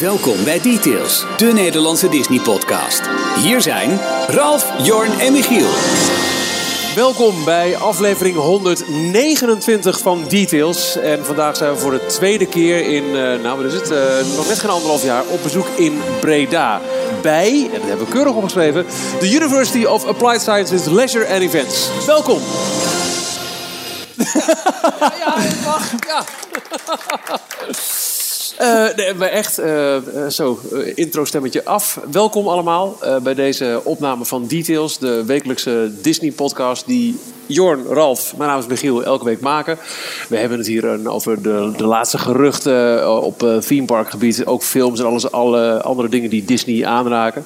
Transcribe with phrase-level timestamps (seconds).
[0.00, 3.00] Welkom bij Details, de Nederlandse Disney-podcast.
[3.42, 5.68] Hier zijn Ralf, Jorn en Michiel.
[6.94, 10.96] Welkom bij aflevering 129 van Details.
[10.96, 14.36] En vandaag zijn we voor de tweede keer in, uh, nou wat is het, uh,
[14.36, 16.80] nog net geen anderhalf jaar, op bezoek in Breda.
[17.22, 18.86] Bij, en dat hebben we keurig opgeschreven,
[19.20, 21.88] de University of Applied Sciences Leisure and Events.
[22.06, 22.40] Welkom.
[24.16, 25.34] ja, ja,
[25.64, 26.24] mag, ja.
[28.60, 29.96] Uh, nee, maar echt, uh,
[30.28, 32.00] zo, uh, intro-stemmetje af.
[32.10, 38.58] Welkom allemaal bij deze opname van Details, de wekelijkse Disney-podcast die Jorn, Ralf, mijn naam
[38.58, 39.78] is Michiel, elke week maken.
[40.28, 45.00] We hebben het hier over de, de laatste geruchten op theme park gebied, ook films
[45.00, 47.44] en alles, alle andere dingen die Disney aanraken.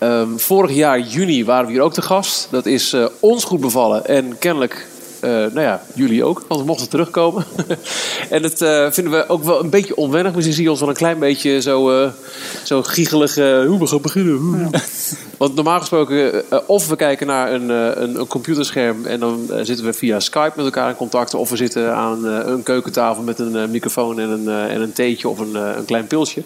[0.00, 2.48] Um, vorig jaar juni waren we hier ook te gast.
[2.50, 4.93] Dat is ons goed bevallen en kennelijk uh,
[5.24, 7.44] nou ja, jullie ook, want we mochten terugkomen.
[8.30, 10.34] en dat uh, vinden we ook wel een beetje onwennig.
[10.34, 12.10] Misschien zie je ons wel een klein beetje zo, uh,
[12.62, 13.34] zo giegelig.
[13.34, 14.68] hoe we gaan beginnen.
[14.72, 14.80] Ja.
[15.38, 19.92] want normaal gesproken, of we kijken naar een, een, een computerscherm en dan zitten we
[19.92, 21.34] via Skype met elkaar in contact.
[21.34, 25.38] Of we zitten aan een keukentafel met een microfoon en een, en een theetje of
[25.38, 26.42] een, een klein pilsje.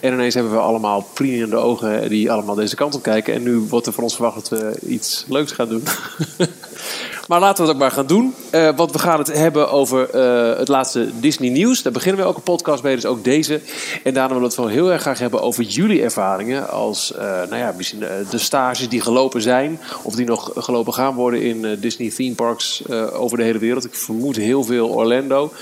[0.00, 3.34] En ineens hebben we allemaal prienende ogen die allemaal deze kant op kijken.
[3.34, 5.82] En nu wordt er van ons verwacht dat we iets leuks gaan doen.
[7.32, 8.34] Maar laten we het ook maar gaan doen.
[8.54, 11.82] Uh, want we gaan het hebben over uh, het laatste Disney nieuws.
[11.82, 13.60] Daar beginnen we elke podcast mee, dus ook deze.
[14.02, 16.70] En daarna willen we het wel heel erg graag hebben over jullie ervaringen.
[16.70, 17.98] Als, uh, nou ja, misschien
[18.30, 19.80] de stages die gelopen zijn.
[20.02, 23.84] Of die nog gelopen gaan worden in Disney theme parks over de hele wereld.
[23.84, 25.52] Ik vermoed heel veel Orlando.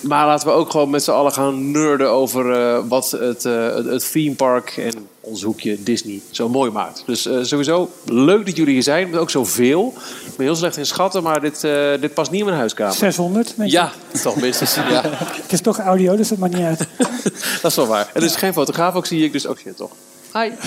[0.00, 4.34] Maar laten we ook gewoon met z'n allen gaan nerden over wat het, het theme
[4.34, 7.02] park en ons hoekje Disney zo mooi maakt.
[7.06, 9.94] Dus uh, sowieso leuk dat jullie hier zijn, maar ook zoveel.
[10.26, 12.94] Ik ben heel slecht in schatten, maar dit, uh, dit past niet in mijn huiskamer.
[12.94, 13.54] 600?
[13.58, 14.74] Ja, toch minstens.
[14.74, 15.02] ja.
[15.42, 16.78] Het is toch audio, dus dat maakt niet uit.
[17.62, 18.10] dat is wel waar.
[18.14, 19.90] En er is geen fotograaf, ook zie ik, dus ook shit toch.
[20.32, 20.50] Hi.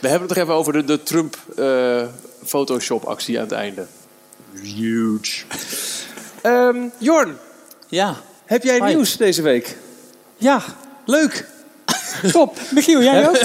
[0.00, 2.02] We hebben het nog even over de, de Trump uh,
[2.44, 3.86] Photoshop actie aan het einde.
[4.62, 5.44] Huge.
[6.42, 7.36] Um, Jorn.
[7.88, 8.16] Ja.
[8.44, 8.94] Heb jij Hi.
[8.94, 9.76] nieuws deze week?
[10.36, 10.62] Ja.
[11.04, 11.46] Leuk.
[12.32, 12.58] Top.
[12.70, 13.38] Michiel, jij ook?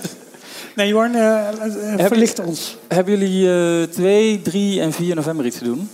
[0.76, 1.48] nee, Jorn, uh,
[1.96, 2.76] uh, verlicht ons.
[2.88, 3.46] Hebben jullie
[3.80, 5.90] uh, 2, 3 en 4 november iets te doen?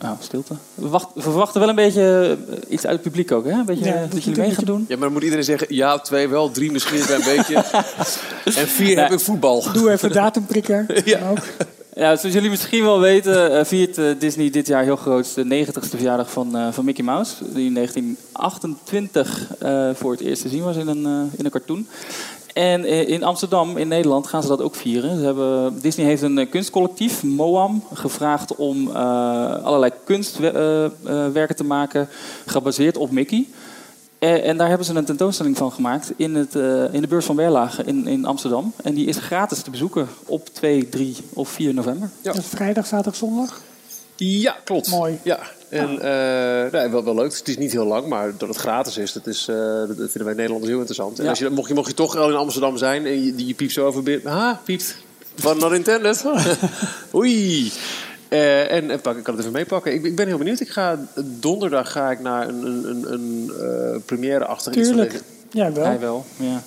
[0.00, 0.54] Nou, stilte.
[0.74, 2.36] We, wacht, we, verwachten wel een beetje
[2.68, 3.50] iets uit het publiek ook, hè?
[3.50, 4.84] Een beetje ja, dat jullie mee gaan doen.
[4.88, 7.54] Ja, maar dan moet iedereen zeggen, ja, twee wel, drie misschien een klein beetje.
[8.60, 8.96] en vier nee.
[8.96, 9.64] hebben voetbal.
[9.72, 10.86] Doe even datumprikker.
[11.04, 11.30] ja.
[11.30, 11.38] Ook.
[11.96, 15.66] Ja, zoals jullie misschien wel weten, uh, viert uh, Disney dit jaar heel groot de
[15.66, 17.34] 90ste verjaardag van, uh, van Mickey Mouse.
[17.52, 19.48] Die in 1928
[19.94, 21.86] voor het eerst te zien was in een, in een cartoon.
[22.52, 25.18] En in Amsterdam, in Nederland, gaan ze dat ook vieren.
[25.18, 28.90] Ze hebben, Disney heeft een kunstcollectief, MOAM, gevraagd om
[29.62, 32.08] allerlei kunstwerken te maken
[32.46, 33.46] gebaseerd op Mickey.
[34.32, 37.36] En daar hebben ze een tentoonstelling van gemaakt in, het, uh, in de beurs van
[37.36, 38.72] Berlage in, in Amsterdam.
[38.82, 42.10] En die is gratis te bezoeken op 2, 3 of 4 november.
[42.20, 42.32] Ja.
[42.32, 43.60] Is vrijdag, zaterdag, zondag?
[44.16, 44.88] Ja, klopt.
[44.88, 45.18] Mooi.
[45.22, 47.36] Ja, en uh, nou, wel, wel leuk.
[47.36, 50.24] Het is niet heel lang, maar dat het gratis is, dat, is, uh, dat vinden
[50.24, 51.18] wij Nederlanders heel interessant.
[51.18, 51.30] En ja.
[51.30, 53.72] als je, mocht, je, mocht je toch al in Amsterdam zijn en je, je piept
[53.72, 54.20] zo over...
[54.24, 54.96] Ah, piept.
[55.34, 56.24] Van not intended.
[57.14, 57.72] Oei.
[58.34, 59.92] Uh, en, en pak, ik kan het even meepakken.
[59.92, 60.60] Ik, ik, ben heel benieuwd.
[60.60, 65.22] Ik ga, donderdag ga ik naar een, een, een uh, première achter Tuurlijk.
[65.50, 65.84] Ja, wel.
[65.84, 66.62] Hij wel, ja.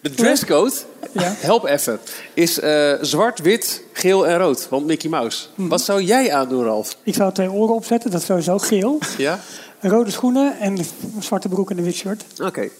[0.00, 0.72] De dresscode,
[1.12, 1.34] ja.
[1.50, 1.98] help even,
[2.34, 4.68] is uh, zwart, wit, geel en rood.
[4.68, 5.46] Want Mickey Mouse.
[5.54, 5.68] Hm.
[5.68, 6.96] Wat zou jij aandoen, Ralf?
[7.02, 8.98] Ik zou twee oren opzetten, dat is sowieso geel.
[9.18, 9.40] Ja?
[9.80, 10.86] Rode schoenen en een
[11.20, 12.24] zwarte broek en een wit shirt.
[12.32, 12.46] Oké.
[12.46, 12.70] Okay.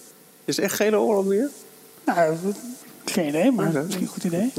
[0.45, 1.49] Is echt gele oren weer?
[2.05, 2.35] Nou,
[3.05, 3.81] geen idee, maar okay.
[3.81, 4.53] een goed idee.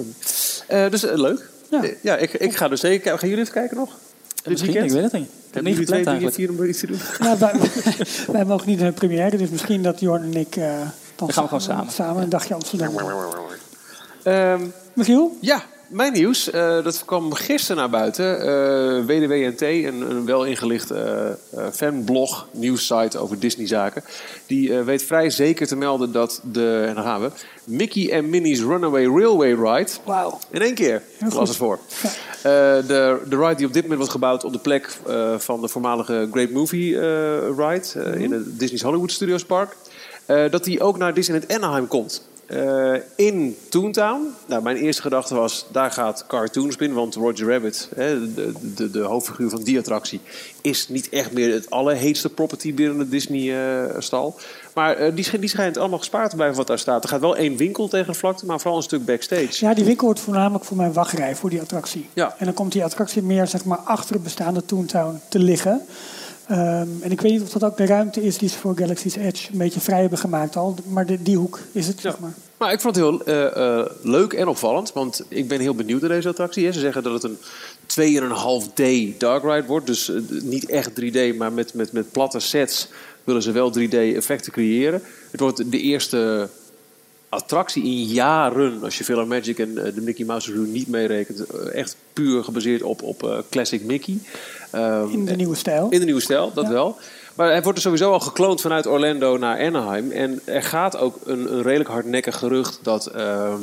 [0.71, 1.51] Uh, dus uh, leuk.
[1.71, 3.19] Ja, ja ik, ik ga dus zeker.
[3.19, 3.91] Gaan jullie even kijken nog?
[4.35, 4.91] Dit misschien, weekend?
[4.91, 5.31] ik weet het niet.
[5.49, 6.37] Ik heb niet gepland eigenlijk.
[6.37, 6.99] Vier om iets te doen?
[7.19, 7.53] Nou, wij,
[8.37, 10.57] wij, mogen niet naar de première, dus misschien dat Jorn en ik...
[10.57, 10.65] Uh,
[11.17, 11.93] dan, gaan we gewoon samen.
[11.93, 12.95] Samen een dagje Amsterdam.
[14.25, 15.37] Um, Michiel?
[15.41, 18.47] Ja, mijn nieuws, uh, dat kwam gisteren naar buiten.
[18.47, 21.31] Uh, WDWNT, een, een wel ingelicht uh,
[21.73, 24.05] fanblog, nieuwssite over Disney-zaken.
[24.47, 27.31] Die weet vrij zeker te melden dat de, en dan gaan we,
[27.65, 29.91] Mickey en Minnie's Runaway Railway Ride.
[30.05, 30.39] Wauw.
[30.51, 31.79] In één keer, ik las het voor.
[32.03, 32.11] Ja.
[32.81, 34.99] de, de ride die op dit moment wordt gebouwd op de plek
[35.39, 36.99] van de voormalige Great Movie
[37.57, 38.13] Ride mm -hmm.
[38.13, 39.77] in het Disney's Hollywood Studios Park.
[40.27, 42.29] dat die ook naar Disneyland Anaheim komt.
[42.49, 44.35] Uh, in Toontown.
[44.47, 46.93] Nou, mijn eerste gedachte was, daar gaat Cartoon Spin.
[46.93, 50.21] Want Roger Rabbit, hè, de, de, de, hoofdfiguur van die attractie...
[50.61, 54.35] is niet echt meer het allerheetste property binnen de Disney-stal.
[54.37, 54.43] Uh,
[54.75, 57.03] maar uh, die, die schijnt allemaal gespaard te blijven wat daar staat.
[57.03, 59.65] Er gaat wel één winkel tegen de vlakte, maar vooral een stuk backstage.
[59.65, 62.09] Ja, die winkel wordt voornamelijk voor mijn wachtrij, voor die attractie.
[62.13, 62.35] Ja.
[62.39, 65.87] En dan komt die attractie meer zeg maar, achter het bestaande Toontown te liggen...
[66.49, 69.17] Ehm, en ik weet niet of dat ook de ruimte is die ze voor Galaxy's
[69.17, 70.75] Edge een beetje vrij hebben gemaakt al.
[70.87, 72.33] Maar de, die hoek is het, zeg maar.
[72.59, 74.93] Maar ik vond het heel eh, eh, leuk en opvallend.
[74.93, 76.65] Want ik ben heel benieuwd naar deze attractie.
[76.65, 76.73] Hè.
[76.73, 77.39] Ze zeggen dat het een
[77.87, 79.87] 2,5D dark ride wordt.
[79.87, 82.89] Dus eh, niet echt 3D, maar met, met, met platte sets
[83.25, 85.03] willen ze wel 3D-effecten creëren.
[85.31, 86.49] Het wordt de eerste
[87.29, 91.97] attractie in jaren, als je Filler Magic en de Mickey Mouse Review niet meerekent, echt
[92.13, 94.19] puur gebaseerd op, op Classic Mickey.
[94.71, 95.87] Ehm, in de nieuwe stijl.
[95.91, 96.97] In de nieuwe stijl, dat wel.
[97.39, 100.11] Maar hij wordt er sowieso al gekloond vanuit Orlando naar Anaheim.
[100.11, 103.61] En er gaat ook een, een redelijk hardnekkig gerucht dat ehm,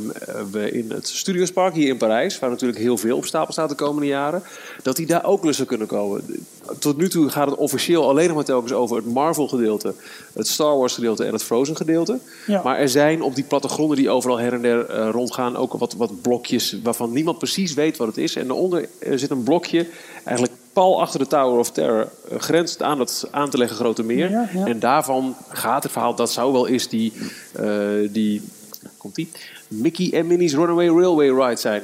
[0.51, 3.75] we in het Studiospark hier in Parijs, waar natuurlijk heel veel op stapel staat de
[3.75, 4.43] komende jaren,
[4.83, 6.45] dat die daar ook lussen kunnen komen.
[6.79, 9.93] Tot nu toe gaat het officieel alleen nog maar telkens over het Marvel gedeelte,
[10.33, 12.19] het Star Wars gedeelte en het Frozen gedeelte.
[12.63, 15.93] Maar er zijn op die plattegronden die overal her en der uh, rondgaan ook wat,
[15.93, 18.35] wat blokjes waarvan niemand precies weet wat het is.
[18.35, 19.87] En daaronder zit een blokje,
[20.23, 24.03] eigenlijk pal achter de Tower of Terror uh, grenst aan het aan te leggen grote
[24.03, 24.49] meer.
[24.65, 27.13] En daarvan gaat het verhaal, dat zou wel eens die,
[27.59, 28.41] uh, die
[28.97, 29.31] komt die,
[29.67, 31.83] Mickey en Minnie's Runaway Railway Ride zijn.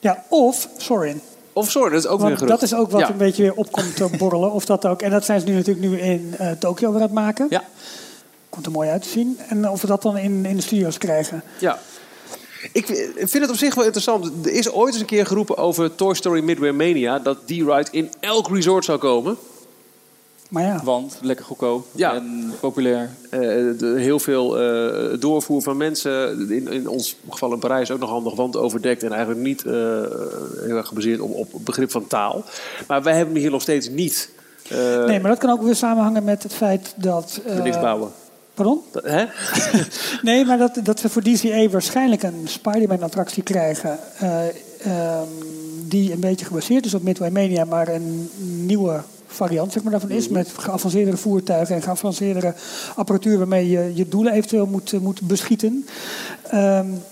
[0.00, 1.20] Ja, of Sorin.
[1.52, 3.10] Of Sorin, dat is ook Want weer Dat is ook wat ja.
[3.10, 4.52] een beetje weer opkomt te borrelen.
[4.52, 5.02] Of dat ook.
[5.02, 7.46] En dat zijn ze nu natuurlijk nu in uh, Tokio weer aan het maken.
[7.50, 7.64] Ja.
[8.48, 9.38] Komt er mooi uit te zien.
[9.48, 11.42] En of we dat dan in, in de studio's krijgen.
[11.58, 11.78] Ja.
[12.72, 12.86] Ik
[13.16, 14.46] vind het op zich wel interessant.
[14.46, 17.18] Er is ooit eens een keer geroepen over Toy Story Midway Mania...
[17.18, 19.36] dat die ride in elk resort zou komen.
[20.52, 20.80] Maar ja.
[20.84, 22.14] Want lekker goedkoop ja.
[22.14, 23.10] en populair.
[23.24, 23.40] Uh,
[23.78, 26.50] de, heel veel uh, doorvoer van mensen.
[26.50, 29.02] In, in ons geval in Parijs ook nog handig, want overdekt.
[29.02, 29.72] En eigenlijk niet uh,
[30.64, 32.44] heel erg gebaseerd op, op begrip van taal.
[32.88, 34.30] Maar wij hebben hier nog steeds niet.
[35.06, 37.40] nee, maar dat kan ook weer samenhangen met het feit dat.
[37.44, 38.10] we niks bouwen.
[38.54, 38.80] Pardon?
[38.92, 39.24] Hè?
[40.28, 43.98] nee, maar dat, dat we voor DCA waarschijnlijk een Spider-Man-attractie krijgen.
[44.22, 44.44] Uh,
[44.86, 45.28] um,
[45.88, 48.30] die een beetje gebaseerd is op Midway Mania, maar een
[48.66, 50.28] nieuwe variant zeg maar, daarvan is.
[50.28, 52.54] Met geavanceerdere voertuigen en geavanceerdere
[52.96, 55.86] apparatuur waarmee je je doelen eventueel moet, moet beschieten.
[56.54, 57.02] Um,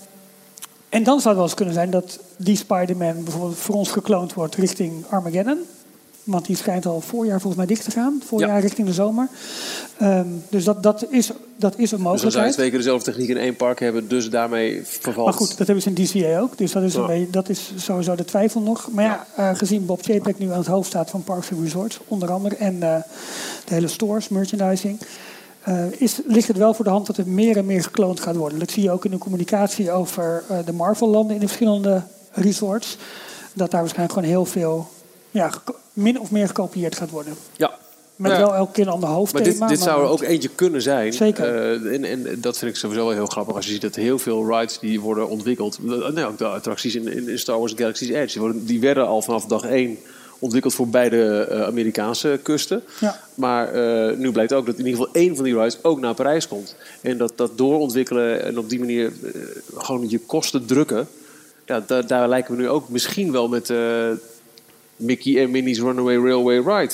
[0.89, 4.33] en dan zou het wel eens kunnen zijn dat die Spider-Man bijvoorbeeld voor ons gekloond
[4.33, 5.59] wordt richting Armageddon.
[6.23, 8.21] Want die schijnt al voorjaar volgens mij dicht te gaan.
[8.25, 8.59] Voorjaar ja.
[8.59, 9.27] richting de zomer.
[10.01, 12.11] Um, dus dat, dat, is, dat is een mogelijkheid.
[12.11, 14.07] Dus dan zou je twee keer dezelfde techniek in één park hebben.
[14.07, 15.25] Dus daarmee vervalt...
[15.25, 16.57] Maar goed, dat hebben ze in DCA ook.
[16.57, 18.89] Dus dat is, een beetje, dat is sowieso de twijfel nog.
[18.91, 21.99] Maar ja, uh, gezien Bob Chapek nu aan het hoofd staat van Parks and Resorts.
[22.07, 22.55] Onder andere.
[22.55, 22.79] En uh,
[23.65, 24.99] de hele stores, merchandising.
[25.67, 28.35] Uh, is, ligt het wel voor de hand dat er meer en meer gekloond gaat
[28.35, 28.59] worden.
[28.59, 32.01] Dat zie je ook in de communicatie over de Marvel-landen in de verschillende
[32.31, 32.97] resorts.
[33.53, 34.87] Dat daar waarschijnlijk gewoon heel veel
[35.31, 35.51] ja,
[35.93, 37.33] min of meer gekopieerd gaat worden.
[37.55, 37.71] Ja.
[38.15, 38.37] Met ja.
[38.37, 39.43] wel elke keer een ander hoofdthema.
[39.43, 41.13] Maar dit, dit maar zou er ook eentje kunnen zijn.
[41.13, 41.81] Zeker.
[41.81, 43.55] Uh, en, en, dat vind ik sowieso wel heel grappig.
[43.55, 45.77] Als je ziet dat heel veel rides die worden ontwikkeld...
[45.83, 48.31] Nou, ook de attracties in, in Star Wars Galaxy's Edge...
[48.31, 49.97] Die, worden, die werden al vanaf dag één
[50.39, 52.83] ontwikkeld voor beide uh, Amerikaanse kusten.
[52.99, 53.19] Ja.
[53.35, 56.13] Maar uh, nu blijkt ook dat in ieder geval één van die rides ook naar
[56.13, 56.75] Parijs komt.
[57.01, 59.11] En dat, dat doorontwikkelen en op die manier
[59.75, 61.07] gewoon je kosten drukken...
[61.65, 63.69] Ja, daar, daar lijken we nu ook misschien wel met
[65.01, 66.93] Mickey en Minnie's Runaway Railway Ride.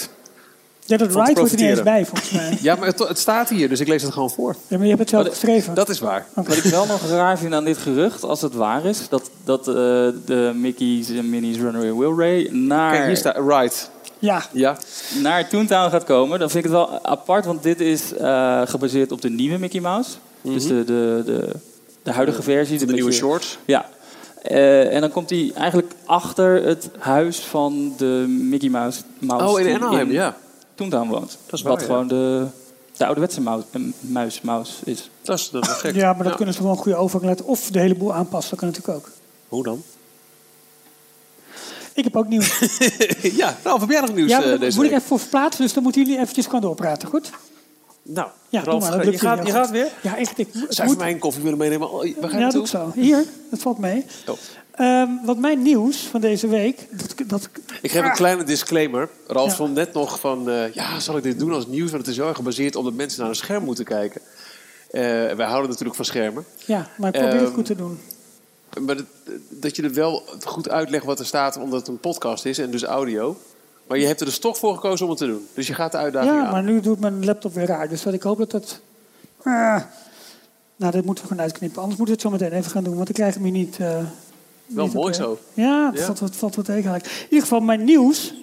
[0.85, 2.57] Ja, dat ride hoort er niet eens bij, volgens mij.
[2.61, 4.55] ja, maar het, het, staat hier, dus ik lees het gewoon voor.
[4.67, 5.73] Ja, maar je hebt het zelf geschreven.
[5.73, 6.25] Dat is waar.
[6.35, 6.55] Okay.
[6.55, 9.09] Wat ik wel nog raar vind aan dit gerucht, als het waar is...
[9.09, 9.73] dat, dat uh,
[10.25, 12.91] de Mickey's en Minnie's Runaway Railway naar...
[12.93, 13.75] Kijk, hier staat Ride.
[14.19, 14.43] Ja.
[14.51, 14.77] ja.
[15.21, 16.39] Naar Toontown gaat komen.
[16.39, 19.81] Dan vind ik het wel apart, want dit is uh, gebaseerd op de nieuwe Mickey
[19.81, 20.09] Mouse.
[20.11, 20.53] Mm -hmm.
[20.53, 21.49] Dus de, de, de,
[22.03, 22.77] de huidige versie.
[22.77, 23.57] De, de nieuwe shorts.
[23.65, 23.89] Ja,
[24.51, 29.01] uh, en dan komt hij eigenlijk achter het huis van de Mickey Mouse.
[29.19, 30.37] Mouse oh, in Anaheim, ja.
[30.75, 31.37] Toontown woont.
[31.45, 31.87] Dat is waar, Wat ja.
[31.87, 32.45] gewoon de,
[32.97, 33.63] de ouderwetse muis,
[33.99, 35.09] muis, muis is.
[35.21, 35.95] Dat is, dat is gek.
[35.95, 36.35] Ja, maar dat ja.
[36.35, 37.45] kunnen ze wel een goede overgang laten.
[37.45, 39.11] Of de hele boel aanpassen, dat kan natuurlijk ook.
[39.47, 39.83] Hoe dan?
[41.93, 42.59] Ik heb ook nieuws.
[43.41, 44.85] ja, nou, heb jij nog nieuws ja, uh, deze moet week?
[44.85, 47.31] ik even voor verplaatsen, dus dan moeten jullie eventjes gewoon doorpraten, goed?
[48.09, 49.87] Nou, ja, Ralf, maar, je, gaat, je gaat weer?
[50.01, 50.37] Ja, echt.
[50.37, 50.97] Ik, Zou moet...
[50.97, 51.91] mij een koffie willen meenemen?
[51.91, 52.91] Oh, waar ga je ja, ik zo.
[52.95, 54.05] Hier, dat valt mee.
[54.27, 54.35] Oh.
[54.79, 56.87] Um, wat mijn nieuws van deze week...
[56.91, 57.49] Dat, dat,
[57.81, 59.09] ik heb een kleine disclaimer.
[59.27, 59.55] Ralf ja.
[59.55, 60.49] vond net nog van...
[60.49, 61.91] Uh, ja, zal ik dit doen als nieuws?
[61.91, 64.21] Want het is heel erg gebaseerd op dat mensen naar een scherm moeten kijken.
[64.91, 65.01] Uh,
[65.33, 66.45] wij houden natuurlijk van schermen.
[66.65, 67.99] Ja, maar ik probeer um, het goed te doen.
[68.85, 69.05] Maar dat,
[69.49, 71.57] dat je er wel goed uitlegt wat er staat...
[71.57, 73.37] omdat het een podcast is en dus audio...
[73.87, 75.47] Maar je hebt er dus toch voor gekozen om het te doen.
[75.53, 76.51] Dus je gaat de uitdaging ja, aan.
[76.51, 77.89] maar nu doet mijn laptop weer raar.
[77.89, 78.79] Dus wat ik hoop dat dat...
[79.43, 79.81] Uh,
[80.75, 81.81] nou, dat moeten we gewoon uitknippen.
[81.81, 82.95] Anders moeten we het zo meteen even gaan doen.
[82.95, 83.77] Want ik krijg hem hier niet...
[83.81, 83.97] Uh,
[84.65, 85.39] Wel niet mooi op, zo.
[85.53, 86.15] Ja, ja.
[86.15, 87.05] valt, valt wat tegen eigenlijk.
[87.05, 88.33] In ieder geval, mijn nieuws...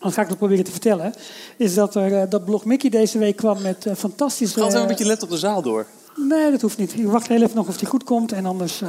[0.00, 1.14] Dan ga ik dat proberen te vertellen.
[1.56, 4.60] Is dat, er, uh, dat Blog Mickey deze week kwam met fantastische...
[4.60, 5.86] Gaat even een beetje let op de zaal door.
[6.16, 6.98] Nee, dat hoeft niet.
[6.98, 8.32] Ik wacht heel even nog of die goed komt.
[8.32, 8.82] En anders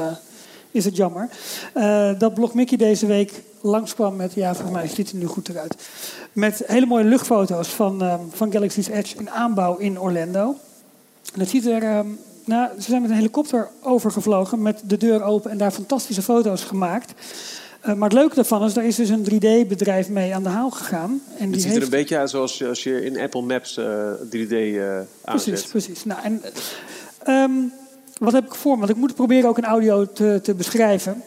[0.71, 1.29] is het jammer.
[1.75, 5.25] Uh, dat Blog Mickey deze week langskwam met, ja, volgens mij ziet het er nu
[5.25, 5.75] goed eruit.
[6.31, 10.55] Met hele mooie luchtfoto's van, um, van Galaxy's Edge in aanbouw in Orlando.
[11.33, 15.23] En dat ziet er, um, nou, ze zijn met een helikopter overgevlogen met de deur
[15.23, 17.13] open en daar fantastische foto's gemaakt.
[17.85, 20.69] Uh, maar het leuke daarvan is, daar is dus een 3D-bedrijf mee aan de haal
[20.69, 21.21] gegaan.
[21.37, 24.11] En het die ziet er een beetje uit zoals als je in Apple Maps uh,
[24.29, 25.53] 3D uh, aanzet.
[25.53, 26.05] Precies, precies.
[26.05, 26.41] Nou, en,
[27.27, 27.73] um,
[28.19, 28.77] wat heb ik voor?
[28.77, 31.23] Want ik moet proberen ook in audio te, te beschrijven.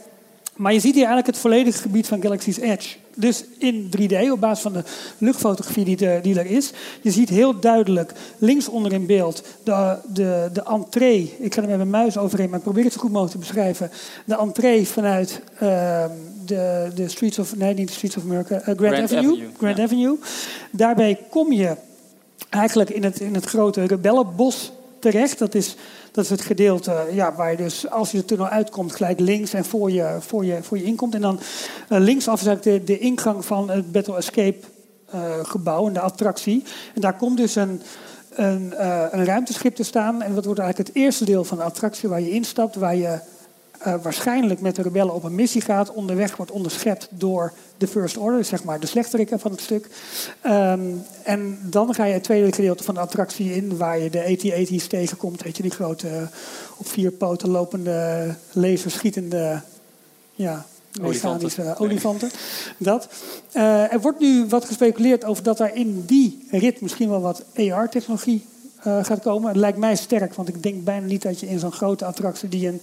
[0.61, 2.97] Maar je ziet hier eigenlijk het volledige gebied van Galaxy's Edge.
[3.15, 4.83] Dus in 3D, op basis van de
[5.19, 6.73] luchtfotografie die, de, die er is.
[7.01, 11.37] Je ziet heel duidelijk links onder in beeld de, de, de entree.
[11.39, 13.39] Ik ga er met mijn muis overheen, maar ik probeer het zo goed mogelijk te
[13.39, 13.91] beschrijven.
[14.25, 16.05] De entree vanuit uh,
[16.45, 17.57] de, de Streets of...
[17.57, 18.55] Nee, niet de Streets of America.
[18.55, 19.33] Uh, Grand, Grand, Avenue.
[19.33, 19.51] Avenue.
[19.59, 19.83] Grand ja.
[19.83, 20.19] Avenue.
[20.71, 21.77] Daarbij kom je
[22.51, 25.39] eigenlijk in het, in het grote rebellenbos terecht.
[25.39, 25.77] Dat is,
[26.13, 29.53] dat is het gedeelte ja, waar je dus als je de tunnel uitkomt gelijk links
[29.55, 31.15] en voor je, voor je, voor je inkomt.
[31.15, 31.41] En dan
[31.89, 34.59] uh, linksaf is eigenlijk de, de ingang van het Battle Escape
[35.15, 36.65] uh, gebouw en de attractie.
[36.95, 37.83] En daar komt dus een,
[38.31, 40.23] een, uh, een ruimteschip te staan.
[40.23, 43.19] En dat wordt eigenlijk het eerste deel van de attractie waar je instapt, waar je
[43.87, 45.93] uh, waarschijnlijk met de rebellen op een missie gaat.
[45.93, 49.89] Onderweg wordt onderschept door de First Order, zeg maar de slechterikken van het stuk.
[50.47, 54.25] Um, en dan ga je het tweede gedeelte van de attractie in, waar je de
[54.25, 55.43] AT-AT's tegenkomt.
[55.43, 56.29] Weet je, die grote
[56.77, 59.63] op vier poten lopende, laserschietende
[60.35, 60.67] ja,
[61.01, 61.79] mechanische olifanten.
[61.79, 62.31] olifanten.
[62.79, 63.09] Dat.
[63.55, 67.45] Uh, er wordt nu wat gespeculeerd over dat er in die rit misschien wel wat
[67.57, 68.47] AR-technologie
[68.87, 69.49] uh, gaat komen.
[69.49, 72.49] Het lijkt mij sterk, want ik denk bijna niet dat je in zo'n grote attractie
[72.49, 72.81] die een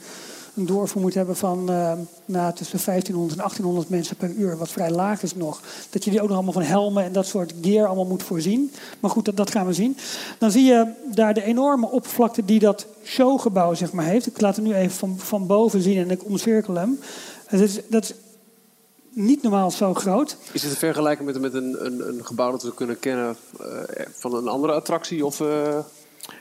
[0.58, 1.92] een doorvoer moet hebben van uh,
[2.26, 5.62] nou, tussen 1500 en 1800 mensen per uur, wat vrij laag is nog.
[5.90, 8.72] Dat je die ook nog allemaal van helmen en dat soort gear allemaal moet voorzien.
[9.00, 9.98] Maar goed, dat, dat gaan we zien.
[10.38, 14.28] Dan zie je daar de enorme oppervlakte die dat showgebouw zeg maar, heeft.
[14.28, 17.00] Ik laat hem nu even van, van boven zien en ik omcirkel hem.
[17.50, 18.14] Dat is, dat is
[19.10, 20.38] niet normaal zo groot.
[20.52, 23.68] Is het te vergelijken met, met een, een, een gebouw dat we kunnen kennen uh,
[24.12, 25.26] van een andere attractie?
[25.26, 25.78] Of, uh...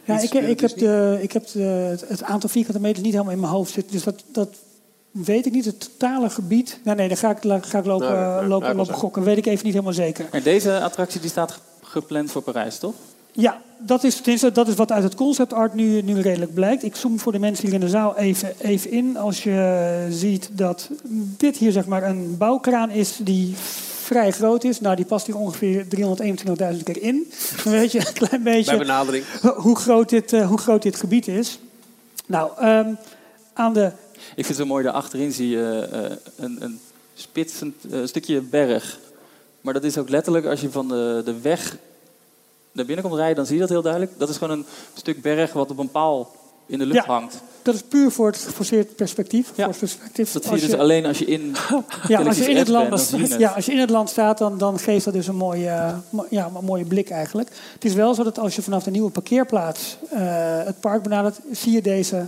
[0.07, 3.41] Ja, ik, ik, heb, de, ik heb de, het aantal vierkante meters niet helemaal in
[3.41, 3.93] mijn hoofd zitten.
[3.93, 4.49] Dus dat, dat
[5.11, 5.65] weet ik niet.
[5.65, 6.81] Het totale gebied.
[6.85, 9.23] Nou, nee, dan ga ik, ga ik lopen, nou, uh, lopen, lopen gokken.
[9.23, 10.27] Weet ik even niet helemaal zeker.
[10.31, 12.95] En deze attractie die staat gepland voor Parijs, toch?
[13.33, 14.23] Ja, dat is,
[14.53, 16.83] dat is wat uit het concept art nu, nu redelijk blijkt.
[16.83, 19.17] Ik zoom voor de mensen hier in de zaal even, even in.
[19.17, 20.91] Als je ziet dat
[21.37, 23.55] dit hier zeg maar een bouwkraan is die
[24.07, 24.81] vrij groot is.
[24.81, 25.85] Nou, die past hier ongeveer
[26.77, 27.33] 321.000 keer in.
[27.65, 29.25] Dan weet je een klein beetje Bij benadering.
[29.57, 31.59] Hoe, groot dit, uh, hoe groot dit gebied is.
[32.27, 32.97] Nou, um,
[33.53, 33.93] aan de...
[34.13, 36.81] Ik vind het zo mooi, daarachterin zie je uh, een, een
[37.15, 38.99] spitsend uh, stukje berg.
[39.61, 41.77] Maar dat is ook letterlijk, als je van de, de weg
[42.73, 44.13] naar binnen komt rijden, dan zie je dat heel duidelijk.
[44.19, 46.35] Dat is gewoon een stuk berg wat op een paal
[46.67, 47.43] in de lucht ja, hangt.
[47.63, 49.53] Dat is puur voor het geforceerd perspectief.
[49.55, 49.69] Ja.
[49.79, 50.33] perspectief.
[50.33, 51.55] Dat zie je dus alleen als je in,
[52.09, 54.59] ja, als je in het land bent, Ja, als je in het land staat, dan,
[54.59, 55.95] dan geeft dat dus een mooie,
[56.31, 57.49] ja, een mooie blik eigenlijk.
[57.73, 60.19] Het is wel zo dat als je vanaf de nieuwe parkeerplaats uh,
[60.65, 62.27] het park benadert, zie je deze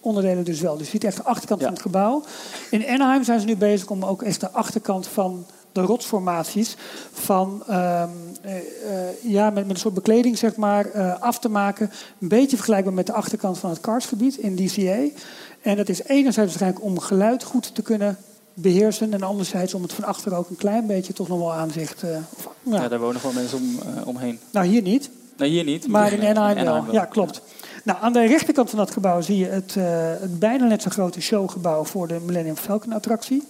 [0.00, 0.76] onderdelen dus wel.
[0.76, 1.66] Dus je ziet echt de achterkant ja.
[1.66, 2.22] van het gebouw.
[2.70, 5.46] In Anaheim zijn ze nu bezig om ook echt de achterkant van
[5.76, 6.76] de rotsformaties
[7.12, 11.48] van um, uh, uh, ja, met, met, een soort bekleding zeg maar, uh, af te
[11.48, 11.90] maken.
[12.20, 15.18] Een beetje vergelijkbaar met de achterkant van het karstgebied in DCA.
[15.62, 18.16] En dat is enerzijds waarschijnlijk om geluid goed te kunnen
[18.54, 19.12] beheersen.
[19.12, 22.02] En anderzijds om het van achter ook een klein beetje toch nog wel aanzicht...
[22.36, 22.82] Of, ja.
[22.82, 22.88] ja.
[22.88, 24.38] daar wonen gewoon mensen om, omheen.
[24.50, 25.10] Nou, hier niet.
[25.36, 25.86] Nee, hier niet.
[25.88, 26.84] Maar in Anaheim wel.
[26.92, 27.40] Ja, klopt.
[27.84, 29.74] Nou, aan de rechterkant van dat gebouw zie je het,
[30.20, 33.42] het bijna net zo grote showgebouw voor de Millennium Falcon attractie.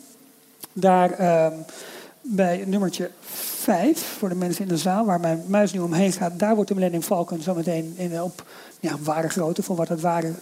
[0.72, 1.10] Daar...
[1.10, 1.52] Ehm,
[2.28, 6.38] bij nummertje 5, voor de mensen in de zaal, waar mijn muis nu omheen gaat,
[6.38, 8.44] daar wordt de Millennium Falcon zometeen in, op
[8.80, 10.32] ja, ware grootte, voor wat het, ware,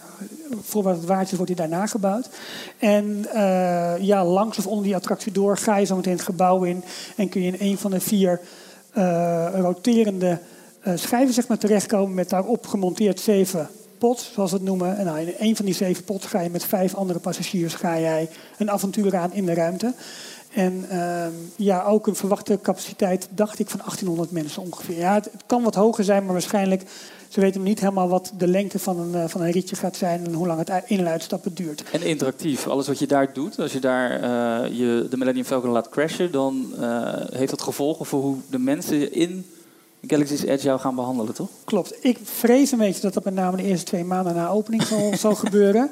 [0.61, 2.29] voor wat het waard is, wordt hij daarna gebouwd.
[2.77, 6.83] En uh, ja, langs of onder die attractie door ga je zometeen het gebouw in
[7.15, 8.39] en kun je in een van de vier
[8.97, 10.39] uh, roterende
[10.87, 14.97] uh, schijven zeg maar, terechtkomen met daarop gemonteerd zeven pots, zoals we het noemen.
[14.97, 17.99] En nou, in een van die zeven pots ga je met vijf andere passagiers ga
[17.99, 19.93] jij een avontuur aan in de ruimte.
[20.55, 24.97] En uh, ja, ook een verwachte capaciteit, dacht ik, van 1800 mensen ongeveer.
[24.97, 26.83] Ja, het, het, kan wat hoger zijn, maar waarschijnlijk...
[27.27, 29.95] ze weten nog niet helemaal wat de lengte van een, uh, van een ritje gaat
[29.95, 30.25] zijn...
[30.25, 31.83] en hoe lang het in- en uitstappen duurt.
[31.91, 33.59] En interactief, alles wat je daar doet...
[33.59, 36.31] als je daar uh, je, de Millennium Falcon laat crashen...
[36.31, 39.45] dan eh, heeft dat gevolgen voor hoe de mensen in
[40.07, 41.49] Galaxy's Edge jou gaan behandelen, toch?
[41.63, 42.05] Klopt.
[42.05, 45.13] Ik vrees een beetje dat dat met name de eerste twee maanden na opening zal,
[45.17, 45.91] zal gebeuren.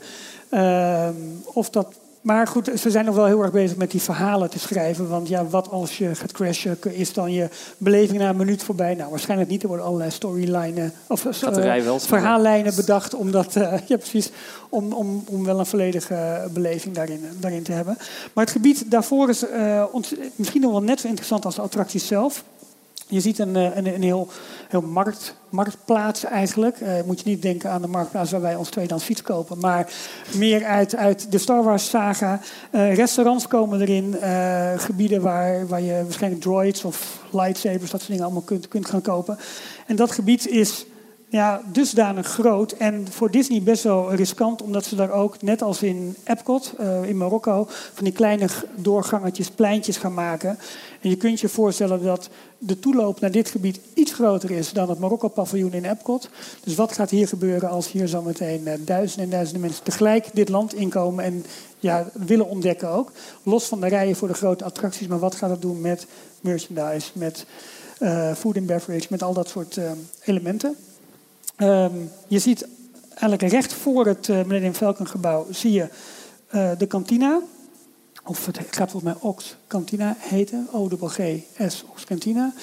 [0.49, 1.87] Ehm, of dat
[2.23, 5.09] maar goed, ze zijn nog wel heel erg bezig met die verhalen te schrijven.
[5.09, 8.95] Want ja, wat als je gaat crashen, is dan je beleving na een minuut voorbij?
[8.95, 9.61] Nou, waarschijnlijk niet.
[9.61, 14.31] Er worden allerlei storylijnen of uh, verhaallijnen bedacht om dat, uh, ja, precies,
[14.69, 17.97] om, om, om wel een volledige beleving daarin, daarin te hebben.
[18.33, 19.83] Maar het gebied daarvoor is uh,
[20.35, 22.43] misschien nog wel net zo interessant als de attracties zelf.
[23.07, 24.27] Je ziet een, een, een heel,
[24.69, 26.79] heel markt, marktplaats eigenlijk.
[26.79, 29.59] Uh, moet je niet denken aan de marktplaats waar wij ons tweedehands fiets kopen.
[29.59, 29.91] Maar
[30.35, 32.39] meer uit, uit de Star Wars saga.
[32.71, 34.15] Uh, restaurants komen erin.
[34.79, 39.01] Gebieden waar, waar je waarschijnlijk droids of lightsabers, dat soort dingen allemaal kunt, kunt gaan
[39.01, 39.37] kopen.
[39.87, 40.85] En dat gebied is
[41.33, 45.83] ja, dusdanig groot en voor Disney best wel riskant, omdat ze daar ook, net als
[45.83, 50.57] in Epcot uh, in Marokko, van die kleine doorgangetjes, pleintjes gaan maken.
[51.01, 54.89] En je kunt je voorstellen dat de toeloop naar dit gebied iets groter is dan
[54.89, 56.29] het Marokko-paviljoen in Epcot.
[56.63, 60.49] Dus wat gaat hier gebeuren als hier zometeen uh, duizenden en duizenden mensen tegelijk dit
[60.49, 61.45] land inkomen en
[61.79, 63.11] ja, willen ontdekken ook?
[63.43, 66.07] Los van de rijen voor de grote attracties, maar wat gaat het doen met
[66.41, 67.45] merchandise, met
[67.99, 69.79] uh, food and beverage, met al dat soort
[70.25, 70.75] elementen?
[71.63, 72.67] Um, je ziet
[73.09, 75.87] eigenlijk recht voor het uh, Millennium Falcon gebouw zie je
[76.55, 77.39] uh, de kantina.
[78.25, 80.67] Of het gaat volgens mij Ox Cantina heten.
[80.71, 82.53] O-G-G-S Ox Cantina.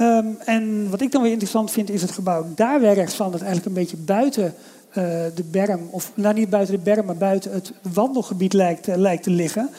[0.00, 3.30] Um, en wat ik dan weer interessant vind is het gebouw daar rechts van.
[3.30, 4.44] Dat eigenlijk een beetje buiten
[4.88, 4.94] uh,
[5.34, 5.88] de berm.
[5.90, 9.70] Of nou niet buiten de berm, maar buiten het wandelgebied lijkt, lijkt te liggen.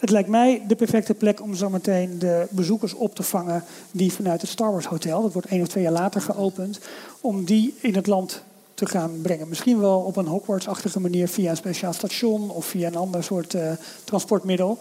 [0.00, 4.40] Het lijkt mij de perfecte plek om zometeen de bezoekers op te vangen die vanuit
[4.40, 6.80] het Star Wars Hotel, dat wordt één of twee jaar later geopend,
[7.20, 8.42] om die in het land
[8.74, 9.48] te gaan brengen.
[9.48, 13.54] Misschien wel op een Hogwarts-achtige manier via een speciaal station of via een ander soort
[13.54, 13.70] uh,
[14.04, 14.78] transportmiddel.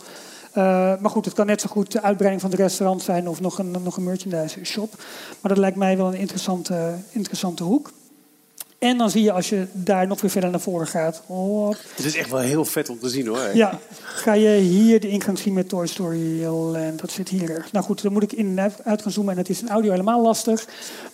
[0.49, 0.55] Uh,
[0.99, 3.57] maar goed, het kan net zo goed de uitbreiding van het restaurant zijn of nog
[3.57, 4.93] een, nog een merchandise shop.
[5.41, 7.91] Maar dat lijkt mij wel een interessante, interessante hoek.
[8.79, 11.21] En dan zie je als je daar nog weer verder naar voren gaat.
[11.25, 13.49] Oh, het is echt wel heel vet om te zien hoor.
[13.53, 16.99] Ja, ga je hier de ingang zien met Toy Story Land.
[16.99, 17.65] Dat zit hier.
[17.71, 19.33] Nou goed, dan moet ik in en uit gaan zoomen.
[19.33, 20.65] En het is in audio helemaal lastig.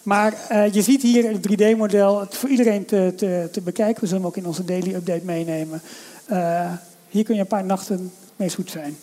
[0.03, 2.19] Maar uh, je ziet hier het 3D-model.
[2.19, 4.01] Het voor iedereen te, te, te, bekijken.
[4.01, 5.81] We zullen hem ook in onze daily update meenemen.
[6.31, 6.71] Uh,
[7.09, 8.97] hier kun je een paar nachten mee goed zijn.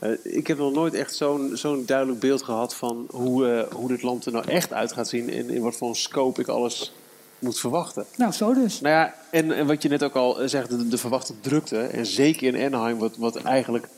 [0.00, 4.02] Uh, ik heb nog nooit echt zo'n zo'n duidelijk beeld gehad van hoe, hoe dit
[4.02, 5.30] land er nou echt uit gaat zien.
[5.30, 6.92] En in wat voor scope ik alles
[7.38, 8.04] moet verwachten.
[8.16, 8.80] Nou, zo dus.
[8.80, 11.78] Nou ja, en, en wat je net ook al zegt, de, de verwachte drukte.
[11.78, 13.88] En zeker in Anaheim, wat, wat eigenlijk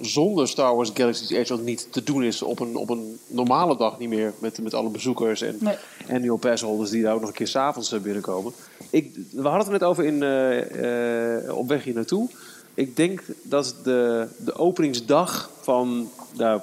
[0.00, 3.98] zonder Star Wars Galaxy's Edge niet te doen is op een, op een normale dag
[3.98, 4.32] niet meer.
[4.38, 5.76] Met, met alle bezoekers en nee.
[6.10, 8.52] annual passholders die daar ook nog een keer s'avonds binnenkomen.
[8.90, 12.28] Ik, we hadden het net over in, uh, uh, op weg hier naartoe.
[12.74, 16.60] Ik denk dat de, de openingsdag van nou,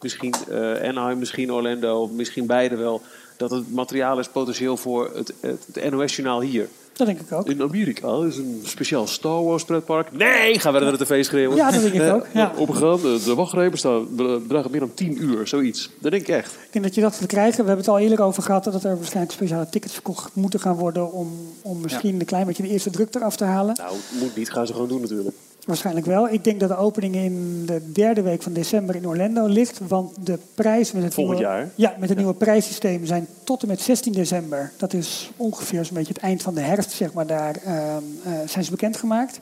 [0.00, 0.56] misschien uh,
[0.88, 3.02] Anaheim, misschien Orlando, misschien beide wel
[3.38, 6.68] dat het materiaal is potentieel voor het, het, het NOS-journaal hier.
[6.92, 7.48] Dat denk ik ook.
[7.48, 10.12] In Amerika is een speciaal Star Wars pretpark.
[10.12, 11.56] Nee, gaan we naar de tv schreeuwen.
[11.56, 12.26] Ja, dat denk ik ook.
[12.32, 12.52] Ja.
[12.56, 15.90] Opgegaan, de, de wachtrij staan, bedragen meer dan 10 uur, zoiets.
[15.98, 16.52] Dat denk ik echt.
[16.52, 17.60] Ik denk dat je dat gaat krijgen.
[17.60, 20.76] We hebben het al eerder over gehad dat er waarschijnlijk speciale tickets verkocht moeten gaan
[20.76, 22.20] worden om, om misschien ja.
[22.20, 23.74] een klein beetje de eerste druk eraf te halen.
[23.76, 24.50] Nou, moet niet.
[24.50, 25.36] Gaan ze gewoon doen natuurlijk.
[25.68, 26.28] Waarschijnlijk wel.
[26.28, 29.80] Ik denk dat de opening in de derde week van december in Orlando ligt.
[29.88, 31.68] Want de prijs met het, Volgend nieuwe, jaar.
[31.74, 34.72] Ja, met het nieuwe prijssysteem zijn tot en met 16 december.
[34.76, 37.26] Dat is ongeveer zo'n beetje het eind van de herfst, zeg maar.
[37.26, 39.40] Daar uh, uh, zijn ze bekendgemaakt.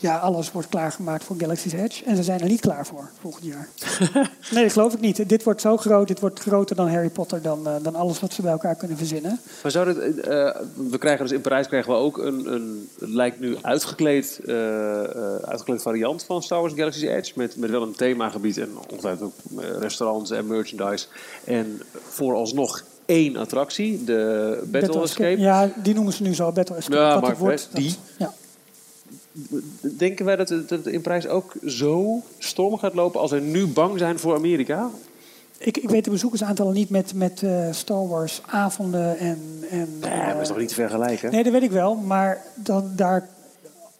[0.00, 2.04] Ja, alles wordt klaargemaakt voor Galaxy's Edge.
[2.04, 3.68] En ze zijn er niet klaar voor volgend jaar.
[4.52, 5.28] nee, dat geloof ik niet.
[5.28, 6.08] Dit wordt zo groot.
[6.08, 7.42] Dit wordt groter dan Harry Potter.
[7.42, 9.40] Dan, uh, dan alles wat ze bij elkaar kunnen verzinnen.
[9.62, 10.22] Maar zou dit, uh,
[10.90, 15.02] we krijgen dus in Parijs krijgen we ook een, een lijkt nu uitgekleed, uh,
[15.42, 17.32] uitgekleed variant van Star Wars Galaxy's Edge.
[17.34, 21.06] Met, met wel een themagebied en ongetwijfeld ook restaurants en merchandise.
[21.44, 24.12] En vooralsnog één attractie, de
[24.60, 25.24] Battle, Battle Escape.
[25.24, 25.40] Escape.
[25.40, 26.96] Ja, die noemen ze nu zo, Battle Escape.
[26.96, 27.88] Ja, maar wordt, die.
[27.90, 28.34] Dat, ja.
[29.80, 33.40] Denken wij dat het, dat het in prijs ook zo storm gaat lopen als we
[33.40, 34.90] nu bang zijn voor Amerika?
[35.58, 39.64] Ik, ik weet de bezoekersaantallen niet met, met uh, Star Wars avonden en...
[39.70, 41.30] en nee, dat is toch niet te vergelijken?
[41.30, 41.94] Nee, dat weet ik wel.
[41.94, 43.28] Maar dan, daar,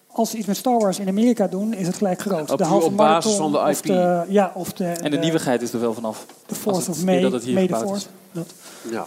[0.06, 2.50] als ze iets met Star Wars in Amerika doen, is het gelijk groot.
[2.50, 3.66] Op, de halve op basis van de IP?
[3.68, 6.26] Of de, ja, of de, en de, de nieuwigheid is er wel vanaf.
[6.46, 8.06] De Force of May, dat het hier May the gebouwd Force.
[8.06, 8.12] is.
[8.32, 8.54] Dat.
[8.90, 9.06] Ja.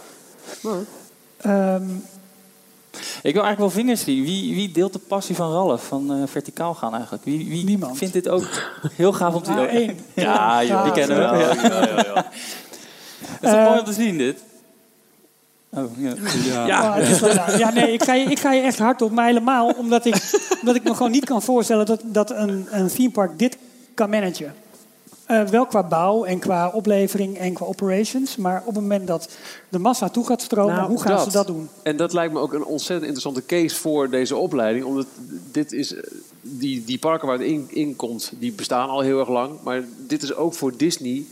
[1.74, 2.02] Um,
[3.22, 4.24] ik wil eigenlijk wel vingers zien.
[4.24, 7.24] Wie, wie deelt de passie van Ralf van uh, verticaal gaan eigenlijk?
[7.24, 7.98] Wie, wie Niemand.
[7.98, 8.48] vindt dit ook
[8.96, 9.98] heel gaaf om te Ah, één.
[10.14, 11.22] Ja, Ja, die kennen we.
[11.22, 11.54] Ja, Ja.
[11.62, 12.26] ja, ja, ja.
[13.40, 14.38] Dat is Eh, mooi om te zien, dit?
[15.70, 16.14] Oh, ja.
[16.44, 16.66] ja.
[16.66, 19.68] Ja, het ja, nee, ik ga, je, ik ga je echt hard op, maar helemaal
[19.70, 20.14] omdat ik,
[20.60, 23.58] omdat ik me gewoon niet kan voorstellen dat, dat een, een themepark dit
[23.94, 24.54] kan managen.
[25.26, 28.36] Eh, wel qua bouw en qua oplevering en qua operations.
[28.36, 29.28] Maar op het moment dat
[29.68, 31.24] de massa toe gaat stromen, Nou, hoe gaan dat.
[31.24, 31.68] ze dat doen?
[31.82, 34.84] En dat lijkt me ook een ontzettend interessante case voor deze opleiding.
[34.84, 35.06] Omdat
[35.52, 35.94] dit is...
[35.94, 36.02] eh,
[36.44, 39.50] die, die parken waar het in, in komt, die bestaan al heel erg lang.
[39.62, 41.24] Maar dit is ook voor Disney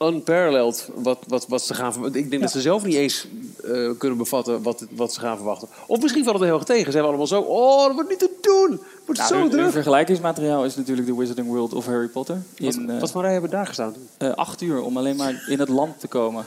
[0.00, 2.20] unparalleled wat, wat, wat ze gaan verwachten.
[2.20, 2.46] Ik denk Ja.
[2.46, 3.26] dat ze zelf niet eens
[3.64, 5.68] eh, kunnen bevatten wat, wat ze gaan verwachten.
[5.86, 6.84] Of misschien valt het heel erg tegen.
[6.92, 8.70] Ze hebben allemaal zo, oh, dat wordt niet te doen.
[8.70, 9.70] Het wordt Nou, zo hun- hun druk.
[9.72, 12.42] vergelijkingsmateriaal is natuurlijk de Wizarding World of Harry Potter.
[12.58, 13.94] Wat, In eh, wat voor rij hebben we daar gestaan?
[14.18, 16.44] eh, acht uur om alleen maar in het land te komen.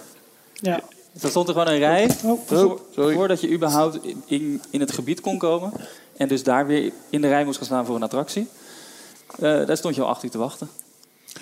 [0.53, 0.79] Ja.
[1.21, 3.15] Er stond er gewoon een rij Oh, voor- sorry.
[3.15, 5.71] voordat je überhaupt in- in, het gebied kon komen.
[6.17, 8.47] En dus daar weer in de rij moest gaan staan voor een attractie.
[9.39, 10.69] Eh, daar stond je al acht uur te wachten.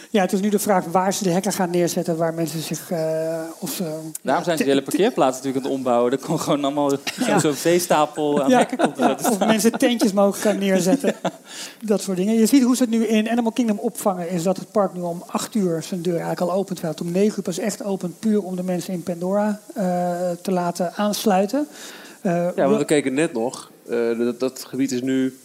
[0.10, 2.92] Ja, het is nu de vraag waar ze de hekken gaan neerzetten, waar mensen zich...
[2.92, 6.12] eh, of ze, Daarom zijn ze de hele parkeerplaats natuurlijk aan het ombouwen.
[6.12, 6.92] Er kon gewoon allemaal
[7.26, 7.40] Ja.
[7.40, 11.14] zo'n veestapel aan Ja, hekken komt ja, te of mensen tentjes mogen gaan neerzetten.
[11.82, 12.34] Dat soort dingen.
[12.40, 14.30] Je ziet hoe ze het nu in Animal Kingdom opvangen.
[14.30, 16.78] Is dat het park nu om 8 uur zijn deur eigenlijk al opent.
[16.78, 18.20] Terwijl het om 9 uur pas echt opent.
[18.20, 19.84] Puur om de mensen in Pandora eh,
[20.42, 21.68] te laten aansluiten.
[22.22, 23.72] Eh, Ja, we- want we keken net nog.
[23.90, 25.38] Eh, dat, dat gebied is nu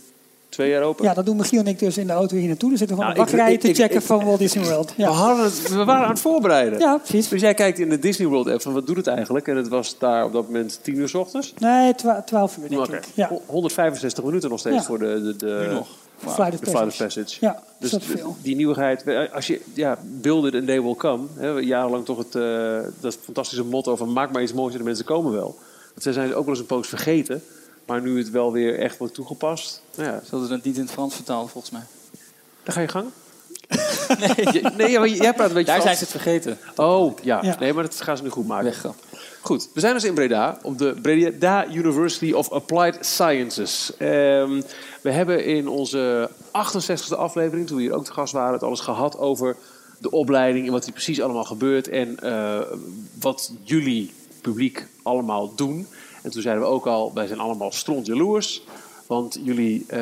[0.50, 1.04] twee jaar open.
[1.04, 2.68] ja, dat doen Michiel en ik dus in de auto hier naartoe.
[2.68, 4.38] Dan zitten we van Nou, de ik- wachtrij ik- te ik- checken ik- van Walt
[4.38, 4.94] Disney World.
[4.96, 6.78] We, Ja, hadden het, we waren aan het voorbereiden.
[6.78, 7.28] ja precies.
[7.28, 9.48] Dus jij kijkt in de Disney World app van wat doet het eigenlijk?
[9.48, 11.54] En het was daar op dat moment 10 uur s ochtends.
[11.58, 12.96] Nee, twa- 12 uur denk Oké.
[12.96, 13.04] ik.
[13.14, 14.82] Ja, Ho- 165 minuten nog steeds Ja.
[14.82, 15.88] voor de, de, de, Nu nog.
[16.18, 17.36] Flight of de Flight of Passage.
[17.40, 18.36] Ja, Dus dat is de- veel.
[18.42, 21.26] die nieuwigheid, als je ja, build it and they will come.
[21.36, 24.84] Hè, jarenlang toch het, eh, dat fantastische motto van maak maar iets moois en de
[24.84, 25.56] mensen komen wel.
[25.94, 27.42] Dat zijn ze ook wel eens een poos vergeten.
[27.90, 30.82] Maar nu het wel weer echt wordt toegepast, nou ja, Ze hadden het niet in
[30.82, 31.82] het Frans vertaald, volgens mij.
[32.62, 33.06] dan ga je gang.
[34.20, 36.58] nee, nee maar jij praat een beetje Daar zijn ze het vergeten.
[36.76, 37.38] Oh, ja.
[37.42, 37.56] Ja.
[37.58, 38.64] Nee, maar dat gaan ze nu goed maken.
[38.64, 38.94] Weggrap.
[39.40, 43.92] Goed, we zijn dus in Breda, op de Breda University of Applied Sciences.
[43.96, 44.62] Ehm,
[45.00, 48.80] we hebben in onze 68e aflevering, toen we hier ook te gast waren, het alles
[48.80, 49.56] gehad over
[49.98, 52.60] de opleiding en wat hier precies allemaal gebeurt en eh,
[53.20, 55.86] wat jullie publiek allemaal doen.
[56.22, 58.62] En toen zeiden we ook al, wij zijn allemaal stront jaloers,
[59.06, 60.00] want jullie eh,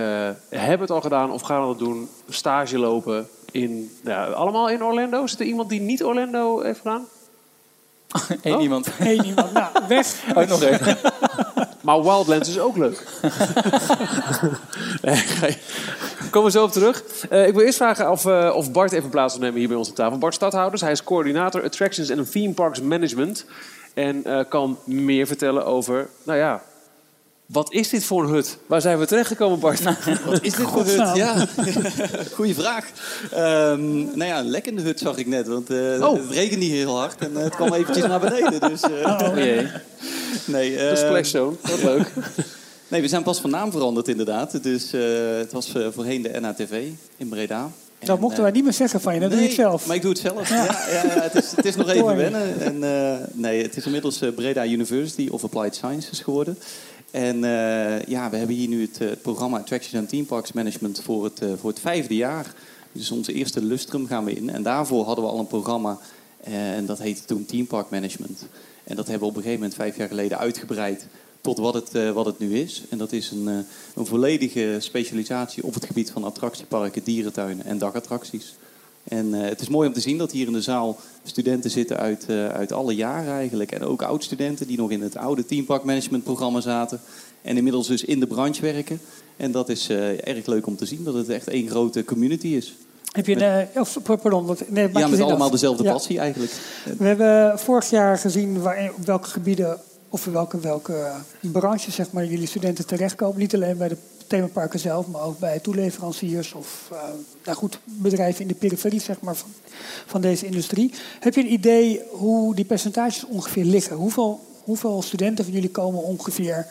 [0.49, 5.27] hebben het al gedaan of gaan het doen, stage lopen in, nou, allemaal in Orlando.
[5.27, 7.07] Zit er iemand die niet Orlando heeft gedaan?
[8.43, 8.63] Eén Oh.
[8.63, 8.89] iemand.
[8.99, 9.53] Eén iemand.
[9.53, 10.15] Nou, weg.
[10.37, 10.97] Oh, nog één.
[11.81, 13.05] Maar Wildlands is ook leuk.
[15.03, 15.57] nee,
[16.31, 17.05] Komen we zo op terug.
[17.31, 19.77] Eh, ik wil eerst vragen of, eh, of Bart even plaats wil nemen hier bij
[19.77, 20.19] ons op tafel.
[20.19, 23.45] Bart Stadhouders, hij is coördinator Attractions en Theme Parks Management.
[23.99, 26.63] En eh, kan meer vertellen over, nou ja,
[27.47, 28.59] wat is dit voor een hut?
[28.67, 29.83] Waar zijn we terechtgekomen, Bart?
[30.25, 31.07] Wat is dit voor Godsnaam.
[31.09, 31.17] hut?
[31.17, 31.47] Ja,
[32.37, 32.85] goeie vraag.
[33.31, 35.77] Ehm, nou ja, een lekkende hut zag ik net, want eh,
[36.09, 36.13] Oh.
[36.17, 38.61] het regende hier heel hard en eh, het kwam eventjes naar beneden.
[38.61, 39.67] Dus, eh, Oh jee.
[40.47, 42.13] nee, De eh, splash zone, wat leuk.
[42.89, 44.63] nee, we zijn pas van naam veranderd inderdaad.
[44.63, 44.91] Dus
[45.41, 47.71] het was voorheen de NATV in Breda.
[47.99, 49.21] Dat En, mochten eh, wij niet meer zeggen van je.
[49.21, 49.87] Dat doe je het zelf.
[49.87, 50.49] Maar ik doe het zelf.
[50.49, 50.67] Ja.
[51.21, 52.61] Het, is, het is nog even wennen.
[52.61, 56.59] En, eh, nee, het is inmiddels eh, Breda University of Applied Sciences geworden.
[57.11, 57.41] En
[58.07, 61.71] ja, we hebben hier nu het, programma Attractions and Theme Parks Management voor het, voor
[61.71, 62.55] het vijfde jaar.
[62.93, 64.51] Dus onze eerste lustrum gaan we in.
[64.51, 65.99] En daarvoor hadden we al een programma
[66.45, 68.47] en dat heette toen Theme Park Management.
[68.85, 71.07] En dat hebben we op een gegeven moment vijf jaar geleden uitgebreid
[71.41, 72.83] tot wat het, eh, wat het nu is.
[72.89, 73.55] En dat is een, eh,
[73.95, 78.57] een volledige specialisatie op het gebied van attractieparken, dierentuinen en dakattracties.
[79.05, 81.97] En eh, het is mooi om te zien dat hier in de zaal studenten zitten
[81.97, 83.73] uit, uit alle jaren eigenlijk.
[83.73, 87.01] En ook oud-studenten die nog in het oude Teampark Management programma zaten.
[87.43, 89.01] En inmiddels dus in de branche werken.
[89.37, 92.75] En dat is erg leuk om te zien dat het echt één grote community is.
[93.13, 95.51] Heb je een, of, pardon, wat- nee, ja, met allemaal af.
[95.51, 95.93] dezelfde Ja.
[95.93, 96.53] passie eigenlijk.
[96.99, 102.13] We hebben vorig jaar gezien waar, op welke gebieden of in welke, welke branches zeg
[102.13, 103.39] maar, jullie studenten terechtkomen.
[103.39, 106.99] Niet alleen bij de themaparken zelf, maar ook bij toeleveranciers of eh,
[107.45, 109.51] nou goed, bedrijven in de periferie zeg maar, van,
[110.07, 110.93] van deze industrie.
[111.21, 113.97] Heb je een idee hoe die percentages ongeveer liggen?
[113.97, 116.67] Hoeveel, hoeveel studenten van jullie komen ongeveer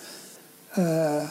[0.69, 1.23] eh,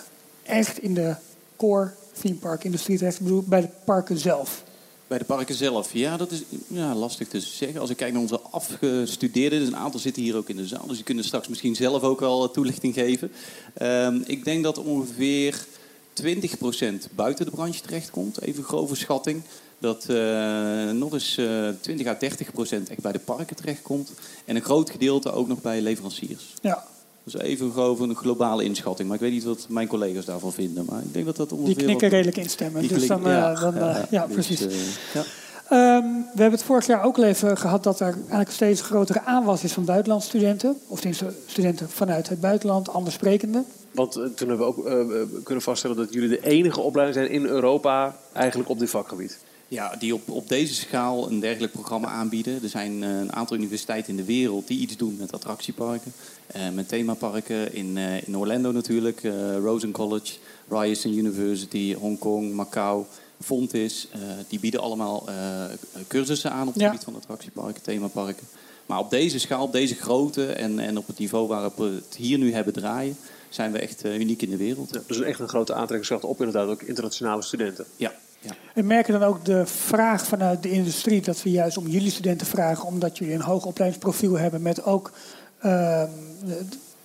[0.43, 1.15] echt in de
[1.57, 1.91] core
[2.21, 3.17] theme park industrie terecht?
[3.17, 4.65] Ik bedoel, bij de parken zelf.
[5.07, 7.81] Bij de parken zelf, ja, dat is ja, lastig te zeggen.
[7.81, 10.87] Als ik kijk naar onze afgestudeerden, dus een aantal zitten hier ook in de zaal,
[10.87, 13.33] dus die kunnen straks misschien zelf ook wel toelichting geven.
[13.75, 15.67] Ehm, ik denk dat ongeveer
[16.13, 19.43] 20% buiten de branche terechtkomt, even grove schatting.
[19.79, 24.13] Dat eh, nog eens eh 20 à 30% echt bij de parken terechtkomt.
[24.45, 26.55] En een groot gedeelte ook nog bij leveranciers.
[26.63, 26.87] Ja,
[27.33, 29.09] Dus even grove een globale inschatting.
[29.09, 30.85] Maar ik weet niet wat mijn collega's daarvan vinden.
[30.85, 31.75] Maar ik denk dat dat die ongeveer...
[31.75, 32.81] knikken wat- redelijk instemmen.
[32.81, 34.67] die dus dan, eh, dan, eh, ja, dus, precies.
[34.67, 34.75] eh,
[35.15, 35.23] ja.
[35.69, 39.21] Ehm, we hebben het vorig jaar ook al even gehad dat er eigenlijk steeds grotere
[39.25, 40.77] aanwas is van buitenlandse studenten.
[40.87, 41.03] Of
[41.47, 43.65] studenten vanuit het buitenland, anders sprekende.
[43.93, 48.17] Want toen hebben we ook kunnen vaststellen dat jullie de enige opleiding zijn in Europa
[48.33, 49.39] eigenlijk op dit vakgebied.
[49.69, 52.63] Ja, die op, op deze schaal een dergelijk programma aanbieden.
[52.63, 56.13] Er zijn eh, een aantal universiteiten in de wereld die iets doen met attractieparken.
[56.47, 60.33] Eh, met themaparken in, eh, in Orlando natuurlijk, eh, Rosen College,
[60.69, 63.05] Ryerson University, Hongkong, Macau,
[63.41, 64.09] Fontis.
[64.13, 65.65] Eh, die bieden allemaal eh,
[66.09, 66.89] cursussen aan op het Ja.
[66.89, 68.47] gebied van attractieparken, themaparken.
[68.87, 72.17] Maar op deze schaal, op deze grootte en, en op het niveau waarop we het
[72.17, 73.17] hier nu hebben draaien,
[73.49, 74.91] zijn we echt uniek in de wereld.
[74.95, 77.85] Ja, dus echt een grote aantrekkingskracht op inderdaad ook internationale studenten.
[77.97, 78.51] Ja, ja.
[78.75, 82.47] En merken dan ook de vraag vanuit de industrie dat we juist om jullie studenten
[82.47, 85.13] vragen, omdat jullie een hoog opleidingsprofiel hebben met ook,
[85.59, 86.11] ehm,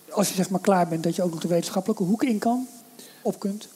[0.09, 2.67] als je zeg maar klaar bent, dat je ook nog de wetenschappelijke hoek in kan,
[3.21, 3.67] op kunt?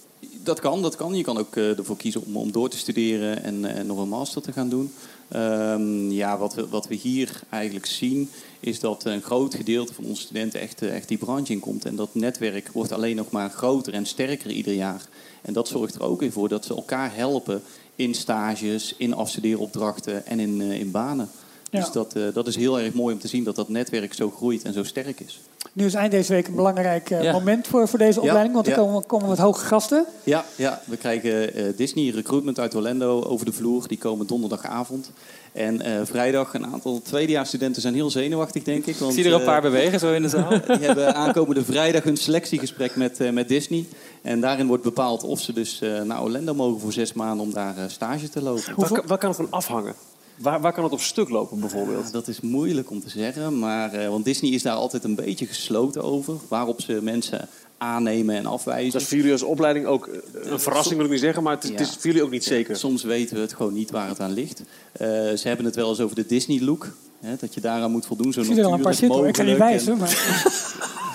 [0.44, 1.15] Dat kan, dat kan.
[1.15, 4.10] Je kan ook eh, ervoor kiezen om, om door te studeren en, eh, nog een
[4.10, 4.94] master te gaan doen.
[5.28, 10.06] Ehm, ja, wat we, wat we hier eigenlijk zien, is dat een groot gedeelte van
[10.06, 11.86] onze studenten echt, eh, echt die branche in komt.
[11.86, 15.08] En dat netwerk wordt alleen nog maar groter en sterker ieder jaar.
[15.46, 17.62] En dat zorgt er ook in voor dat ze elkaar helpen
[17.96, 21.30] in stages, in afstudeeropdrachten en in, eh, in banen.
[21.70, 21.80] Ja.
[21.80, 24.32] Dus dat, eh, dat is heel erg mooi om te zien dat dat netwerk zo
[24.32, 25.42] groeit en zo sterk is.
[25.74, 27.32] Nu is eind deze week een belangrijk eh, Ja.
[27.32, 28.80] moment voor, voor deze opleiding, want er ja.
[28.80, 30.06] komen, komen wat hoge gasten.
[30.24, 33.88] Ja, ja we krijgen eh, Disney Recruitment uit Orlando over de vloer.
[33.88, 35.12] Die komen donderdagavond.
[35.56, 38.88] En eh, vrijdag een aantal tweedejaarsstudenten zijn heel zenuwachtig, denk ik.
[38.88, 40.50] Ik Want, zie er een paar bewegen zo in de zaal.
[40.78, 43.86] die hebben aankomende vrijdag een selectiegesprek met, eh, met Disney.
[44.26, 47.54] En daarin wordt bepaald of ze dus eh, naar Orlando mogen voor zes maanden om
[47.54, 48.74] daar eh, stage te lopen.
[48.76, 49.94] Waar, kan- waar kan het van afhangen?
[50.36, 52.06] Waar, waar kan het op stuk lopen bijvoorbeeld?
[52.06, 55.16] Ja, dat is moeilijk om te zeggen, maar, eh, want Disney is daar altijd een
[55.16, 56.36] beetje gesloten over.
[56.48, 58.92] Waarop ze mensen aannemen en afwijzen.
[58.92, 61.64] Dat is voor jullie als opleiding ook een verrassing, wil ik niet zeggen, maar het,
[61.64, 61.94] is- het is Ja.
[61.94, 62.76] voor jullie ook niet zeker.
[62.76, 64.62] Soms weten we het gewoon niet waar het aan ligt.
[64.92, 66.88] Eh, ze hebben het wel eens over de Disney-look.
[67.20, 68.34] Hè, dat je daaraan moet voldoen.
[68.34, 69.26] Zo Ik zie er al een paar zitten.
[69.28, 70.10] Ik kan niet wijzen, maar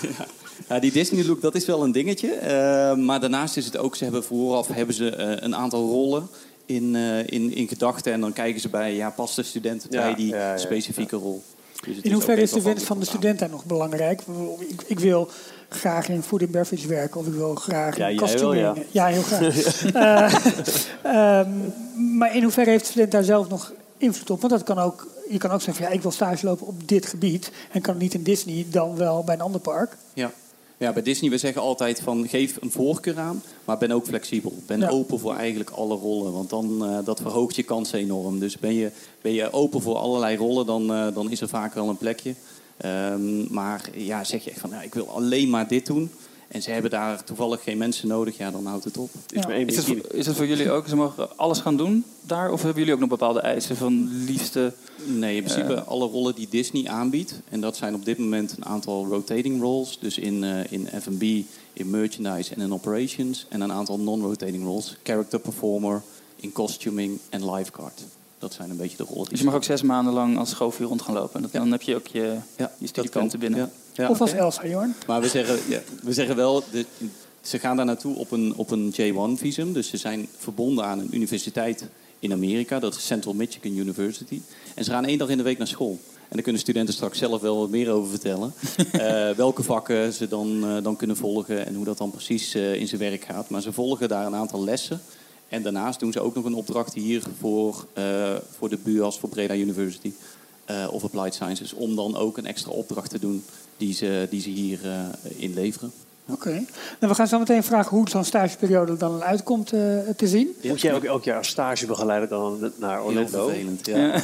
[0.02, 0.08] En,
[0.70, 2.32] ja, die Disney-look, dat is wel een dingetje.
[2.32, 6.28] Eh, maar daarnaast is het ook, ze hebben vooraf hebben ze, eh, een aantal rollen
[6.66, 8.12] in, eh, in, in gedachten.
[8.12, 11.16] En dan kijken ze bij, ja, past de student Ja, bij die ja, ja, specifieke
[11.16, 11.42] rol.
[11.84, 14.22] Dus in hoeverre is de wens van de student daar nog belangrijk?
[14.68, 15.28] Ik, ik wil
[15.68, 18.54] graag in food and beverage werken of ik wil graag Ja, in wel,
[18.90, 19.06] ja.
[19.06, 19.84] heel graag.
[21.02, 21.50] Eh, ehm,
[22.18, 24.40] maar in hoeverre heeft de student daar zelf nog invloed op?
[24.40, 26.88] Want dat kan ook, je kan ook zeggen, van, ja, ik wil stage lopen op
[26.88, 27.50] dit gebied.
[27.72, 29.96] En kan het niet in Disney, dan wel bij een ander park.
[30.14, 30.30] Ja.
[30.80, 34.54] Ja, bij Disney, we zeggen altijd van geef een voorkeur aan, maar ben ook flexibel.
[34.66, 34.88] Ben Ja.
[34.88, 38.38] open voor eigenlijk alle rollen, want dan eh, dat verhoogt je kansen enorm.
[38.38, 38.90] Dus ben je,
[39.20, 42.34] ben je open voor allerlei rollen, dan, eh, dan is er vaak wel een plekje.
[42.76, 46.10] Ehm, maar ja, zeg je echt van, ja, ik wil alleen maar dit doen.
[46.50, 49.10] En ze hebben daar toevallig geen mensen nodig, ja, dan houdt het op.
[49.26, 49.40] Ja.
[49.40, 52.04] maar één Is het, voor, is het voor jullie ook, ze mogen alles gaan doen
[52.22, 52.52] daar?
[52.52, 54.72] Of hebben jullie ook nog bepaalde eisen van liefste...
[55.04, 57.40] Nee, in principe alle rollen die Disney aanbiedt.
[57.48, 59.98] En dat zijn op dit moment een aantal rotating roles.
[60.00, 61.22] Dus in, eh, in F&B,
[61.72, 63.46] in merchandise en in operations.
[63.48, 64.96] En een aantal non-rotating roles.
[65.02, 66.02] Character performer,
[66.36, 68.02] in costuming en lifeguard.
[68.40, 70.86] Dat zijn een beetje de rollen Dus je mag ook zes maanden lang als schoolvuur
[70.86, 71.34] rond gaan lopen.
[71.34, 71.58] En dat, Ja.
[71.58, 73.60] dan heb je ook je, Ja, je studiepunten binnen.
[73.60, 73.70] Ja.
[73.92, 74.32] Ja, of als.
[74.32, 74.94] Elsa, Jorn.
[75.06, 76.84] Maar we zeggen, ja, we zeggen wel, de,
[77.40, 79.72] ze gaan daar naartoe op een, op een J1-visum.
[79.72, 81.84] Dus ze zijn verbonden aan een universiteit
[82.18, 82.78] in Amerika.
[82.78, 84.40] Dat is Central Michigan University.
[84.74, 85.98] En ze gaan één dag in de week naar school.
[86.04, 88.52] En daar kunnen studenten straks zelf wel wat meer over vertellen.
[88.92, 92.74] Eh, welke vakken ze dan, eh, dan kunnen volgen en hoe dat dan precies eh,
[92.74, 93.48] in zijn werk gaat.
[93.48, 95.00] Maar ze volgen daar een aantal lessen.
[95.50, 99.28] En daarnaast doen ze ook nog een opdracht hier voor, eh, voor de BUAS, voor
[99.28, 100.12] Breda University
[100.64, 101.72] eh, of Applied Sciences.
[101.72, 103.44] Om dan ook een extra opdracht te doen
[103.76, 105.92] die ze, die ze hier eh, inleveren.
[106.32, 106.50] Oké.
[106.50, 106.64] Nou,
[106.98, 109.80] we gaan zo meteen vragen hoe zo'n stageperiode er dan uitkomt eh,
[110.16, 110.48] te zien.
[110.62, 113.46] Moet jij ook elk jaar als stagebegeleider dan naar Heel Orlando?
[113.48, 113.86] vervelend.
[113.86, 114.14] Ja.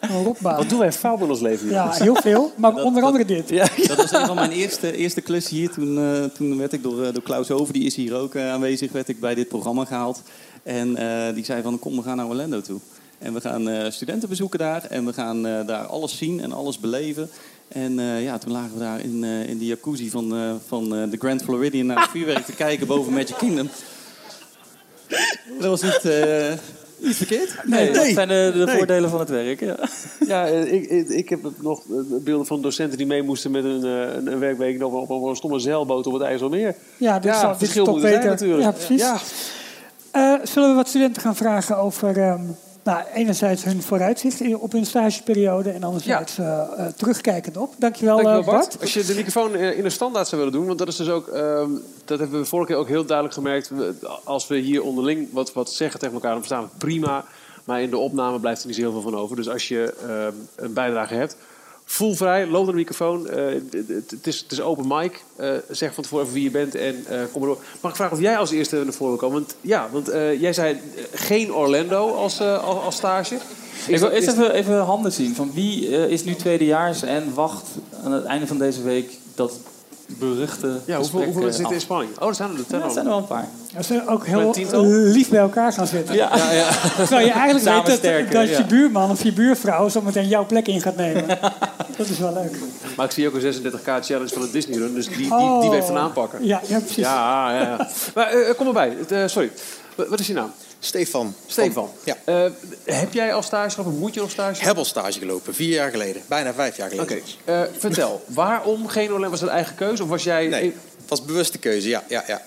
[0.00, 0.56] Een rockbaan.
[0.56, 1.68] Wat doen wij fout met ons leven?
[1.68, 1.98] Ja, jongens?
[1.98, 2.52] heel veel.
[2.56, 3.48] Maar Dat- onder dat- andere dit.
[3.88, 5.70] Dat was een van mijn eerste, eerste klussen hier.
[5.70, 8.92] Toen, eh, toen werd ik door, eh, door Klaus Over, die is hier ook aanwezig,
[8.92, 10.22] werd ik bij dit programma gehaald.
[10.62, 12.78] En eh, die zei van kom, we gaan naar Orlando toe.
[13.18, 14.84] En we gaan eh, studenten bezoeken daar.
[14.84, 17.28] En we gaan eh, daar alles zien en alles beleven.
[17.68, 20.94] En eh, ja, toen lagen we daar in, eh, in de jacuzzi van, eh, van
[20.96, 23.68] eh, de Grand Floridian naar het vuurwerk te kijken boven Magic Kingdom.
[25.60, 26.52] Dat was niet, eh,
[26.98, 27.54] niet verkeerd.
[27.64, 29.60] Nee, dat zijn de, de voordelen van het werk.
[29.60, 29.76] Ja.
[30.26, 31.82] Ja, ik, ik, ik heb nog
[32.24, 35.24] beelden van docenten die mee moesten met een, eh, een, een werkweek nog op, op
[35.28, 36.74] een stomme zeilboot op het IJsselmeer.
[36.96, 38.30] Ja, Ja, is verschil toch moet zijn beter.
[38.30, 38.62] natuurlijk.
[38.62, 39.00] Ja, precies.
[39.00, 39.18] Ja.
[40.10, 42.18] Eh, zullen we wat studenten gaan vragen over...
[42.22, 42.40] ehm,
[42.84, 45.70] nou, enerzijds hun vooruitzicht in- op hun stageperiode...
[45.70, 47.74] en anderzijds eh, eh, terugkijkend op.
[47.78, 48.68] Dankjewel, Dankjewel eh, Bart.
[48.68, 48.80] Bart.
[48.80, 51.28] Als je de microfoon in de standaard zou willen doen, want dat is dus ook,
[51.28, 51.70] ehm,
[52.04, 53.70] dat hebben we vorige keer ook heel duidelijk gemerkt.
[54.24, 57.24] Als we hier onderling wat, wat zeggen tegen elkaar, dan verstaan we het prima.
[57.64, 59.36] Maar in de opname blijft er niet zo heel veel van over.
[59.36, 61.36] Dus als je ehm, een bijdrage hebt,
[61.84, 63.28] Voel vrij, loop naar de microfoon.
[63.28, 63.44] Eh,
[63.86, 65.24] het- is, is open mic.
[65.36, 67.62] Eh, zeg van tevoren even wie je bent en eh, kom maar door.
[67.80, 69.36] Mag ik vragen of jij als eerste naar voren wil komen?
[69.38, 70.06] Want, ja, want
[70.40, 70.80] jij zei
[71.14, 73.38] geen Orlando als, als, stage.
[73.86, 75.34] Ik wil eerst even, even handen zien.
[75.34, 77.66] Van wie is nu tweedejaars en wacht
[78.04, 79.52] aan het einde van deze week dat
[80.06, 82.10] beruchte Ja, hoeveel, hoeveel eh, mensen zitten in spanning?
[82.18, 83.48] Oh, er zijn er, er Ja, zijn er er zijn er wel een paar.
[83.76, 84.84] Als ze ook Met heel tiental?
[84.86, 86.14] lief bij elkaar gaan zitten.
[86.14, 86.28] Ja.
[86.96, 88.58] Terwijl je eigenlijk Samen weet dat, sterker, dat ja.
[88.58, 91.26] je buurman of je buurvrouw zometeen jouw plek in gaat nemen.
[91.98, 92.56] dat is wel leuk.
[92.96, 94.94] Maar ik zie ook een 36k challenge van de Disney Run.
[94.94, 95.60] Dus die, die, Oh.
[95.60, 96.46] die weet van aanpakken.
[96.46, 96.96] Ja, ja precies.
[96.96, 97.88] Ja, ja, ja.
[98.14, 98.96] Maar eh, kom erbij.
[99.08, 99.50] Eh, sorry.
[99.94, 100.52] Wat wat is je naam?
[100.84, 101.34] Stefan.
[101.46, 101.90] Stefan.
[102.04, 102.16] Ja.
[102.24, 102.50] Eh,
[102.84, 103.98] heb jij al stage gelopen?
[103.98, 106.22] Moet je nog stage Heb al stage gelopen, vier jaar geleden.
[106.26, 107.16] Bijna vijf jaar geleden.
[107.16, 107.52] Oké.
[107.52, 108.24] Eh, vertel.
[108.26, 109.30] Waarom geen Orlando?
[109.30, 110.02] Was dat eigen keuze?
[110.02, 110.46] Of was jij...
[110.46, 110.64] Nee,
[111.00, 112.04] het was bewuste keuze, ja.
[112.08, 112.42] ja, ja.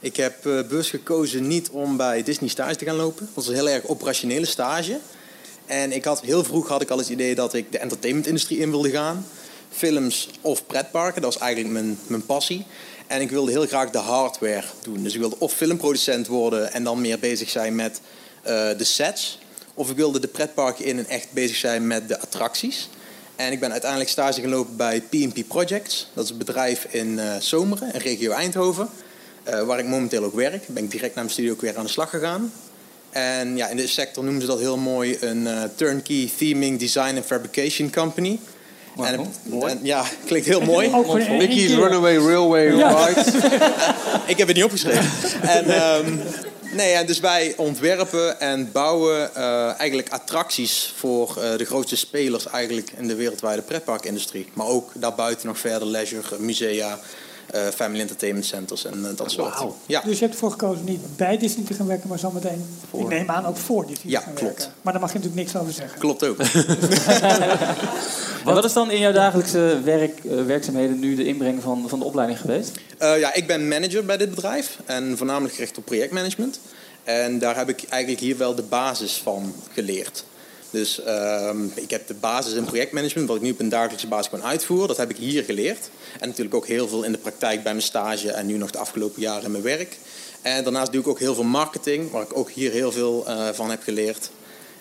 [0.00, 3.26] Ik heb eh, bewust gekozen niet om bij Disney stage te gaan lopen.
[3.26, 4.98] Dat was een heel erg operationele stage.
[5.66, 8.70] En ik had, heel vroeg had ik al het idee dat ik de entertainmentindustrie in
[8.70, 9.26] wilde gaan.
[9.70, 12.66] Films of pretparken, dat was eigenlijk mijn, mijn passie.
[13.10, 15.02] En ik wilde heel graag de hardware doen.
[15.02, 18.00] Dus ik wilde of filmproducent worden en dan meer bezig zijn met
[18.42, 19.38] eh, de sets.
[19.74, 22.88] Of ik wilde de pretparken in en echt bezig zijn met de attracties.
[23.36, 26.08] En ik ben uiteindelijk stage gelopen bij P&P Projects.
[26.14, 28.88] Dat is een bedrijf in eh Zomeren, in regio Eindhoven.
[29.42, 30.68] eh, waar ik momenteel ook werk.
[30.68, 32.52] Ben ik direct naar mijn studio ook weer aan de slag gegaan.
[33.10, 37.24] En ja, in de sector noemen ze dat heel mooi een turnkey theming, design en
[37.24, 38.38] fabrication company.
[39.06, 39.72] En, mooi.
[39.72, 40.90] en- ja, klinkt heel mooi.
[41.38, 41.74] Mickey's.
[41.74, 43.06] Runaway Railway Ja.
[43.06, 43.20] Ride.
[44.32, 45.04] Ik heb het niet opgeschreven.
[45.48, 46.16] en, ehm,
[46.72, 52.46] nee, ja, dus wij ontwerpen en bouwen eh, eigenlijk attracties voor eh, de grootste spelers
[52.46, 54.48] eigenlijk in de wereldwijde pretparkindustrie.
[54.52, 56.98] Maar ook daarbuiten nog verder leisure, musea,
[57.74, 59.54] family entertainment centers en eh, dat soort.
[59.86, 63.08] Ja, Dus je hebt ervoor gekozen niet bij Disney te gaan werken, maar zometeen, ik
[63.08, 64.56] neem aan, ook voor Disney Ja, te gaan klopt.
[64.56, 64.74] werken.
[64.82, 65.98] Maar daar mag je natuurlijk niks over zeggen.
[65.98, 66.36] klopt ook.
[68.44, 72.04] Wat is dan in jouw dagelijkse werk, eh, werkzaamheden nu de inbreng van, van de
[72.04, 72.70] opleiding geweest?
[72.98, 76.60] Eh, ja, ik ben manager bij dit bedrijf en voornamelijk gericht op projectmanagement.
[77.04, 80.24] En daar heb ik eigenlijk hier wel de basis van geleerd.
[80.70, 84.28] Dus ehm, ik heb de basis in projectmanagement, wat ik nu op een dagelijkse basis
[84.28, 85.90] gewoon uitvoer, dat heb ik hier geleerd.
[86.20, 88.78] En natuurlijk ook heel veel in de praktijk bij mijn stage en nu nog de
[88.78, 89.96] afgelopen jaren in mijn werk.
[90.42, 93.48] En daarnaast doe ik ook heel veel marketing, waar ik ook hier heel veel eh,
[93.52, 94.30] van heb geleerd.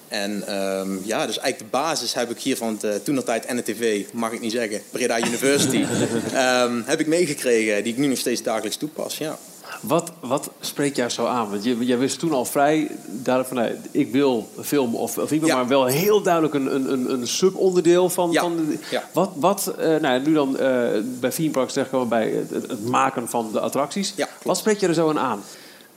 [0.07, 3.25] En ehm, ja, dus eigenlijk de basis heb ik hier van het, uh, toen dat
[3.25, 5.85] tijd NTV, mag ik niet zeggen, Breda University,
[6.33, 9.17] ehm, heb ik meegekregen, die ik nu nog steeds dagelijks toepas.
[9.17, 9.39] Ja.
[9.79, 11.49] Wat, wat spreekt jou zo aan?
[11.49, 13.63] Want je, jij wist toen al vrij duidelijk van...
[13.63, 15.55] nee, ik wil film of, of ik wil Ja.
[15.55, 18.31] maar wel heel duidelijk een, een, een, een subonderdeel van...
[18.31, 18.41] Ja.
[18.41, 18.99] van de-.
[19.13, 23.29] Wat, wat eh, nou, nu dan eh, bij Theme Parks terechtkomen bij het, het maken
[23.29, 24.13] van de attracties.
[24.43, 25.43] Wat spreekt je er zo aan aan?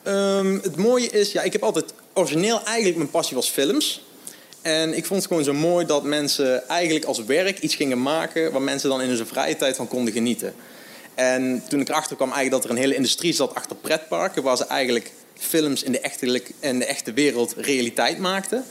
[0.02, 4.04] Ehm, het mooie is, ja, ik heb altijd origineel eigenlijk mijn passie was films.
[4.62, 8.52] En ik vond het gewoon zo mooi dat mensen eigenlijk als werk iets gingen maken
[8.52, 10.54] waar mensen dan in hun vrije tijd van konden genieten.
[11.14, 14.56] En toen ik erachter kwam eigenlijk dat er een hele industrie zat achter pretparken, waar
[14.56, 18.64] ze eigenlijk films in de echte, de echte wereld realiteit maakten.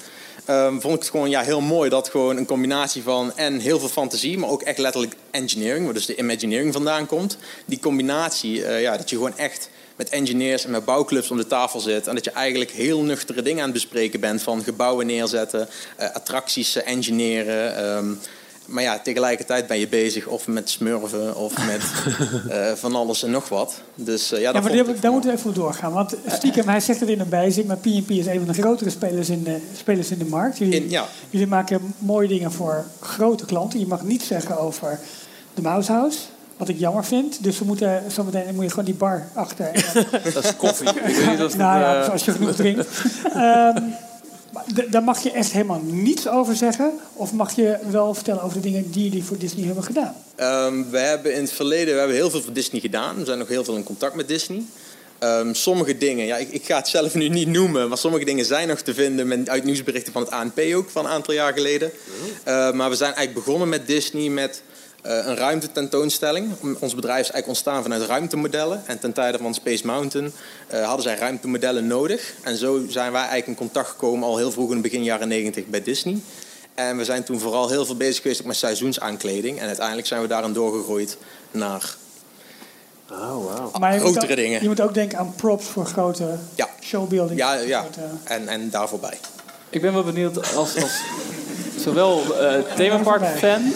[0.45, 3.80] ehm, vond ik het gewoon ja, heel mooi dat gewoon een combinatie van en heel
[3.80, 7.38] veel fantasie, maar ook echt letterlijk engineering, waar dus de imagineering vandaan komt.
[7.65, 11.47] Die combinatie, eh, ja, dat je gewoon echt met engineers en met bouwclubs om de
[11.47, 12.08] tafel zit.
[12.08, 14.41] En dat je eigenlijk heel nuchtere dingen aan het bespreken bent.
[14.41, 17.75] Van gebouwen neerzetten, eh, attracties engineeren.
[17.75, 18.13] ehm,
[18.71, 21.81] maar ja, tegelijkertijd ben je bezig of met smurven of met
[22.49, 23.81] eh, van alles en nog wat.
[23.95, 25.93] Dus eh, ja, Ja, dat maar daar, moeten we even voor doorgaan.
[25.93, 28.89] Want stiekem, hij zegt het in een bijzin, maar P&P is een van de grotere
[28.89, 30.57] spelers in de, spelers in de markt.
[30.57, 31.05] Jullie, In- ja.
[31.29, 33.79] jullie maken mooie dingen voor grote klanten.
[33.79, 34.99] Je mag niets zeggen over
[35.53, 36.19] de Mouse House,
[36.57, 37.43] wat ik jammer vind.
[37.43, 39.71] Dus we moeten, zometeen moet je gewoon die bar achter.
[40.34, 40.88] Dat is koffie.
[40.89, 42.88] ik weet niet of het, nou ja, eh, als je genoeg drinkt.
[43.36, 43.77] Ehm,
[44.90, 47.00] daar mag je echt helemaal niets over zeggen.
[47.14, 50.16] Of mag je wel vertellen over de dingen die jullie voor Disney hebben gedaan?
[50.36, 53.16] Ehm, we hebben in het verleden we hebben heel veel voor Disney gedaan.
[53.16, 54.64] We zijn nog heel veel in contact met Disney.
[55.20, 58.46] Ehm, sommige dingen, ja, ik, ik ga het zelf nu niet noemen, maar sommige dingen
[58.46, 61.54] zijn nog te vinden met, uit nieuwsberichten van het ANP ook van een aantal jaar
[61.54, 61.92] geleden.
[62.44, 64.62] Eh, maar we zijn eigenlijk begonnen met Disney met
[65.02, 66.52] eh, een ruimtetentoonstelling.
[66.80, 68.82] Ons bedrijf is eigenlijk ontstaan vanuit ruimtemodellen.
[68.86, 70.32] En ten tijde van Space Mountain
[70.68, 72.34] eh, hadden zij ruimtemodellen nodig.
[72.44, 75.28] En zo zijn wij eigenlijk in contact gekomen al heel vroeg in het begin jaren
[75.28, 76.18] 90 bij Disney.
[76.76, 79.60] En we zijn toen vooral heel veel bezig geweest met seizoensaankleding.
[79.60, 81.18] En uiteindelijk zijn we daarin doorgegroeid
[81.52, 81.96] naar
[83.12, 83.76] Oh.
[83.80, 84.62] Maar moet grotere ook- dingen.
[84.62, 86.70] Je moet ook denken aan props voor grote Ja.
[86.82, 87.40] showbuilding.
[87.40, 87.80] Ja, ja.
[87.82, 89.20] Grote- En, en daar voorbij.
[89.70, 90.92] Ik ben wel benieuwd als, als
[91.84, 93.74] zowel eh themapark-fan,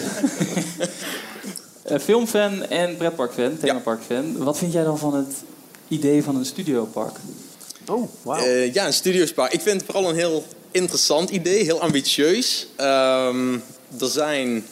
[2.06, 4.36] filmfan en pretpark-fan, themapark-fan.
[4.36, 5.34] Wat vind jij dan van het
[5.88, 7.16] idee van een studiopark?
[7.88, 8.44] Oh, wauw.
[8.44, 9.52] Eh, ja, een studiospark.
[9.52, 12.66] Ik vind het vooral een heel interessant idee, heel ambitieus.
[12.76, 13.52] Ehm,
[14.00, 14.66] er zijn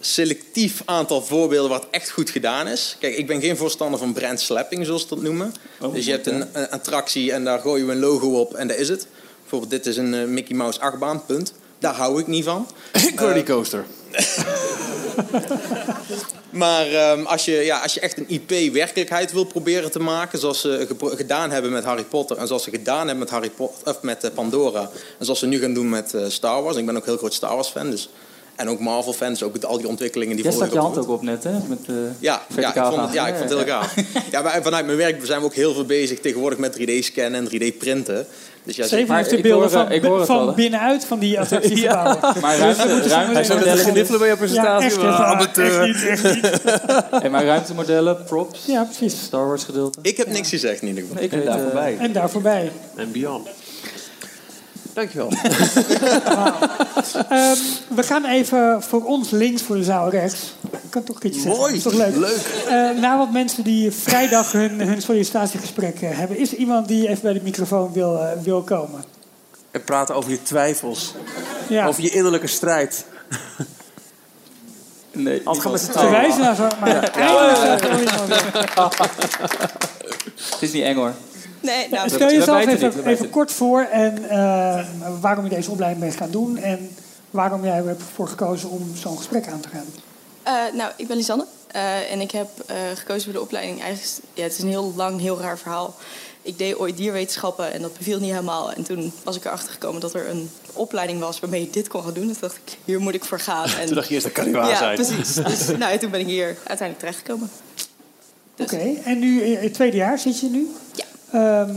[0.00, 2.96] selectief aantal voorbeelden waar het echt goed gedaan is.
[3.00, 5.54] Kijk, ik ben geen voorstander van brand slapping, zoals ze dat noemen.
[5.92, 8.76] dus je hebt een, een attractie en daar gooi je een logo op en dat
[8.76, 9.06] is het.
[9.40, 11.52] Bijvoorbeeld, dit is een eh, Mickey Mouse achtbaan, punt.
[11.78, 12.66] Daar hou ik niet van.
[13.34, 13.84] Die coaster.
[16.50, 20.38] Maar ehm, als, je, ja, als je echt een IP werkelijkheid wil proberen te maken,
[20.38, 23.88] zoals ze gedaan hebben met Harry Potter en zoals ze gedaan hebben met, Harry Potter,
[23.88, 26.76] of met eh, Pandora en zoals ze nu gaan doen met eh, Star Wars.
[26.76, 28.08] Ik ben ook heel groot Star Wars fan, dus,
[28.56, 31.08] en ook Marvel fan, dus ook al die ontwikkelingen die Jij stak je hand ook
[31.08, 31.52] op net, hè?
[31.68, 33.94] Met, eh, Ja, ja, ik vond het, ja, ik vond het heel gaaf.
[34.30, 37.48] Ja, maar vanuit mijn werk zijn we ook heel veel bezig tegenwoordig met 3D-scannen en
[37.48, 38.26] 3D-printen.
[38.64, 41.18] Dus ja, Steven heeft de beelden hoor, van, eh, ik hoor het van binnenuit van
[41.18, 42.18] die attractiegebouwen.
[42.40, 44.86] Maar ruimte, Hij zou ruimtemodellen, gniffelen bij je Ja, presentatie.
[44.86, 45.80] echt, maar even, amateur.
[45.82, 46.62] echt niet, echt niet.
[47.20, 49.20] hey, maar ruimtemodellen, props, Ja, precies.
[49.22, 49.98] Star Wars gedeelte.
[50.02, 51.22] ik heb niks gezegd in ieder geval.
[51.22, 51.96] Ik En weet, daar eh, voorbij.
[51.98, 52.70] En daar voorbij.
[52.96, 53.48] En beyond.
[54.94, 55.28] Dankjewel.
[57.28, 57.56] Ehm,
[57.94, 60.54] we gaan even voor ons links, voor de zaal rechts.
[60.70, 61.60] Ik kan toch een keertje zeggen.
[61.60, 61.74] Mooi.
[61.74, 62.16] Is toch leuk?
[62.16, 62.64] Leuk.
[62.68, 66.36] Eh, na wat mensen die vrijdag hun, hun sollicitatiegesprek eh, hebben.
[66.36, 69.04] Is er iemand die even bij de microfoon wil, eh, wil komen?
[69.70, 71.14] En praten over je twijfels.
[71.68, 71.86] Ja.
[71.86, 73.04] Over je innerlijke strijd.
[75.12, 77.02] Nee, Anders gaan met z'n Ze wijzen naar zo, maar.
[80.50, 81.12] Het is niet eng hoor.
[81.60, 84.84] Nee, nou, Stel jezelf even, even kort voor en eh,
[85.20, 86.90] waarom je deze opleiding bent gaan doen en
[87.30, 89.86] waarom jij er hebt voor gekozen om zo'n gesprek aan te gaan.
[90.42, 91.46] eh, nou, ik ben Lisanne.
[91.70, 93.82] eh, en ik heb eh, gekozen voor de opleiding.
[93.82, 95.94] Eigenlijk, ja, het is een heel lang, heel raar verhaal.
[96.42, 98.72] Ik deed ooit dierwetenschappen en dat beviel niet helemaal.
[98.72, 102.02] En toen was ik erachter gekomen dat er een opleiding was waarmee je dit kon
[102.02, 102.26] gaan doen.
[102.26, 103.68] Dus dacht ik, hier moet ik voor gaan.
[103.80, 104.94] En, Toen dacht je eerst, dat kan niet waar ja, zijn.
[104.94, 105.34] precies.
[105.50, 107.50] Dus nou, ja, toen ben ik hier uiteindelijk terechtgekomen.
[108.54, 110.70] Dus- Oké, en nu in het tweede jaar zit je nu?
[110.94, 111.04] Ja.
[111.34, 111.70] Ehm,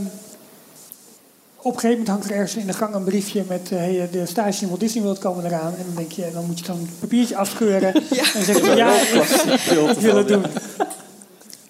[1.56, 4.08] op een gegeven moment hangt er ergens in de gang een briefje met eh, hey,
[4.12, 5.74] de stage in Walt Disney World komen eraan.
[5.74, 7.94] En dan denk je, dan moet je zo'n papiertje afscheuren.
[8.34, 8.92] En zeg je, ja,
[9.90, 10.44] ik, wil het doen.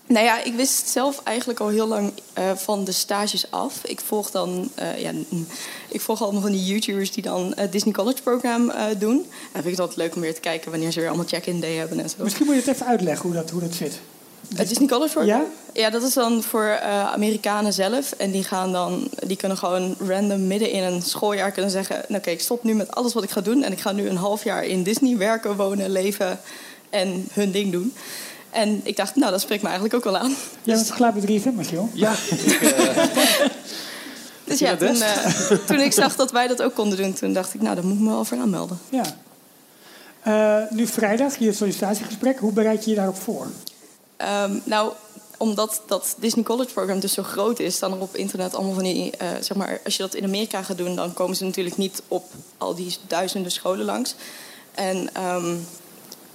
[0.06, 3.84] Nou ja, ik wist zelf eigenlijk al heel lang eh, van de stages af.
[3.84, 5.46] Ik volg dan, eh, ja, mm,
[5.88, 9.16] ik volg allemaal van die YouTubers die dan het Disney College Program eh, doen.
[9.16, 11.26] En dan vind ik het altijd leuk om weer te kijken wanneer ze weer allemaal
[11.26, 12.16] check-in day hebben en zo.
[12.22, 14.00] Misschien moet je het even uitleggen hoe dat, hoe dat zit.
[14.54, 15.40] Het Disney College Program?
[15.40, 15.44] Ja?
[15.72, 18.12] Ja, dat is dan voor eh, Amerikanen zelf.
[18.12, 22.20] En die gaan dan, die kunnen gewoon random midden in een schooljaar kunnen zeggen: nou,
[22.20, 23.62] Oké, ik stop nu met alles wat ik ga doen.
[23.62, 26.40] En ik ga nu een half jaar in Disney werken, wonen, leven
[26.90, 27.94] en hun ding doen.
[28.50, 30.34] En ik dacht, nou, dat spreekt me eigenlijk ook wel aan.
[30.62, 31.88] Jij bent klaar met 3FM, Michiel?
[31.92, 32.14] Ja,
[34.48, 37.54] Dus ja, toen, eh, toen ik zag dat wij dat ook konden doen, toen dacht
[37.54, 38.78] ik, nou, daar moet ik me wel voor aanmelden.
[38.88, 39.04] Ja.
[40.22, 42.38] Eh, nu vrijdag, je sollicitatiegesprek.
[42.38, 43.46] Hoe bereid je je daarop voor?
[44.18, 44.92] Ehm, nou,
[45.36, 48.82] omdat dat Disney College Program dus zo groot is, staan er op internet allemaal van
[48.82, 51.76] die, eh, zeg maar, als je dat in Amerika gaat doen, dan komen ze natuurlijk
[51.76, 52.24] niet op
[52.58, 54.14] al die duizenden scholen langs.
[54.74, 55.56] En ehm,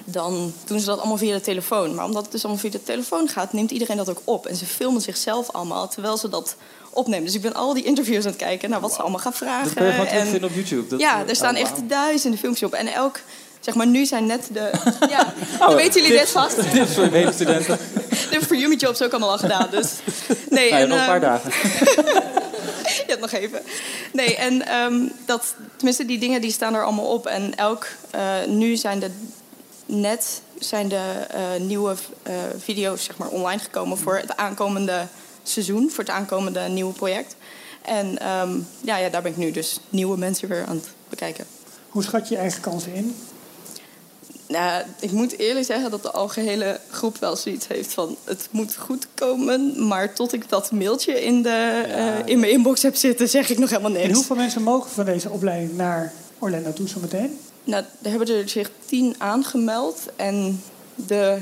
[0.06, 1.96] dan doen ze dat allemaal via de telefoon.
[1.96, 4.46] Maar omdat het dus allemaal via de telefoon gaat, neemt iedereen dat ook op.
[4.46, 6.56] En ze filmen zichzelf allemaal terwijl ze dat
[6.90, 7.26] opnemen.
[7.26, 9.64] Dus ik ben al die interviews aan het kijken naar wat ze allemaal gaan vragen.
[9.64, 10.88] Dat kun je gewoon en- terugvinden op YouTube.
[10.88, 12.74] Dat, ja, eh, er staan oh, echt duizenden filmpjes op.
[12.74, 13.20] En elk,
[13.64, 14.72] zeg maar, nu zijn net de.
[15.10, 16.56] Ja, dan weten jullie dit vast.
[16.72, 17.78] Tips voor medestudenten.
[18.32, 19.68] De For You Jobs ook allemaal al gedaan.
[19.72, 19.92] Dus.
[20.50, 21.52] Nee, Nou, en, nog een paar ehm, dagen.
[22.84, 23.62] je hebt nog even.
[24.14, 24.94] Nee, en ehm,
[25.26, 27.26] dat, tenminste, die dingen die staan er allemaal op.
[27.26, 29.10] En elk, eh, nu zijn de
[29.86, 35.08] net zijn de eh, nieuwe eh, video's zeg maar, online gekomen voor het aankomende
[35.44, 37.36] seizoen, voor het aankomende nieuwe project.
[37.82, 41.46] En ehm, ja, ja, daar ben ik nu dus nieuwe mensen weer aan het bekijken.
[41.90, 43.16] Hoe schat je je eigen kansen in?
[44.48, 48.16] Nou, ik moet eerlijk zeggen dat de algehele groep wel zoiets heeft van...
[48.24, 52.82] het moet goed komen, maar tot ik dat mailtje in, de, eh, in mijn inbox
[52.82, 53.30] heb zitten...
[53.30, 54.08] zeg ik nog helemaal niks.
[54.08, 57.40] En hoeveel mensen mogen van deze opleiding naar Orlando toe zometeen?
[57.64, 60.64] Nou, er hebben er zich tien aangemeld en
[60.96, 61.38] de...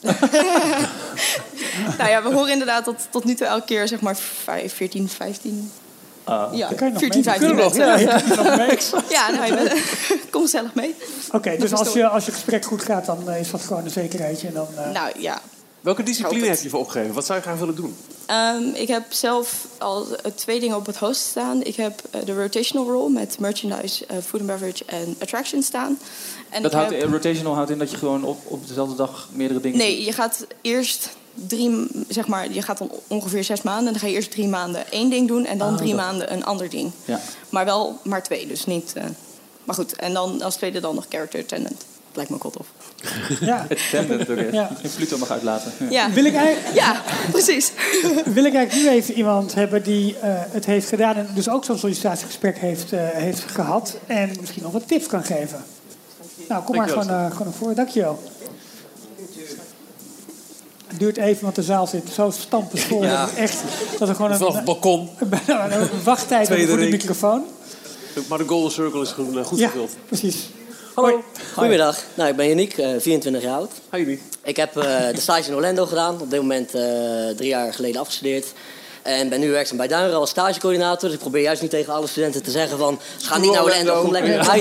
[1.98, 5.08] nou ja, we horen inderdaad dat tot nu toe elke keer zeg maar vijf, 14,
[5.08, 5.70] 15...
[6.24, 7.30] Ah, ja, kan je nog 14, mee.
[7.38, 8.78] 15 Kunnen we nog, ja, je kunt nog mee.
[9.08, 9.72] Ja, nou, bent-
[10.30, 10.94] kom gezellig mee.
[11.32, 13.90] Oké, dus als je, als je gesprek goed gaat, dan eh, is dat gewoon een
[13.90, 14.46] zekerheidje.
[14.48, 15.40] En dan, eh, Nou ja,
[15.80, 17.14] welke discipline heb je voor opgegeven?
[17.14, 17.96] Wat zou je graag willen doen?
[18.26, 21.62] Ehm, ik heb zelf al eh, twee dingen op het host staan.
[21.62, 25.98] Ik heb de rotational role met merchandise, food and beverage en attraction staan.
[26.50, 29.28] En Dat ik houdt, heb- rotational houdt in dat je gewoon op, op dezelfde dag
[29.32, 29.86] meerdere dingen doet.
[29.86, 33.86] Nee, je gaat eerst drie, zeg maar, je gaat dan ongeveer zes maanden.
[33.86, 36.04] En dan ga je eerst drie maanden één ding doen en dan Ah, drie dat.
[36.04, 36.90] maanden een ander ding.
[37.04, 37.20] Ja.
[37.48, 38.92] Maar wel maar twee, dus niet.
[38.94, 39.04] eh,
[39.64, 41.84] maar goed, en dan als tweede dan nog character attendant.
[42.12, 42.66] Lijkt me ook wel tof.
[43.40, 43.66] ja.
[43.70, 44.52] Attendant ook echt.
[44.52, 44.70] Ja.
[44.96, 45.72] Pluto mag uitlaten.
[45.78, 45.86] Ja.
[45.90, 47.72] Ja, Wil, ik eigenlijk, ja precies.
[48.34, 51.14] wil ik eigenlijk nu even iemand hebben die eh, het heeft gedaan...
[51.16, 53.96] en dus ook zo'n sollicitatiegesprek heeft, eh, heeft gehad...
[54.06, 55.64] en misschien nog wat tips kan geven?
[56.48, 57.74] Nou, kom maar gewoon, eh, gewoon naar voren.
[57.74, 58.22] Dankjewel.
[60.94, 63.02] Het duurt even, want de zaal zit zo stampensvol.
[63.02, 63.28] Ja.
[63.36, 63.62] Echt,
[63.98, 65.08] dat er gewoon Vanaf het een, balkon.
[65.46, 67.44] bijna een wachttijd voor de microfoon.
[68.28, 69.90] Maar de Golden Circle is goed, eh, goed Ja, gevuld.
[70.06, 70.36] precies.
[70.94, 71.22] Hallo.
[71.54, 73.70] Goedemiddag, nou, ik ben Yannick, eh, 24 jaar oud.
[73.90, 74.20] Hi jullie.
[74.42, 76.82] Ik heb eh, de stage in Orlando gedaan, op dit moment eh,
[77.36, 78.46] drie jaar geleden afgestudeerd.
[79.04, 81.00] En ben nu werkzaam bij Duinrel als stagecoördinator.
[81.00, 83.00] Dus ik probeer juist niet tegen alle studenten te zeggen van...
[83.22, 84.58] Ga niet naar Orlando, kom lekker naar.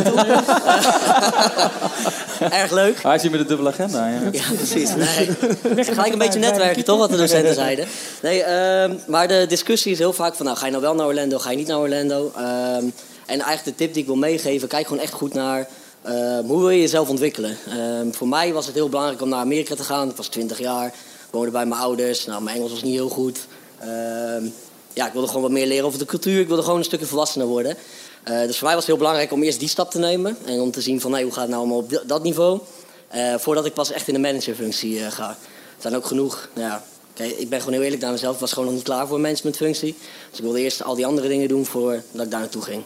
[2.61, 3.03] Erg leuk.
[3.03, 4.07] Hij zit met een dubbele agenda.
[4.07, 4.19] Ja.
[4.31, 4.89] Ja, precies.
[4.95, 5.85] Nee.
[5.85, 6.97] Gelijk een beetje netwerken, toch?
[6.97, 7.87] Wat de docenten zeiden.
[8.21, 10.45] Nee, ehm, maar de discussie is heel vaak van...
[10.45, 12.31] Nou, ga je nou wel naar Orlando, ga je niet naar Orlando?
[12.35, 12.85] Ehm,
[13.25, 14.67] en eigenlijk de tip die ik wil meegeven...
[14.67, 15.67] Kijk gewoon echt goed naar...
[16.01, 17.57] ehm, hoe wil je jezelf ontwikkelen?
[17.69, 20.09] Ehm, voor mij was het heel belangrijk om naar Amerika te gaan.
[20.09, 20.93] Ik was 20 jaar,
[21.29, 22.25] woonde bij mijn ouders.
[22.25, 23.39] Nou, mijn Engels was niet heel goed.
[23.84, 24.45] Ehm,
[24.93, 26.39] ja, ik wilde gewoon wat meer leren over de cultuur.
[26.39, 27.77] Ik wilde gewoon een stukje volwassener worden.
[28.23, 30.38] Eh, dus voor mij was het heel belangrijk om eerst die stap te nemen.
[30.45, 32.59] En om te zien van, nee, hoe gaat het nou allemaal op dat niveau?
[33.07, 35.29] Eh, voordat ik pas echt in de managerfunctie eh, ga.
[35.29, 36.49] Er zijn ook genoeg.
[36.53, 38.34] Nou ja, kijk, ik ben gewoon heel eerlijk naar mezelf.
[38.34, 39.95] Ik was gewoon nog niet klaar voor een managementfunctie.
[40.29, 42.84] Dus ik wilde eerst al die andere dingen doen voordat ik daar naartoe ging.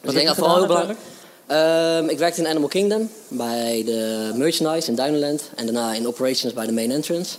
[0.00, 0.98] Dus ik denk dat vooral heel belangrijk.
[1.46, 5.42] Ehm, ik werkte in Animal Kingdom bij de merchandise in Duinland.
[5.56, 7.36] En daarna in operations bij de main entrance.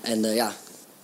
[0.00, 0.52] En ja,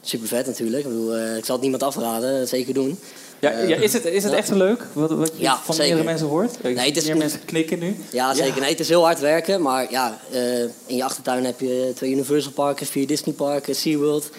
[0.05, 0.85] super vet natuurlijk.
[0.85, 2.99] Ik, bedoel, eh, ik zal het niemand afraden, zeker doen.
[3.39, 4.39] Ja, ja, is het, is het ja.
[4.39, 4.87] echt zo leuk?
[4.93, 5.89] Wat, wat je Ja, van zeker.
[5.89, 6.55] meerdere mensen hoort?
[6.63, 7.97] Ik- Nee, het is meer mensen knikken nu.
[8.13, 8.61] Ja, zeker.
[8.61, 9.63] Nee, het is heel hard werken.
[9.63, 14.31] Maar ja, eh, in je achtertuin heb je twee Universal parken, vier Disney parken, SeaWorld.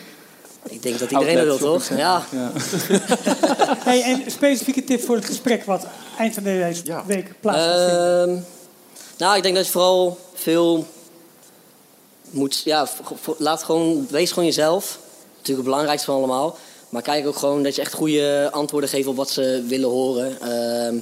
[0.70, 1.90] Ik denk dat iedereen dat wil, toch?
[1.98, 2.26] Ja.
[2.32, 2.52] Ja.
[3.90, 5.88] Hey, en specifieke tip voor het gesprek wat
[6.18, 7.04] eind van deze Ja.
[7.06, 8.28] week plaats gaat vinden.
[8.30, 8.38] Ehm,
[9.18, 10.86] nou, ik denk dat je vooral veel
[12.30, 12.62] moet...
[12.64, 12.88] Ja,
[13.38, 15.00] laat gewoon, wees gewoon jezelf.
[15.48, 16.58] Natuurlijk het belangrijkste van allemaal.
[16.90, 20.42] Maar kijk ook gewoon dat je echt goede antwoorden geeft op wat ze willen horen.
[20.42, 20.96] Ehm,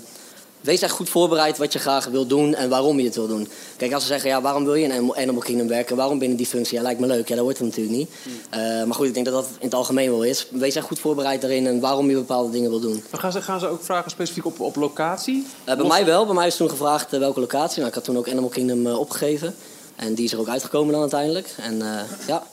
[0.61, 3.47] wees echt goed voorbereid wat je graag wil doen en waarom je het wil doen.
[3.77, 5.95] Kijk, als ze zeggen, ja, waarom wil je in Animal- Kingdom werken?
[5.95, 6.77] Waarom binnen die functie?
[6.77, 7.27] Ja, lijkt me leuk.
[7.27, 8.09] Ja, dat wordt het natuurlijk niet.
[8.49, 10.47] Eh, maar goed, ik denk dat dat in het algemeen wel is.
[10.51, 13.03] Wees echt goed voorbereid daarin en waarom je bepaalde dingen wil doen.
[13.11, 15.45] Maar gaan ze, gaan ze ook vragen specifiek op, op locatie?
[15.63, 16.25] Eh, bij mij wel.
[16.25, 17.77] Bij mij is toen gevraagd eh, welke locatie.
[17.77, 19.55] Nou, ik had toen ook Animal Kingdom opgegeven.
[19.95, 21.55] En die is er ook uitgekomen dan uiteindelijk.
[21.57, 21.81] En
[22.27, 22.43] ja.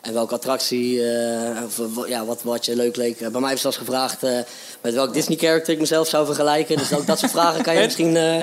[0.00, 3.20] En welke attractie, eh, of, eh, ja, wat, wat je leuk leek.
[3.20, 4.38] Eh, bij mij ze zelfs gevraagd eh,
[4.80, 6.76] met welk Disney-character ik mezelf zou vergelijken.
[6.76, 8.16] Dus ook dat soort vragen kan je misschien...
[8.16, 8.42] eh,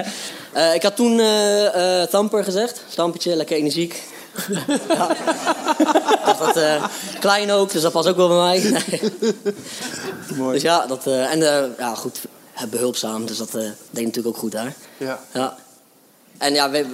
[0.53, 2.81] eh, ik had toen eh eh, Thumper gezegd.
[2.89, 4.03] Stampertje, lekker energiek.
[4.89, 5.15] ja.
[6.55, 6.83] Eh,
[7.19, 8.61] klein ook, dus dat past ook wel bij mij.
[10.37, 10.51] Nee.
[10.51, 12.19] Dus ja, dat, eh, en eh, ja, goed,
[12.53, 13.25] eh, behulpzaam.
[13.25, 14.73] Dus dat eh, deed natuurlijk ook goed daar.
[14.97, 15.19] Ja.
[15.33, 15.57] Ja.
[16.37, 16.85] En ja, we-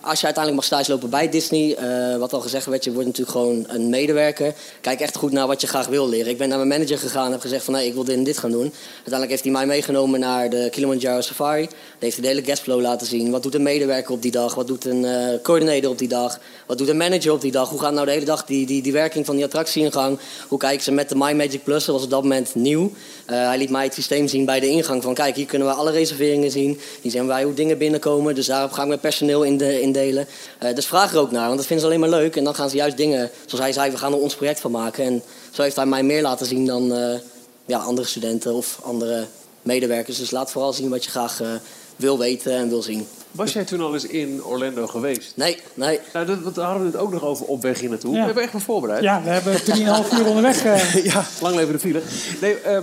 [0.00, 3.06] als je uiteindelijk mag stage lopen bij Disney, eh, wat al gezegd werd, je wordt
[3.06, 4.54] natuurlijk gewoon een medewerker.
[4.80, 6.30] Kijk echt goed naar wat je graag wil leren.
[6.30, 8.24] Ik ben naar mijn manager gegaan en heb gezegd van nee, ik wil dit en
[8.24, 8.72] dit gaan doen.
[8.92, 11.66] Uiteindelijk heeft hij mij meegenomen naar de Kilimanjaro Safari.
[11.66, 13.30] Daar heeft hij de hele guestflow laten zien.
[13.30, 14.54] Wat doet een medewerker op die dag?
[14.54, 16.38] Wat doet een eh coördinator op die dag?
[16.66, 17.68] Wat doet een manager op die dag?
[17.68, 20.18] Hoe gaat nou de hele dag die, die, die werking van die attractie in gang?
[20.48, 21.84] Hoe kijken ze met de My Magic Plus?
[21.84, 22.92] Dat was op dat moment nieuw.
[23.26, 25.74] Eh, hij liet mij het systeem zien bij de ingang van kijk, hier kunnen we
[25.74, 26.80] alle reserveringen zien.
[27.00, 28.34] Hier zien wij hoe dingen binnenkomen.
[28.34, 30.26] Dus daarop ga ik mijn personeel in de, indelen.
[30.58, 32.36] Eh, dus vraag er ook naar, want dat vinden ze alleen maar leuk.
[32.36, 34.70] En dan gaan ze juist dingen, zoals hij zei, we gaan er ons project van
[34.70, 35.04] maken.
[35.04, 37.18] En zo heeft hij mij meer laten zien dan eh,
[37.66, 39.26] ja, andere studenten of andere
[39.62, 40.18] medewerkers.
[40.18, 41.48] Dus laat vooral zien wat je graag eh,
[41.96, 43.06] wil weten en wil zien.
[43.30, 45.32] Was jij toen al eens in Orlando geweest?
[45.36, 46.00] Nee, nee.
[46.12, 48.12] Nou, dat, hadden we het ook nog over op weg hier naartoe.
[48.12, 48.18] Ja.
[48.18, 49.02] We hebben echt wel voorbereid.
[49.02, 50.62] Ja, we hebben 3,5 uur onderweg.
[51.12, 52.02] ja, lang leven de file.
[52.40, 52.82] Nee, ehm,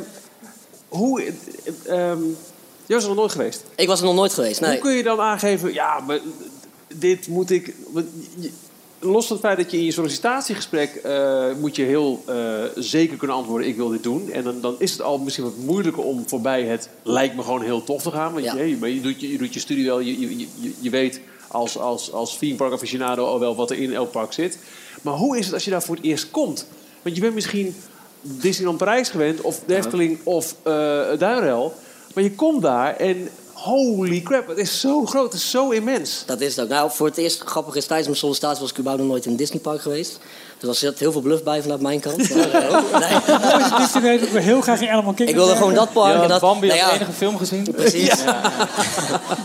[0.88, 1.24] hoe...
[1.24, 2.20] eh, ehm,
[2.90, 3.64] jij was er nog nooit geweest.
[3.76, 4.72] Ik was er nog nooit geweest, nee.
[4.72, 5.74] Hoe kun je dan aangeven...
[5.74, 6.20] Ja, maar
[6.88, 7.74] dit moet ik...
[9.02, 10.96] Los van het feit dat je in je sollicitatiegesprek...
[10.96, 12.36] eh, moet je heel eh,
[12.76, 13.68] zeker kunnen antwoorden...
[13.68, 14.32] ik wil dit doen.
[14.32, 16.90] En dan, dan is het al misschien wat moeilijker om voorbij het...
[17.04, 18.34] lijkt me gewoon heel tof te gaan.
[18.34, 18.56] Want Ja.
[18.56, 20.00] je, je, je doet je, doet je studie wel.
[20.00, 20.48] Je, je,
[20.80, 24.34] je, weet als, als, als theme park aficionado al wel wat er in elk park
[24.34, 24.58] zit.
[25.02, 26.68] Maar hoe is het als je daar voor het eerst komt?
[27.02, 27.76] Want je bent misschien
[28.22, 29.42] Disneyland Parijs gewend...
[29.42, 30.56] of de Efteling of
[31.18, 31.74] Duinrel.
[32.14, 33.30] Maar je komt daar en...
[33.54, 36.24] Holy crap, het is zo groot, het is zo immens.
[36.26, 36.70] Dat is het.
[36.70, 39.32] Nou, voor het eerst, grappig is, tijdens mijn sollicitatie was ik überhaupt nog nooit in
[39.32, 40.20] een Disneypark geweest.
[40.60, 42.36] Dus er zit heel veel bluff bij vanuit mijn kant.
[42.36, 44.20] Maar, eh, nee.
[44.20, 46.16] Ik wil heel graag in Animal Kingdom Ik wilde gewoon dat park.
[46.16, 47.68] Ja, en dat, Bambi nou ja, enige film gezien.
[47.76, 48.24] Precies.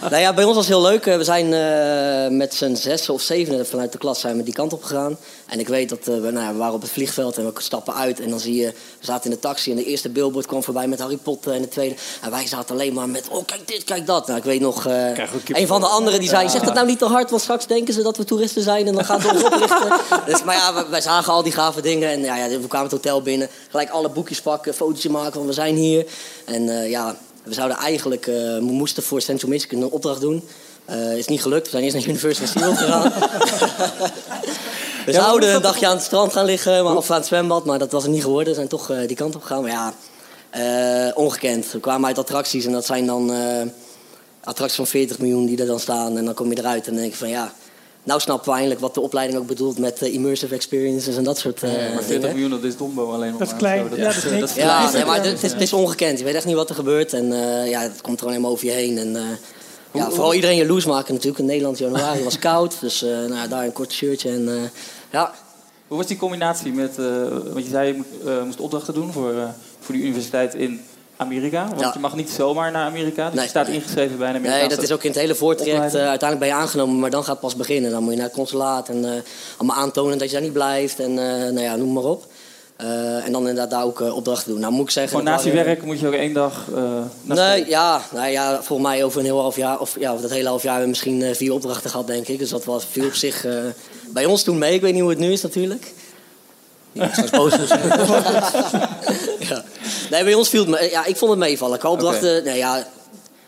[0.00, 1.06] nou ja, bij ons was het heel leuk.
[1.06, 4.54] Eh, We zijn eh, met z'n zes of zeven vanuit de klas zijn we die
[4.54, 5.16] kant op gegaan.
[5.46, 7.52] En ik weet dat eh, we, nou ja, we waren op het vliegveld en we
[7.60, 8.20] stappen uit.
[8.20, 10.86] En dan zie je, we zaten in de taxi en de eerste billboard kwam voorbij
[10.86, 11.52] met Harry Potter.
[11.52, 11.94] En de tweede.
[12.20, 14.26] En wij zaten alleen maar met, oh kijk dit, kijk dat.
[14.26, 16.98] Nou, ik weet nog, eh, een van de anderen die zei, zeg dat nou niet
[16.98, 17.30] te hard.
[17.30, 19.92] Want straks denken ze dat we toeristen zijn en dan gaan ze ons oplichten.
[20.26, 22.10] dus, maar ja, wij zagen al die gave dingen.
[22.10, 23.48] En ja, ja, we kwamen het hotel binnen.
[23.70, 26.06] Gelijk alle boekjes pakken, fotootje maken van we zijn hier.
[26.44, 30.48] En eh, ja, we zouden eigenlijk, eh, we moesten voor Central Michigan een opdracht doen.
[30.90, 31.64] Uh, is niet gelukt.
[31.64, 33.02] We zijn eerst naar Universal SeaWorld gegaan.
[35.06, 37.78] we zouden een dagje aan het strand gaan liggen, maar, of aan het zwembad, maar
[37.78, 38.48] dat was het niet geworden.
[38.48, 39.62] We zijn toch die kant op gegaan.
[39.62, 41.72] Maar ja, ongekend.
[41.72, 43.32] We kwamen uit attracties en dat zijn dan
[44.40, 46.18] attracties van 40 miljoen die er dan staan.
[46.18, 47.52] En dan kom je eruit en dan denk je van ja,
[48.04, 51.38] nou snappen we eindelijk wat de opleiding ook bedoelt met uh, immersive experiences en dat
[51.38, 53.88] soort uh, ja, maar 40 miljoen, dat is Dombo alleen nog Dat is klein.
[53.88, 54.40] Dat, ja, dat is.
[54.40, 56.18] Dat is ja, nee, maar het is, het is, ongekend.
[56.18, 57.12] Je weet echt niet wat er gebeurt.
[57.12, 58.98] En uh, ja, het komt er alleen maar over je heen.
[58.98, 59.38] En,
[59.92, 61.42] ja, vooral iedereen jaloers maken natuurlijk.
[61.42, 62.76] In Nederland januari was koud.
[62.80, 64.30] Dus nou, daar een kort shirtje.
[64.30, 64.70] En,
[65.10, 65.34] ja.
[65.88, 66.96] Hoe was die combinatie met...
[67.52, 69.32] want je zei, je moest opdrachten doen voor,
[69.80, 70.80] voor de universiteit in
[71.16, 71.68] Amerika?
[71.76, 73.30] Want je mag niet zomaar naar Amerika.
[73.30, 75.94] Dus je staat ingeschreven bij een Amerikaanse Nee, dat is ook in het hele voortraject.
[75.94, 77.90] Uh, uiteindelijk ben je aangenomen, maar dan gaat het pas beginnen.
[77.90, 79.10] Dan moet je naar het consulaat en uh,
[79.56, 81.00] allemaal aantonen dat je daar niet blijft.
[81.00, 82.26] En uh, nou ja, noem maar op.
[83.24, 84.60] en dan inderdaad daar ook opdrachten doen.
[84.60, 85.16] Nou moet ik zeggen...
[85.16, 86.66] Gewoon naast je werk moet je ook één dag...
[87.22, 89.80] nee, ja, nou ja, volgens mij over een heel half jaar...
[89.80, 92.38] Of ja, over dat hele half jaar hebben we misschien vier opdrachten gehad, denk ik.
[92.38, 93.46] Dus dat was veel op zich
[94.08, 94.74] bij ons toen mee.
[94.74, 95.92] Ik weet niet hoe het nu is natuurlijk.
[99.38, 99.64] Ja.
[100.10, 101.78] Nee, bij ons viel het me, ja, ik vond het meevallen.
[101.78, 102.50] Qua opdrachten, okay.
[102.50, 102.86] nee, ja,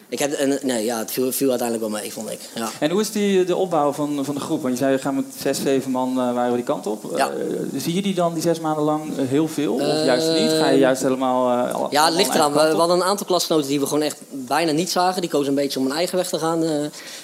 [0.08, 2.40] ik heb, nee, ja, het viel, viel, uiteindelijk wel mee, vond ik.
[2.54, 2.68] Ja.
[2.80, 4.62] En hoe is die, de opbouw van, van de groep?
[4.62, 7.12] Want je zei, we gaan met zes, zeven man uh, waren we die kant op.
[7.16, 7.30] Ja.
[7.30, 9.74] Uh, zie je die dan die zes maanden lang uh, heel veel?
[9.74, 10.50] Of juist niet?
[10.50, 11.68] Ga je juist helemaal...
[11.72, 12.52] Al, ja, het ligt eraan.
[12.52, 15.20] We, we, hadden een aantal klasgenoten die we gewoon echt bijna niet zagen.
[15.20, 16.62] Die kozen een beetje om een eigen weg te gaan.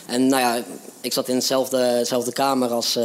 [0.07, 0.57] en nou ja,
[1.01, 2.99] ik zat in hetzelfde, dezelfde kamer als,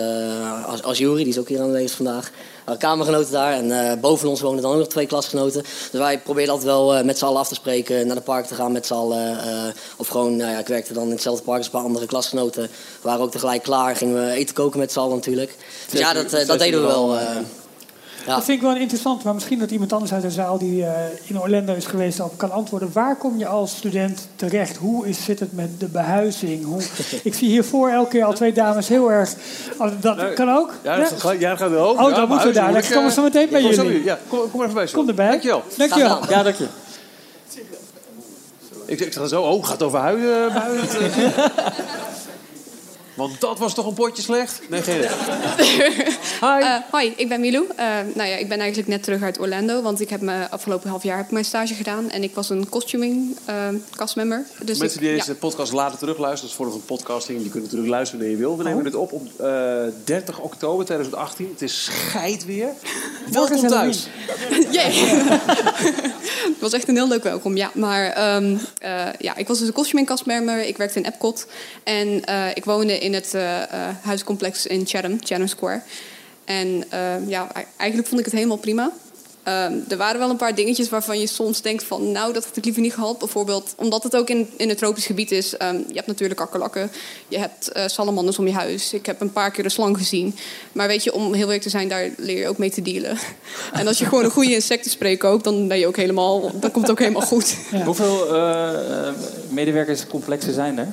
[0.66, 1.24] als, als Jury.
[1.24, 2.32] Die is ook hier aanwezig vandaag
[2.78, 3.54] kamergenoten daar.
[3.54, 5.62] En uh, boven ons wonen dan ook nog twee klasgenoten.
[5.62, 8.46] Dus wij probeerden altijd wel uh, met z'n allen af te spreken, naar de park
[8.46, 9.32] te gaan met z'n allen.
[9.32, 9.64] Uh,
[9.98, 12.62] of gewoon, nou ja, ik werkte dan in hetzelfde park als een paar andere klasgenoten.
[12.62, 12.70] We
[13.02, 15.56] waren ook tegelijk klaar, gingen we eten koken met z'n allen natuurlijk.
[15.90, 17.18] Dus ja, dat, dat deden we wel.
[18.28, 18.36] Ja.
[18.36, 20.92] Dat vind ik wel interessant, maar misschien dat iemand anders uit de zaal die uh,
[21.24, 22.90] in Orlando is geweest al kan antwoorden.
[22.94, 24.78] Waar kom je als student terecht?
[24.78, 26.66] Hoe is, zit het met de behuizing?
[26.66, 26.82] Hoe,
[27.24, 29.34] ik zie hiervoor elke keer al twee dames heel erg.
[29.78, 30.74] Oh, dat kan ook?
[30.84, 31.16] Ja, dat ja?
[31.18, 31.98] Gaat, ja, dat gaat.
[31.98, 32.74] Oh, dan moeten we daar.
[32.74, 34.04] Dan komen we zo meteen bij jullie.
[34.04, 34.88] Ja, kom, kom even bij.
[34.88, 35.30] Kom erbij.
[35.30, 35.64] Dankjewel.
[35.78, 36.30] Dankjewel.
[36.30, 36.68] Ja, dank je.
[38.86, 40.52] Ik, ik zeg zo, oh, gaat het over huizen?
[43.18, 44.62] Want dat was toch een potje slecht?
[44.70, 45.02] Nee, geen
[46.42, 46.60] Hi.
[46.60, 47.66] Uh, hoi, ik ben Milou.
[47.66, 49.82] Uh, nou ja, ik ben eigenlijk net terug uit Orlando.
[49.82, 52.10] Want ik heb me afgelopen half jaar heb mijn stage gedaan.
[52.10, 53.56] En ik was een costuming uh,
[53.96, 54.46] castmember.
[54.64, 55.38] Dus Mensen die deze ja.
[55.38, 57.42] podcast later terugluisteren, dat is voor een podcasting.
[57.42, 58.58] Die kunnen natuurlijk luisteren wanneer je wil.
[58.58, 58.84] We nemen oh.
[58.84, 59.30] dit op op
[60.04, 61.50] 30 oktober 2018.
[61.52, 62.70] Het is scheid weer.
[63.32, 64.08] Welkom thuis.
[64.72, 64.92] Jee.
[66.48, 67.72] Het was echt een heel leuk welkom, ja.
[67.74, 68.60] Maar um,
[69.20, 70.64] ja, ik was dus een costuming castmember.
[70.64, 71.48] Ik werkte in Epcot.
[71.84, 72.08] En
[72.54, 73.62] ik woonde in in het uh,
[74.02, 75.82] huiscomplex in Chatham, Chatham Square.
[76.46, 78.92] En uh, ja, eigenlijk vond ik het helemaal prima.
[79.48, 82.12] Uh, er waren wel een paar dingetjes waarvan je soms denkt van...
[82.12, 83.18] nou, dat had ik liever niet gehad.
[83.20, 85.54] Bijvoorbeeld omdat het ook in, in het tropisch gebied is.
[85.54, 86.92] Um, je hebt natuurlijk akkerlakken.
[87.28, 88.94] Je hebt uh, salamanders om je huis.
[88.94, 90.36] Ik heb een paar keer de slang gezien.
[90.72, 93.18] Maar weet je, om heel eerlijk te zijn, daar leer je ook mee te dealen.
[93.74, 95.44] en als je gewoon een goede insectenspray koopt...
[95.44, 97.58] dan, ben je ook helemaal, dan komt het ook helemaal goed.
[97.72, 97.84] Ja.
[97.90, 99.10] Hoeveel uh,
[99.50, 100.88] medewerkerscomplexen zijn er?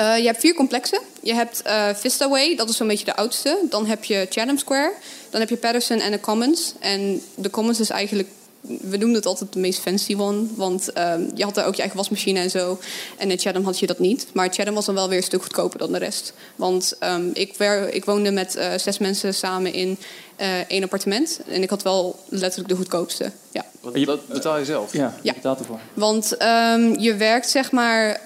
[0.00, 1.00] Uh, je hebt vier complexen.
[1.22, 3.58] Je hebt uh, Vista Way, dat is zo'n beetje de oudste.
[3.68, 4.92] Dan heb je Chatham Square.
[5.30, 6.72] Dan heb je Patterson en de Commons.
[6.80, 8.28] En de Commons is eigenlijk
[8.60, 10.46] we noemden het altijd de meest fancy one.
[10.56, 12.78] Want um, je had daar ook je eigen wasmachine en zo.
[13.16, 14.26] En in Chatham had je dat niet.
[14.32, 16.32] Maar Chatham was dan wel weer een stuk goedkoper dan de rest.
[16.56, 17.56] Want um, ik,
[17.90, 19.98] ik, woonde met uh, zes mensen samen in
[20.40, 21.40] uh, één appartement.
[21.48, 23.32] En ik had wel letterlijk de goedkoopste.
[23.52, 23.64] Ja.
[23.80, 24.92] Want dat betaal je zelf?
[24.92, 25.80] Ja, je betaalt ervoor.
[25.94, 28.20] Want um, je werkt zeg maar...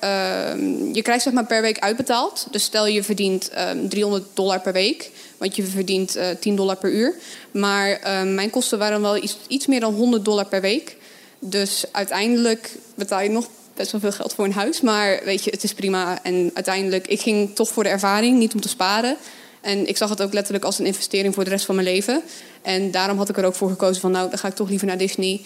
[0.92, 2.46] je krijgt zeg maar per week uitbetaald.
[2.50, 3.50] Dus stel je verdient
[3.88, 5.10] 300 dollar per week...
[5.42, 7.14] Want je verdient uh, eh, 10 dollar per uur.
[7.50, 10.96] Maar uh, mijn kosten waren wel iets, iets meer dan 100 dollar per week.
[11.38, 14.80] Dus uiteindelijk betaal je nog best wel veel geld voor een huis.
[14.80, 16.22] Maar weet je, het is prima.
[16.22, 19.16] En uiteindelijk, ik ging toch voor de ervaring, niet om te sparen.
[19.60, 22.22] En ik zag het ook letterlijk als een investering voor de rest van mijn leven.
[22.62, 24.86] En daarom had ik er ook voor gekozen van, nou, dan ga ik toch liever
[24.86, 25.40] naar Disney.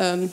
[0.00, 0.30] Um,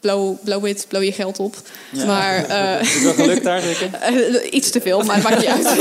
[0.00, 1.56] blow, blow it, blow je geld op.
[1.92, 2.04] Ja.
[2.04, 3.90] Maar, uh, is wel gelukt daar zeker?
[4.10, 5.66] Uh, iets te veel, maar het maakt niet uit.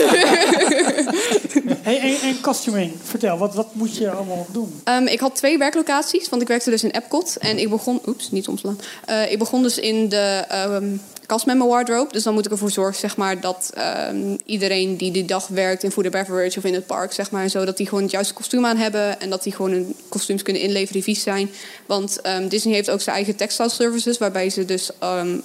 [1.81, 4.81] hey, en, en costuming, vertel, wat, wat moet je allemaal doen?
[4.85, 7.37] Um, ik had twee werklocaties, want ik werkte dus in Epcot.
[7.37, 8.79] En ik begon, oeps, niet omslaan.
[9.09, 12.11] Uh, ik begon dus in de um, kastmember wardrobe.
[12.11, 13.73] Dus dan moet ik ervoor zorgen zeg maar, dat
[14.09, 17.31] um, iedereen die die dag werkt in food and beverage of in het park, zeg
[17.31, 19.21] maar, zo, dat die gewoon het juiste kostuum aan hebben.
[19.21, 21.49] En dat die gewoon hun kostuums kunnen inleveren die vies zijn.
[21.85, 24.91] Want Disney heeft ook zijn eigen textile services, waarbij ze dus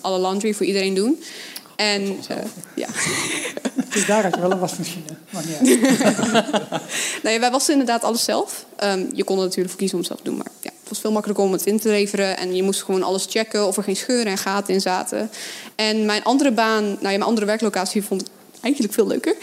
[0.00, 1.18] alle laundry voor iedereen doen.
[1.76, 2.36] En uh,
[2.74, 2.88] ja.
[3.90, 5.04] Dus daar had je wel een wasmachine.
[5.30, 5.44] Maar
[7.22, 8.64] nee, wij wassen inderdaad alles zelf.
[8.84, 10.92] Um, je kon er natuurlijk voor kiezen om het zelf te doen, maar ja, het
[10.92, 12.36] was veel makkelijker om het in te leveren.
[12.36, 15.30] En je moest gewoon alles checken of er geen scheuren en gaten in zaten.
[15.74, 18.26] En mijn andere baan, nou ja, mijn andere werklocatie vond ik
[18.60, 19.36] eigenlijk veel leuker.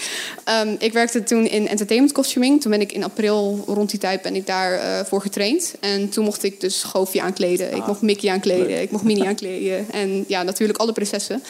[0.44, 2.62] Ehm, ik werkte toen in entertainment costuming.
[2.62, 5.76] Toen ben ik in april rond die tijd ben ik daar eh, voor getraind.
[5.80, 7.76] En toen mocht ik dus Goofy aankleden.
[7.76, 8.82] Ik mocht Mickey aankleden.
[8.82, 9.86] Ik mocht Minnie aankleden.
[9.92, 11.44] En ja, natuurlijk alle prinsessen.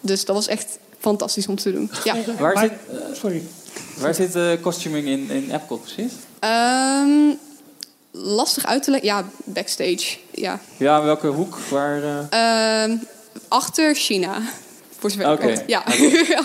[0.00, 1.90] Dus dat was echt fantastisch om te doen.
[2.04, 2.16] Ja.
[2.38, 2.72] Waar zit,
[3.12, 3.42] Sorry.
[3.98, 6.12] waar zit eh, costuming in, in Epcot precies?
[6.38, 7.34] Ehm,
[8.10, 9.08] lastig uit te leggen.
[9.08, 10.16] Ja, backstage.
[10.34, 10.60] Ja.
[10.76, 11.58] Ja, welke hoek?
[11.70, 12.96] Waar, eh, Ehm,
[13.48, 14.40] achter China.
[14.98, 15.46] Voor zover ik Oké.
[15.46, 15.62] weet.
[15.66, 15.82] Ja,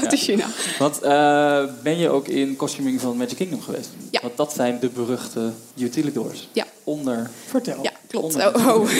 [0.09, 0.45] China.
[0.79, 3.89] Want eh, ben je ook in costuming van Magic Kingdom geweest?
[4.09, 4.19] Ja.
[4.21, 6.49] Want dat zijn de beruchte utilidors.
[6.51, 6.65] Ja.
[6.83, 7.29] Onder.
[7.47, 7.79] Vertel.
[7.83, 8.25] Ja, klopt.
[8.25, 8.89] Onder- Oh, oh.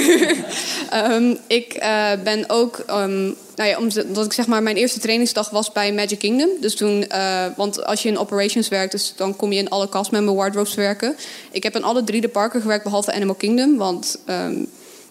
[0.89, 3.23] Ehm, ik eh, ben ook, ehm,
[3.55, 6.49] nou ja, omdat ik zeg maar mijn eerste trainingsdag was bij Magic Kingdom.
[6.61, 9.89] Dus toen, eh, want als je in operations werkt, dus dan kom je in alle
[9.89, 11.15] castmember wardrobes werken.
[11.51, 14.55] Ik heb in alle drie de parken gewerkt behalve Animal Kingdom, want ehm,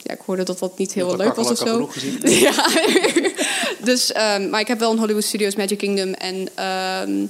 [0.03, 1.91] ja, ik hoorde dat dat niet heel Dat leuk was of zo.
[2.47, 2.69] ja.
[3.85, 7.27] dus, ehm, maar ik heb wel in Hollywood Studios, Magic Kingdom en ehm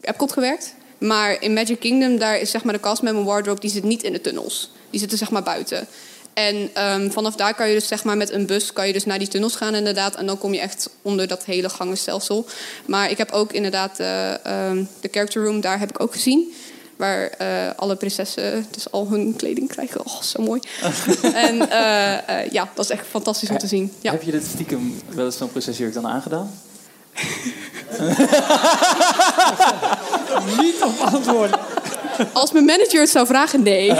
[0.00, 0.74] Epcot gewerkt.
[0.98, 4.12] Maar in Magic Kingdom, daar is zeg maar de castmember wardrobe, die zit niet in
[4.12, 4.70] de tunnels.
[4.90, 5.88] Die zitten zeg maar buiten.
[6.34, 9.04] En ehm, vanaf daar kan je dus zeg maar met een bus kan je dus
[9.04, 10.14] naar die tunnels gaan inderdaad.
[10.14, 12.46] En dan kom je echt onder dat hele gangenstelsel.
[12.86, 14.32] Maar ik heb ook inderdaad eh,
[15.00, 16.54] de character room, daar heb ik ook gezien.
[17.04, 20.06] Waar eh, alle prinsessen dus al hun kleding krijgen.
[20.06, 20.60] Oh, zo mooi.
[21.48, 23.92] en eh, eh, ja, dat is echt fantastisch om te zien.
[24.00, 24.10] Ja.
[24.10, 26.50] Heb je dit stiekem wel eens zo'n prinsesjurk dan aangedaan?
[30.60, 31.58] Niet op antwoorden.
[32.32, 33.92] Als mijn manager het zou vragen, nee.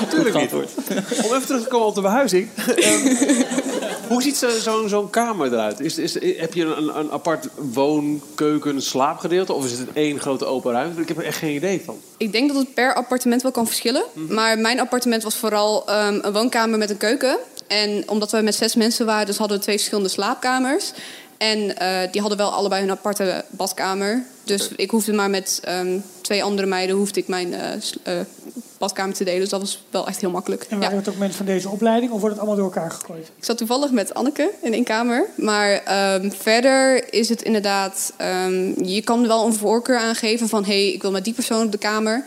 [0.00, 0.52] Natuurlijk niet.
[0.52, 2.48] Om even terug te komen op de behuizing.
[4.08, 5.80] Hoe ziet zo- zo'n zo'n kamer eruit?
[5.80, 9.52] Is, is, heb je een, een apart woon, keuken, slaapgedeelte?
[9.52, 11.00] Of is het één grote open ruimte?
[11.00, 11.96] Ik heb er echt geen idee van.
[12.16, 14.04] Ik denk dat het per appartement wel kan verschillen.
[14.28, 17.38] Maar mijn appartement was vooral ehm, een woonkamer met een keuken.
[17.66, 20.92] En omdat we met zes mensen waren, dus hadden we twee verschillende slaapkamers.
[21.38, 24.24] En eh, die hadden wel allebei hun aparte badkamer.
[24.44, 28.26] Dus ik hoefde maar met ehm, twee andere meiden hoefde ik mijn eh, eh,
[28.78, 29.40] badkamer te delen.
[29.40, 30.62] Dus dat was wel echt heel makkelijk.
[30.68, 30.82] En Ja.
[30.82, 33.30] waren het ook mensen van deze opleiding of wordt het allemaal door elkaar gegooid?
[33.36, 35.26] Ik zat toevallig met Anneke in één kamer.
[35.36, 38.12] Maar ehm, verder is het inderdaad...
[38.16, 40.64] ehm, je kan wel een voorkeur aangeven van...
[40.64, 42.24] hé, hey, ik wil met die persoon op de kamer.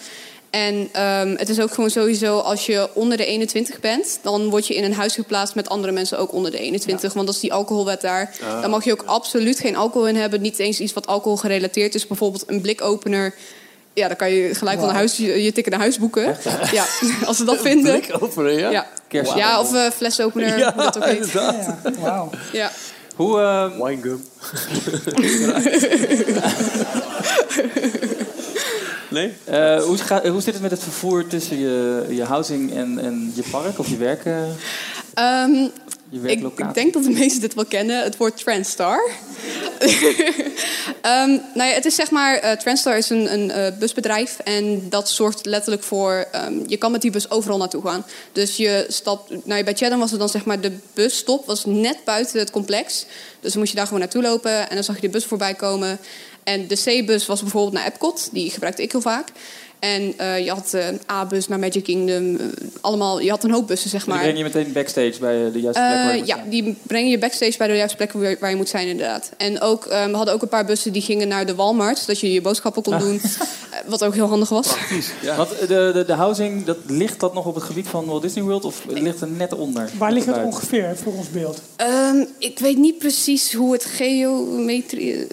[0.49, 2.37] En ehm, het is ook gewoon sowieso...
[2.37, 4.19] als je onder de 21 bent...
[4.21, 7.13] dan word je in een huis geplaatst met andere mensen ook onder de 21.
[7.13, 8.35] Want dat is die alcoholwet daar.
[8.39, 10.41] Daar mag je ook absoluut geen alcohol in hebben.
[10.41, 12.07] Niet eens iets wat alcohol gerelateerd is.
[12.07, 13.33] Bijvoorbeeld een blikopener...
[13.93, 16.35] Ja, dan kan je gelijk van een huis, je, je ticket naar huis boeken.
[16.71, 16.85] Ja,
[17.27, 17.99] als ze dat vinden.
[17.99, 18.69] Blik openen, ja?
[18.69, 18.85] Ja,
[19.35, 21.15] ja of uh, flesopener, hoe dat ook heet.
[21.25, 21.65] inderdaad.
[21.83, 22.29] Ja, wauw.
[22.51, 22.71] Ja.
[23.15, 24.23] Hoe, eh, Winegum.
[29.09, 29.33] nee?
[29.43, 33.31] eh, hoe, ga- hoe zit het met het vervoer tussen je, je housing en, en
[33.35, 34.25] je park of je werk?
[34.25, 34.33] eh,
[35.13, 35.67] Ehm,
[36.10, 36.66] je ik, werklocatie?
[36.66, 39.10] ik denk dat de meesten dit wel kennen, het woord Transstar.
[41.01, 45.10] Ehm, nou ja, het is zeg maar, Transstar is een, een eh, busbedrijf en dat
[45.10, 48.05] zorgt letterlijk voor, ehm, je kan met die bus overal naartoe gaan.
[48.32, 51.66] Dus je stapt, nou ja, bij Chatham was het dan zeg maar, de busstop was
[51.66, 53.05] net buiten het complex.
[53.39, 55.53] Dus dan moest je daar gewoon naartoe lopen en dan zag je de bus voorbij
[55.53, 55.99] komen.
[56.43, 59.28] En de C-bus was bijvoorbeeld naar Epcot, die gebruikte ik heel vaak.
[59.80, 62.45] En eh, je had een A-bus naar Magic Kingdom, eh,
[62.82, 64.21] allemaal, je had een hoop bussen zeg Die maar.
[64.21, 66.49] breng je meteen backstage bij eh, de juiste plek waar je Eh, moet ja, zijn.
[66.49, 69.32] die brengen je backstage bij de juiste plek waar, waar je moet zijn, inderdaad.
[69.38, 72.19] En ook, eh, we hadden ook een paar bussen die gingen naar de Walmart, zodat
[72.19, 73.21] je je boodschappen kon doen.
[73.69, 74.67] Eh, wat ook heel handig was.
[75.38, 78.43] Want de, de, de housing, dat, ligt dat nog op het gebied van Walt Disney
[78.43, 79.89] World of ligt er net onder?
[79.97, 81.61] Waar ligt het ongeveer voor ons beeld?
[81.75, 85.27] Ehm, ik weet niet precies hoe het geometrie.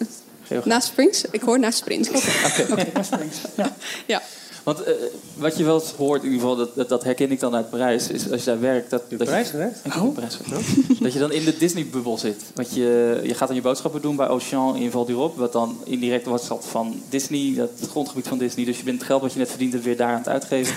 [0.64, 1.24] Naast Springs?
[1.30, 2.09] Ik hoor naast Springs.
[2.09, 3.36] Oké, West Springs.
[3.57, 3.76] Ja.
[4.07, 4.22] ja.
[4.66, 4.94] Want eh,
[5.36, 7.70] wat je wel eens hoort, in ieder geval, dat, dat, dat herken ik dan uit
[7.70, 8.90] Parijs, is als je daar werkt.
[8.90, 9.82] Dat, dat Parijs je, gewerkt?
[10.14, 11.03] Parijs gewerkt.
[11.03, 12.42] Dat je dan in de Disney-bubbel zit.
[12.55, 15.78] Want je, je gaat dan je boodschappen doen bij Auchan in Val d'Europe, wat dan
[15.84, 18.64] indirect was dat van Disney, dat het grondgebied van Disney.
[18.64, 20.74] Dus je bent het geld wat je net verdient het weer daar aan het uitgeven.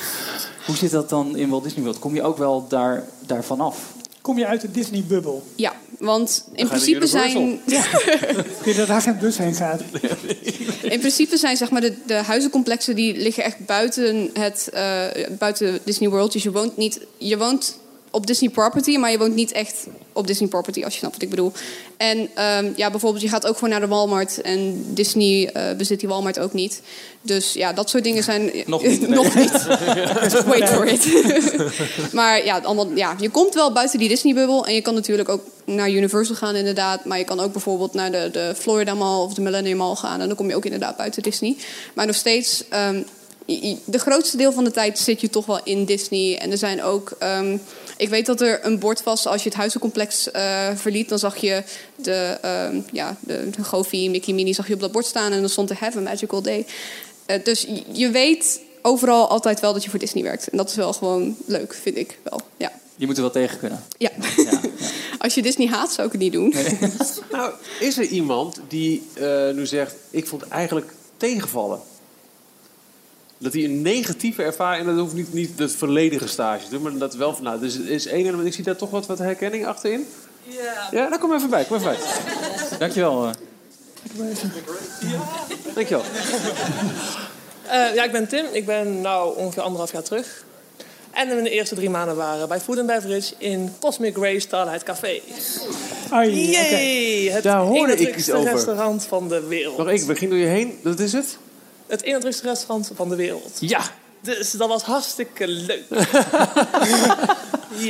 [0.66, 2.00] Hoe zit dat dan in Walt Disney World?
[2.00, 3.94] Kom je ook wel daar, daarvan af?
[4.22, 5.44] Kom je uit de Disney-bubbel?
[5.56, 7.62] ja, want in ga je naar principe zijn.
[8.62, 9.82] Kun je dat daar geen bus heen gaat?
[10.82, 15.06] In principe zijn zeg maar, de, de huizencomplexen die liggen echt buiten, het, eh,
[15.40, 16.32] buiten Disney World.
[16.32, 17.78] Dus je woont, niet, je woont
[18.12, 21.24] op Disney property, maar je woont niet echt op Disney property, als je snapt wat
[21.24, 21.52] ik bedoel.
[21.98, 26.00] En ehm, ja, bijvoorbeeld, je gaat ook gewoon naar de Walmart en Disney eh, bezit
[26.00, 26.82] die Walmart ook niet.
[27.22, 28.52] Dus ja, dat soort dingen zijn.
[28.66, 29.10] Nog niet, nee.
[29.10, 29.52] Nog niet.
[30.46, 31.08] Wait for it.
[32.14, 34.66] maar ja, allemaal, ja, je komt wel buiten die Disney-bubbel.
[34.66, 37.06] En je kan natuurlijk ook naar Universal gaan, inderdaad.
[37.06, 40.22] Maar je kan ook bijvoorbeeld naar de, de Florida Mall of de Millennium Mall gaan.
[40.22, 41.56] En dan kom je ook inderdaad buiten Disney.
[41.94, 43.02] Maar nog steeds, ehm,
[43.86, 46.38] de grootste deel van de tijd zit je toch wel in Disney.
[46.38, 47.12] En er zijn ook.
[47.20, 47.58] ehm,
[47.98, 51.10] ik weet dat er een bord was als je het huizencomplex eh, verliet.
[51.10, 51.64] Dan zag je
[51.96, 55.32] de, ehm ja, de, de Goofy, Mickey, Minnie zag je op dat bord staan.
[55.32, 56.66] En dan stond er Have a Magical Day.
[57.26, 60.50] Eh, dus je- weet overal altijd wel dat je voor Disney werkt.
[60.50, 62.42] En dat is wel gewoon leuk, vind ik wel.
[62.58, 62.72] Ja.
[62.96, 63.84] Je moet er wel tegen kunnen.
[63.98, 64.10] Ja.
[65.18, 66.54] Als je Disney haat, zou ik het niet doen.
[67.32, 71.80] Nou, is er iemand die eh, nu zegt: Ik vond het eigenlijk tegenvallen?
[73.42, 76.82] Dat hij een negatieve ervaring, en dat hoeft niet, niet het volledige stage te doen,
[76.82, 79.06] maar dat wel van, nou, dus er is één element, ik zie daar toch wat,
[79.06, 80.08] wat herkenning achterin.
[80.44, 80.88] Ja.
[80.92, 82.78] Ja, daar kom even bij, kom even bij.
[82.80, 83.26] Dankjewel.
[83.28, 83.32] eh.
[85.76, 86.04] Dankjewel.
[87.68, 88.46] Eh, ja, ik ben Tim.
[88.52, 90.44] Ik ben nou ongeveer anderhalf jaar terug.
[91.12, 94.84] En in de eerste drie maanden waren bij Food and Beverage in Cosmic Ray Starlight
[94.84, 95.20] Café.
[96.12, 97.30] Ai, Yay!
[97.32, 98.52] Het Daar hoorde ik iets over.
[98.52, 99.78] restaurant van de wereld.
[99.78, 101.38] Nog één, we gingen door je heen, dat is het?
[101.90, 103.58] Het eenendrukste restaurant van de wereld.
[103.60, 103.82] Ja.
[104.22, 105.84] Dus dat was hartstikke leuk.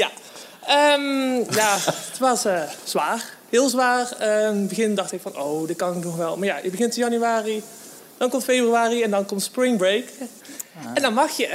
[0.02, 0.10] ja.
[0.66, 3.24] Ehm, ja, het was eh, zwaar.
[3.50, 4.12] Heel zwaar.
[4.12, 6.38] Ehm, in het begin dacht ik van, oh, dit kan ik nog wel.
[6.38, 7.64] Maar ja, je begint in januari,
[8.18, 10.06] dan komt februari en dan komt spring break.
[10.94, 11.50] En dan mag je.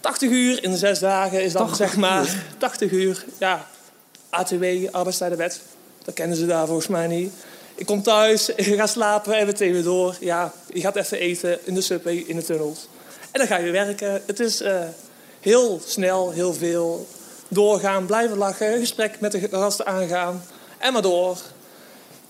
[0.00, 2.42] 80 uur in zes dagen is dan 80 zeg maar uur?
[2.58, 3.24] 80 uur.
[3.38, 3.66] Ja,
[4.30, 5.60] ATW, arbeidstijdenwet.
[6.04, 7.32] Dat kennen ze daar volgens mij niet.
[7.74, 10.16] Ik kom thuis, ik ga slapen en meteen weer door.
[10.20, 12.88] Ja, je gaat even eten in de subway, in de tunnels.
[13.30, 14.22] En dan ga je weer werken.
[14.26, 14.80] Het is eh,
[15.40, 17.06] heel snel, heel veel.
[17.48, 20.42] Doorgaan, blijven lachen, gesprek met de gasten aangaan.
[20.78, 21.38] En maar door.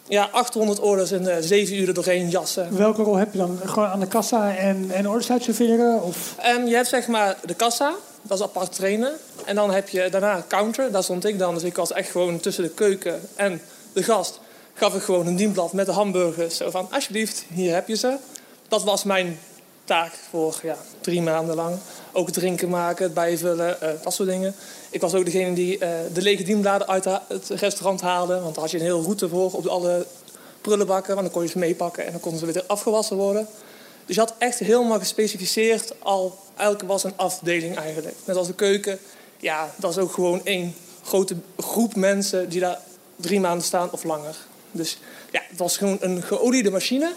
[0.08, 2.76] Ja, 800 orders in eh, 7 uur er doorheen jassen.
[2.76, 3.60] Welke rol heb je dan?
[3.64, 6.02] Gewoon aan de kassa en, en orders uitserveren?
[6.02, 9.12] Of Ehm, je hebt zeg maar de kassa, dat is apart trainen.
[9.44, 11.54] En dan heb je daarna counter, daar stond ik dan.
[11.54, 13.60] Dus ik was echt gewoon tussen de keuken en
[13.92, 14.40] de gast.
[14.76, 16.56] Gaf ik gewoon een dienblad met de hamburgers.
[16.56, 18.16] Zo van, alsjeblieft, hier heb je ze.
[18.68, 19.38] Dat was mijn
[19.84, 21.78] taak voor ja, drie maanden lang.
[22.12, 24.54] Ook drinken maken, bijvullen, eh, dat soort dingen.
[24.90, 28.40] Ik was ook degene die eh, de lege dienbladen uit het restaurant haalde.
[28.40, 30.06] Want daar had je een hele route voor op alle
[30.60, 31.14] prullenbakken.
[31.14, 33.46] Want dan kon je ze meepakken en dan konden ze weer afgewassen worden.
[34.06, 38.16] Dus je had echt helemaal gespecificeerd al, elke was een afdeling eigenlijk.
[38.24, 38.98] Net als de keuken,
[39.38, 42.78] ja, dat is ook gewoon één grote groep mensen die daar
[43.16, 44.36] drie maanden staan of langer.
[44.74, 44.98] Dus
[45.30, 47.10] ja, het was gewoon een geoliede machine, maar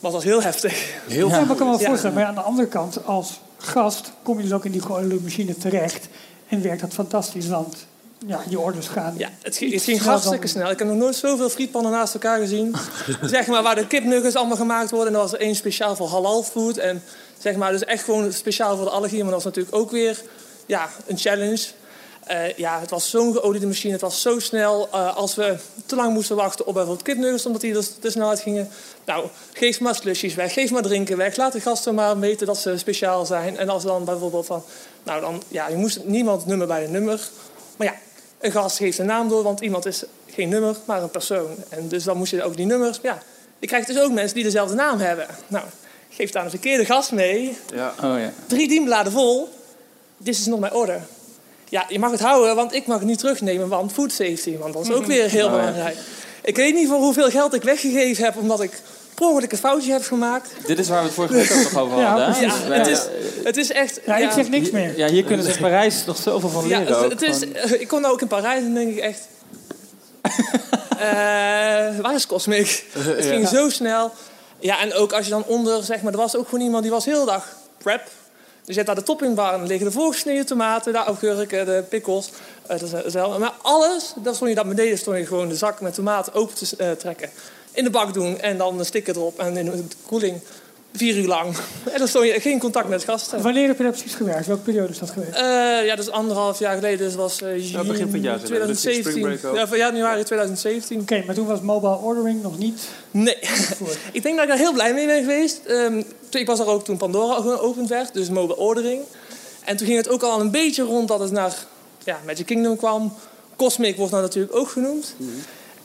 [0.00, 0.94] het was heel heftig.
[1.06, 1.86] ja, maar ik kan me wel Ja.
[1.86, 2.16] voorstellen.
[2.16, 5.56] Maar aan de andere kant, als gast kom je dus ook in die geoliede machine
[5.56, 6.08] terecht.
[6.48, 7.86] En werkt dat fantastisch, want
[8.26, 9.14] ja, je orders gaan.
[9.16, 10.70] Ja, het ging, het ging hartstikke dan- snel.
[10.70, 12.74] Ik heb nog nooit zoveel frietpannen naast elkaar gezien.
[13.22, 15.08] zeg maar waar de kipnuggets allemaal gemaakt worden.
[15.08, 16.76] En er was er één speciaal voor halal food.
[16.76, 17.02] En
[17.38, 19.22] zeg maar, dus echt gewoon speciaal voor de allergie.
[19.22, 20.22] Maar dat was natuurlijk ook weer
[20.66, 21.66] ja, een challenge.
[22.26, 23.92] Eh, ja, het was zo'n geoliede machine.
[23.92, 24.88] Het was zo snel.
[24.92, 25.56] Eh, als we
[25.86, 28.68] te lang moesten wachten op bijvoorbeeld kipnuggets, omdat die dus te snel uitgingen.
[29.04, 31.36] Nou, geef maar slushies weg, geef maar drinken weg.
[31.36, 33.58] Laat de gasten maar weten dat ze speciaal zijn.
[33.58, 34.64] En als dan bijvoorbeeld van,
[35.02, 37.20] nou dan, ja, je moest niemand nummer bij een nummer.
[37.76, 37.94] Maar ja,
[38.40, 41.56] een gast geeft een naam door, want iemand is geen nummer, maar een persoon.
[41.68, 42.98] En dus dan moest je ook die nummers.
[43.02, 43.22] Ja,
[43.58, 45.26] je krijgt dus ook mensen die dezelfde naam hebben.
[45.46, 45.64] Nou,
[46.10, 47.56] geef daar een verkeerde gast mee.
[47.74, 47.94] Ja.
[48.02, 48.32] Oh ja.
[48.46, 49.48] Drie dienbladen vol.
[50.16, 51.00] Dit is nog mijn order.
[51.68, 54.56] Ja, je mag het houden, want ik mag het niet terugnemen, want food safety.
[54.58, 55.56] Want dat is ook weer heel ja.
[55.56, 55.96] belangrijk.
[56.42, 58.80] Ik weet niet voor hoeveel geld ik weggegeven heb, omdat ik
[59.14, 60.50] per ongeluk een foutje heb gemaakt.
[60.66, 62.48] Dit is waar we het vorige week ook nog over Ja, hadden.
[62.48, 63.00] Ja, het is,
[63.44, 64.00] het is echt...
[64.06, 64.98] Ja, ik zeg niks meer.
[64.98, 66.94] Ja, hier kunnen ze in Parijs nog zoveel van Ja, leren.
[66.94, 67.10] het, ook.
[67.10, 67.40] het is,
[67.70, 69.28] ik kom nou ook in Parijs en denk ik echt...
[70.98, 72.84] eh, waar is Cosmic?
[72.98, 74.12] Het ging zo snel.
[74.58, 76.92] Ja, en ook als je dan onder, zeg maar, er was ook gewoon iemand die
[76.92, 78.02] was heel dag prep.
[78.66, 82.30] Je hebt daar de toppingbar en dan liggen de voorgesneden tomaten, de augurken, de pickles.
[82.66, 85.94] eh, is- maar alles, dan stond je daar beneden, stond je gewoon de zak met
[85.94, 87.30] tomaten open te eh, trekken.
[87.72, 90.40] In de bak doen en dan een sticker erop en in de koeling.
[90.96, 91.56] Vier uur lang.
[91.92, 93.42] En dan stond je geen contact met gasten.
[93.42, 94.46] Wanneer heb je dat precies gewerkt?
[94.46, 95.34] Welke periode is dat geweest?
[95.34, 95.42] Eh,
[95.86, 96.98] ja, dat is anderhalf jaar geleden.
[96.98, 98.58] Dus dat was eh, Ja, begin van het jaar, zeg maar.
[98.58, 99.22] Dat is spring 2017.
[99.22, 99.56] break ook.
[99.56, 101.00] Ja, van januari 2017.
[101.00, 102.80] Oké, maar toen was mobile ordering nog niet.
[103.10, 103.36] Nee.
[104.12, 105.60] ik denk dat ik daar heel blij mee ben geweest.
[105.66, 109.02] Ehm, toen- ik was er ook toen Pandora geopend werd, dus mobile ordering.
[109.64, 111.54] En toen ging het ook al een beetje rond dat het naar
[112.04, 113.14] ja, Magic Kingdom kwam.
[113.56, 115.14] Cosmic wordt nou natuurlijk ook genoemd.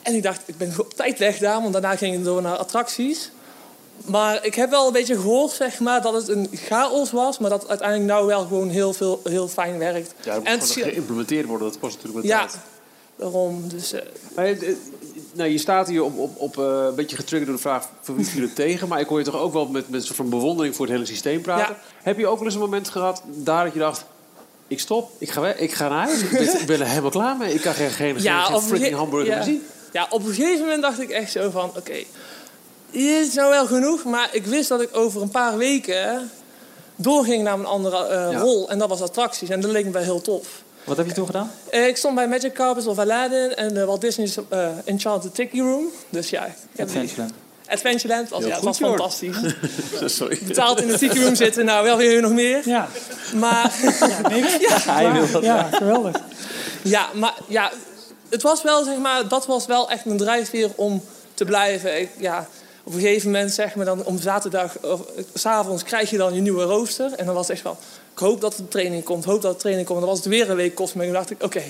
[0.02, 2.58] En ik dacht, ik ben op tijd weg daar, want daarna ging het door naar
[2.58, 3.32] attracties.
[4.06, 7.50] Maar ik heb wel een beetje gehoord, zeg maar, dat het een chaos was, maar
[7.50, 10.14] dat het uiteindelijk nou wel gewoon heel, veel, heel fijn werkt.
[10.24, 12.58] Ja, dat moet en het gewoon geïmplementeerd worden, dat kost natuurlijk wat ja, tijd.
[13.16, 13.64] daarom.
[13.68, 13.94] Dus,
[14.36, 14.76] Maar, eh,
[15.34, 18.16] nou, je staat hier op, op, op eh, een beetje getriggerd door de vraag voor
[18.16, 18.88] wie viel het tegen.
[18.88, 20.94] Maar ik hoor je toch ook wel met, met een soort van bewondering voor het
[20.94, 21.76] hele systeem praten.
[22.04, 24.06] Heb je ook wel eens een moment gehad daar dat je dacht...
[24.68, 26.22] Ik stop, ik ga, weg, ik ga naar huis.
[26.22, 27.54] Ik ben, ik ben er helemaal klaar mee.
[27.54, 29.36] Ik kan geen, geen, geen, geen freaking ge- hamburger ja.
[29.36, 29.64] meer zien.
[29.92, 31.72] Ja, op een gegeven moment dacht ik echt zo van...
[31.78, 32.04] Oké,
[32.92, 36.32] is nou wel genoeg, maar ik wist dat ik over een paar weken...
[36.96, 38.40] doorging naar een andere eh, Ja.
[38.40, 38.70] rol.
[38.70, 39.50] En dat was attracties.
[39.50, 40.48] En dat leek me wel heel tof.
[40.84, 41.52] Wat heb je toen gedaan?
[41.70, 45.62] Eh, ik stond bij Magic Carpet of Aladdin en eh, Walt Disney's eh, Enchanted Tiki
[45.62, 45.86] Room.
[46.10, 46.48] Dus ja,
[46.80, 47.34] Adventureland.
[47.68, 49.36] Adventureland was, Heel ja, goed, was fantastisch.
[50.18, 50.40] Sorry.
[50.44, 52.62] Betaald in de Tiki Room zitten, nou wel weer nog meer.
[52.70, 52.88] Ja,
[53.36, 53.74] Maar
[54.10, 54.58] ja niks.
[54.86, 55.44] Hij wil dat.
[55.44, 56.16] Ja, geweldig.
[56.84, 57.72] Ja, maar ja,
[58.30, 62.02] het was wel, zeg maar, dat was wel echt mijn drijfveer om te blijven.
[62.02, 62.48] Ik, ja,
[62.84, 64.94] op een gegeven moment, zeg maar, dan om zaterdag eh,
[65.34, 67.14] s'avonds krijg je dan je nieuwe rooster.
[67.14, 67.78] En dan was het echt van,
[68.14, 70.00] ik hoop dat de training komt, hoop dat de training komt.
[70.00, 71.08] Dan was het weer een week Cosmic.
[71.08, 71.64] En dan dacht ik, oké,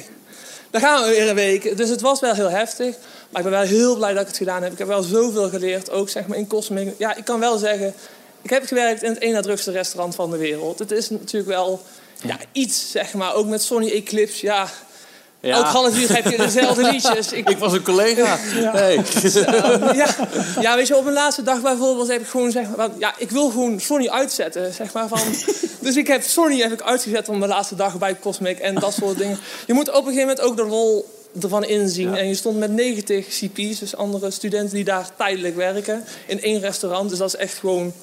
[0.69, 1.77] dan gaan we weer een week.
[1.77, 2.95] Dus het was wel heel heftig.
[3.29, 4.71] Maar ik ben wel heel blij dat ik het gedaan heb.
[4.71, 6.93] Ik heb wel zoveel geleerd, ook zeg maar in Cosmic.
[6.97, 7.93] Ja, ik kan wel zeggen,
[8.41, 10.79] ik heb gewerkt in het één na drukste restaurant van de wereld.
[10.79, 11.81] Het is natuurlijk wel
[12.21, 14.45] ja, iets, zeg maar, ook met Sony Eclipse.
[14.45, 14.69] Ja,
[15.41, 15.55] Ja.
[15.55, 17.31] Elk half uur heb je dezelfde liedjes.
[17.31, 18.39] Ik, Ik was een collega.
[18.73, 18.99] Nee.
[19.93, 20.07] ja,
[20.59, 23.31] ja, weet je, op mijn laatste dag bijvoorbeeld heb ik gewoon zeg maar, ja, ik
[23.31, 25.19] wil gewoon Sony uitzetten, zeg maar van.
[25.79, 28.93] Dus ik heb Sony heb ik uitgezet op mijn laatste dag bij Cosmic en dat
[28.93, 29.39] soort dingen.
[29.67, 31.09] Je moet op een gegeven moment ook de rol
[31.41, 32.15] ervan inzien.
[32.15, 36.59] En je stond met 90 CP's, dus andere studenten die daar tijdelijk werken, in één
[36.59, 37.09] restaurant.
[37.09, 37.93] Dus dat is echt gewoon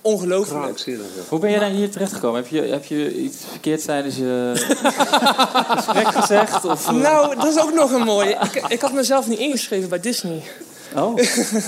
[0.00, 0.62] ongelooflijk.
[0.62, 1.06] Krankzinnig.
[1.28, 2.40] Hoe ben je daar hier terechtgekomen?
[2.42, 4.52] Heb je, heb je iets verkeerd tijdens je
[5.76, 6.64] gesprek gezegd?
[6.64, 6.94] Of, eh?
[6.94, 8.38] Nou, dat is ook nog een mooie.
[8.52, 10.42] Ik, ik had mezelf niet ingeschreven bij Disney.
[10.96, 11.18] Oh,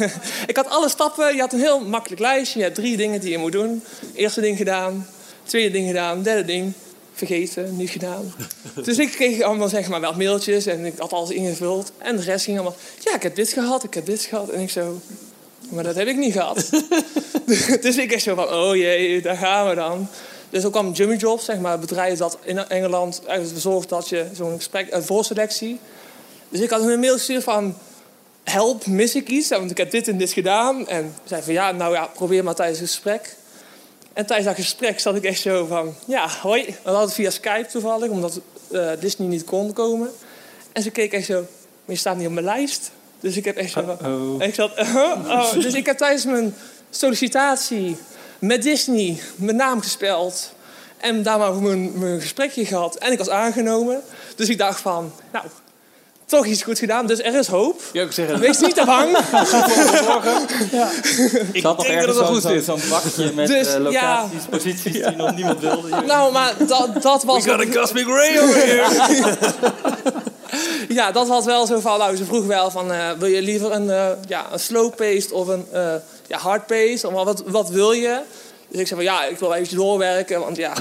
[0.47, 1.35] ik had alle stappen.
[1.35, 2.59] Je had een heel makkelijk lijstje.
[2.59, 3.83] Je hebt drie dingen die je moet doen.
[4.14, 5.07] Eerste ding gedaan.
[5.43, 6.22] Tweede ding gedaan.
[6.22, 6.72] Derde ding.
[7.12, 7.76] Vergeten.
[7.76, 8.35] Niet gedaan.
[8.85, 10.66] dus ik kreeg allemaal zeg maar wel mailtjes.
[10.66, 11.93] En ik had alles ingevuld.
[11.99, 12.76] En de rest ging allemaal...
[12.99, 13.85] Ja, ik heb dit gehad.
[13.85, 14.49] Ik heb dit gehad.
[14.49, 15.01] En ik zo...
[15.68, 16.70] Maar dat heb ik niet gehad.
[17.80, 18.48] dus ik echt zo van...
[18.48, 20.09] Oh jee, daar gaan we dan.
[20.51, 24.09] Dus ook kwam Jimmy Jobs, zeg maar, het bedrijf dat in Engeland eigenlijk zorgt dat
[24.09, 25.80] je zo'n gesprek, een voorselectie.
[26.48, 27.76] Dus ik had hun een mail gestuurd van,
[28.44, 29.48] help, mis ik iets?
[29.48, 30.88] Want ik heb dit en dit gedaan.
[30.88, 33.36] En zei van, ja, nou ja, probeer maar tijdens het gesprek.
[34.12, 36.64] En tijdens dat gesprek zat ik echt zo van, ja, hoi.
[36.64, 38.40] We hadden het via Skype toevallig, omdat
[38.70, 40.11] eh, Disney niet kon komen.
[40.72, 42.90] En ze keek echt zo, maar je staat niet op mijn lijst.
[43.20, 45.53] Dus ik heb echt zo van, ik zat, oh.
[45.53, 46.55] Dus ik heb tijdens mijn
[46.91, 47.97] sollicitatie
[48.38, 50.53] met Disney mijn naam gespeld.
[50.97, 52.97] En daar maar mijn, mijn gesprekje gehad.
[52.97, 54.03] En ik was aangenomen.
[54.36, 55.45] Dus ik dacht van, nou,
[56.30, 57.07] toch iets goed gedaan.
[57.07, 57.82] Dus er is hoop.
[57.93, 58.38] Ja, ik zeg het.
[58.38, 59.11] Wees niet te bang.
[61.53, 61.95] ik had nog dat
[62.45, 63.78] ergens zo'n bakje met Dus, eh, ja.
[63.78, 65.97] locaties, posities die nog niemand wilde.
[65.97, 66.07] hier.
[66.14, 67.45] nou, maar dat, dat was...
[67.45, 69.36] We got a cosmic ray over here.
[70.88, 73.72] Ja, dat was wel zo van, nou, ze vroeg wel van, eh, wil je liever
[73.72, 75.95] een, eh, ja, een slow paced of een eh
[76.31, 77.05] ja, hard paced?
[77.05, 78.20] Of wat, wat wil je?
[78.68, 80.72] Dus ik zei van, ja, ik wil even doorwerken, want ja,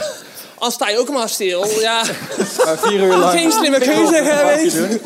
[0.55, 1.67] anders sta je ook maar stil.
[1.79, 2.03] Ja,
[2.65, 3.39] Maar vier uur lang.
[3.39, 4.99] geen slimme keuze.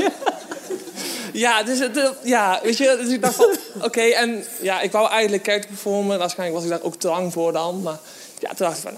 [1.33, 5.09] Ja, dus, het, ja, weet je, dus ik dacht van, oké, en ja, ik wou
[5.09, 6.19] eigenlijk character performen.
[6.19, 7.97] Waarschijnlijk was ik daar ook te lang voor dan, maar
[8.39, 8.97] ja, toen dacht ik van,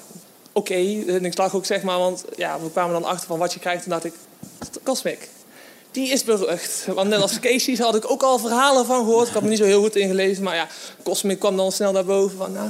[0.53, 1.03] oké.
[1.07, 3.59] En ik zag ook, zeg maar, want ja, we kwamen dan achter van wat je
[3.59, 3.83] krijgt.
[3.83, 4.13] En dacht ik,
[4.83, 5.29] Cosmic,
[5.95, 6.85] die is berucht.
[6.87, 9.27] Want net als Casey's had ik ook al verhalen van gehoord.
[9.27, 10.67] Ik had me niet zo heel goed ingelezen, maar ja,
[11.03, 12.69] Cosmic kwam dan snel naar boven van, nou...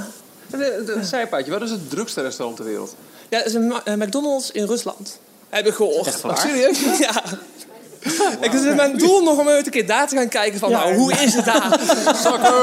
[0.49, 2.95] De, zijpaadje, wat is het drukste restaurant ter wereld?
[3.29, 5.19] Ja, het is een een McDonald's in Rusland.
[5.49, 6.07] Heb ik gehoord.
[6.07, 6.37] Echt waar?
[6.37, 6.79] Serieus?
[6.99, 7.23] Ja.
[8.41, 10.95] Ik het is mijn doel nog om een keer daar te gaan kijken van, nou,
[10.95, 11.79] hoe is het daar?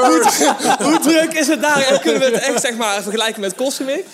[0.07, 1.87] hoe, hoe druk is het daar?
[1.87, 4.05] En kunnen we het echt zeg maar, vergelijken met Cosmic?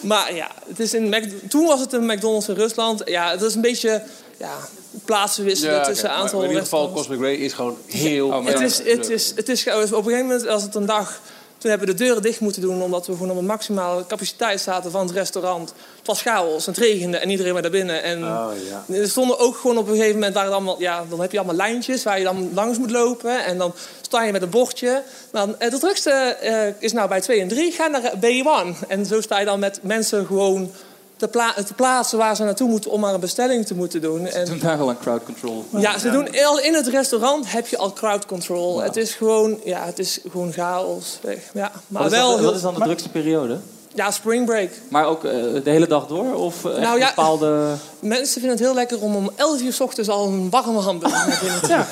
[0.00, 3.02] Maar ja, het is in Mac- toen was het een McDonald's in Rusland.
[3.04, 4.02] Ja, het is een beetje
[4.38, 4.56] ja,
[5.04, 6.92] plaatsen wisselen tussen een aantal maar in ieder geval.
[6.92, 8.26] Cosmic Ray is gewoon heel...
[8.26, 10.86] Oh, maar Het is, het is, het is, op een gegeven moment, als het een
[10.86, 11.20] dag...
[11.58, 14.60] Toen hebben we de deuren dicht moeten doen, omdat we gewoon op een maximale capaciteit
[14.60, 15.72] zaten van het restaurant.
[15.98, 18.02] Het was chaos, het regende en iedereen werd naar binnen.
[18.02, 18.94] En Oh, ja.
[18.94, 21.56] er stonden ook gewoon op een gegeven moment, waren allemaal, ja, dan heb je allemaal
[21.56, 23.44] lijntjes waar je dan langs moet lopen.
[23.44, 25.02] En dan sta je met een bordje.
[25.32, 28.88] Dan, eh, de drukste eh, is nou bij 2 en 3, ga naar B1.
[28.88, 30.70] En zo sta je dan met mensen gewoon
[31.18, 34.26] te, pla- te plaatsen waar ze naartoe moeten om maar een bestelling te moeten doen.
[34.26, 35.64] En, Toen daar al een crowd control.
[35.76, 38.80] ja, ze doen al in het restaurant heb je al crowd control.
[38.82, 41.18] Het is gewoon, ja, het is gewoon chaos.
[41.22, 41.50] Weg.
[41.54, 43.58] Ja, maar Wat is, wel, dan, wat is dan de drukste periode?
[43.98, 44.70] Ja, spring break.
[44.88, 45.32] Maar ook eh,
[45.64, 46.34] de hele dag door?
[46.34, 47.74] Of eh, Nou ja, bepaalde...
[48.00, 51.38] Mensen vinden het heel lekker om om 11 uur s ochtends al een warme hamburger
[51.60, 51.86] te Ja,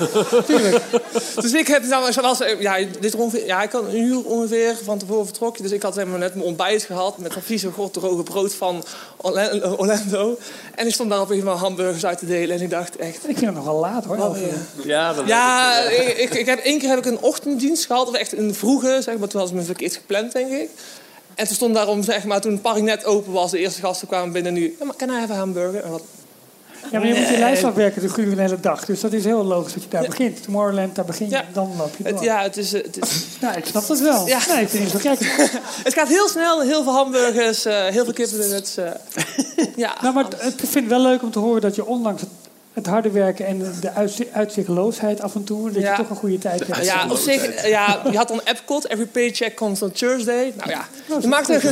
[0.45, 0.83] tuurlijk.
[1.41, 4.97] Dus ik heb, nou, zoals, ja, dit ongeveer, ja, ik had een uur ongeveer van
[4.97, 5.63] tevoren vertrokken.
[5.63, 8.83] Dus ik had helemaal net mijn ontbijt gehad met een vieze droge brood van
[9.17, 10.37] Orla- Orlando.
[10.75, 12.55] En ik stond daar op een moment hamburgers uit te delen.
[12.57, 14.17] En ik dacht echt, Ik vind het nogal laat hoor.
[14.17, 14.83] Oh, ja.
[14.83, 18.13] Ja, dat Ja, ik, ik, ik heb, één keer heb ik een ochtenddienst gehad, of
[18.15, 20.69] echt een vroege, zeg maar, toen was het me verkeerd gepland, denk ik.
[21.37, 24.07] En toen stond daarom, zeg maar, toen het park net open was, de eerste gasten
[24.07, 25.83] kwamen binnen nu, ja, maar kan hij even hamburger?
[25.83, 26.01] En wat,
[26.91, 28.85] Ja, maar je moet je lijst afwerken de hele dag.
[28.85, 30.43] Dus dat is heel logisch dat je daar begint.
[30.43, 31.31] Tomorrowland, daar begin je.
[31.31, 31.45] Ja.
[31.53, 32.13] Dan loop je door.
[32.13, 32.71] Het, ja, het is...
[32.71, 34.27] Het, is Ja, ik snap dat wel.
[34.27, 34.39] Ja.
[34.47, 35.19] Nee, ik vind het gek.
[35.87, 38.77] het gaat heel snel, heel veel hamburgers, eh, heel veel kippennuggets.
[38.77, 38.91] eh
[39.75, 42.21] ja, Nou, maar het- ik vind het wel leuk om te horen dat je ondanks
[42.21, 42.29] het,
[42.77, 45.91] het harde werken en de- de uitzi- uitzichtloosheid af en toe, dat Ja.
[45.91, 46.85] je toch een goede tijd hebt.
[46.85, 50.53] Ja, op zich, ja, je had dan Epcot, every paycheck comes on Thursday.
[50.57, 50.87] Nou ja,
[51.21, 51.63] je maakt er,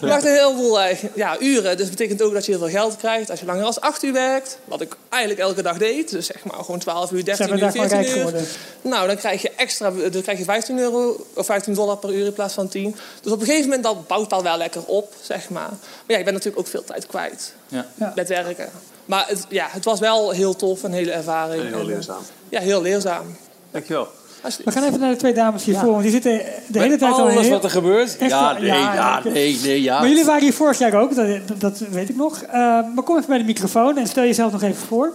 [0.00, 1.76] je maakt heel veel eh, ja, uren.
[1.76, 4.02] Dus dat betekent ook dat je heel veel geld krijgt als je langer dan 8
[4.02, 4.58] uur werkt.
[4.64, 6.10] Wat ik eigenlijk elke dag deed.
[6.10, 8.16] Dus zeg maar gewoon 12 uur, 13 Zijn we uur, daarvan 14 rijk uur.
[8.24, 8.48] geworden?
[8.82, 12.26] Nou, dan krijg je extra, dan krijg je 15 euro of 15 dollar per uur
[12.26, 12.94] in plaats van 10.
[13.22, 15.62] Dus op een gegeven moment dat bouwt dat wel lekker op, zeg maar.
[15.70, 17.52] Maar ja, je bent natuurlijk ook veel tijd kwijt
[17.94, 18.12] Ja.
[18.14, 18.68] Met werken.
[19.04, 21.62] Maar het, ja, het was wel heel tof, een hele ervaring.
[21.62, 22.22] En heel En, eh, leerzaam.
[22.48, 23.36] Ja, heel leerzaam.
[23.70, 24.08] Dankjewel.
[24.42, 27.20] We gaan even naar de twee dames hiervoor, want die zitten de hele tijd al
[27.20, 27.50] Alles heel...
[27.50, 28.16] wat er gebeurt?
[28.16, 29.98] Echt Ja, nee, ja, nee, nee, ja.
[29.98, 32.42] Maar jullie waren hier vorig jaar ook, dat, dat, weet ik nog.
[32.42, 32.52] Eh,
[32.94, 35.12] maar kom even bij de microfoon en stel jezelf nog even voor.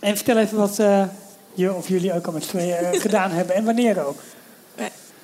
[0.00, 1.02] En vertel even wat eh,
[1.54, 4.18] je of jullie ook al met z'n tweeën eh, gedaan hebben en wanneer ook.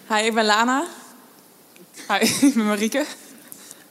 [0.08, 0.84] Hi, ik ben Lana.
[2.08, 3.04] Hi, ik ben Marieke.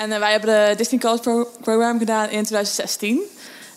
[0.01, 3.19] En eh, wij hebben de Disney College Pro- Program gedaan in 2016.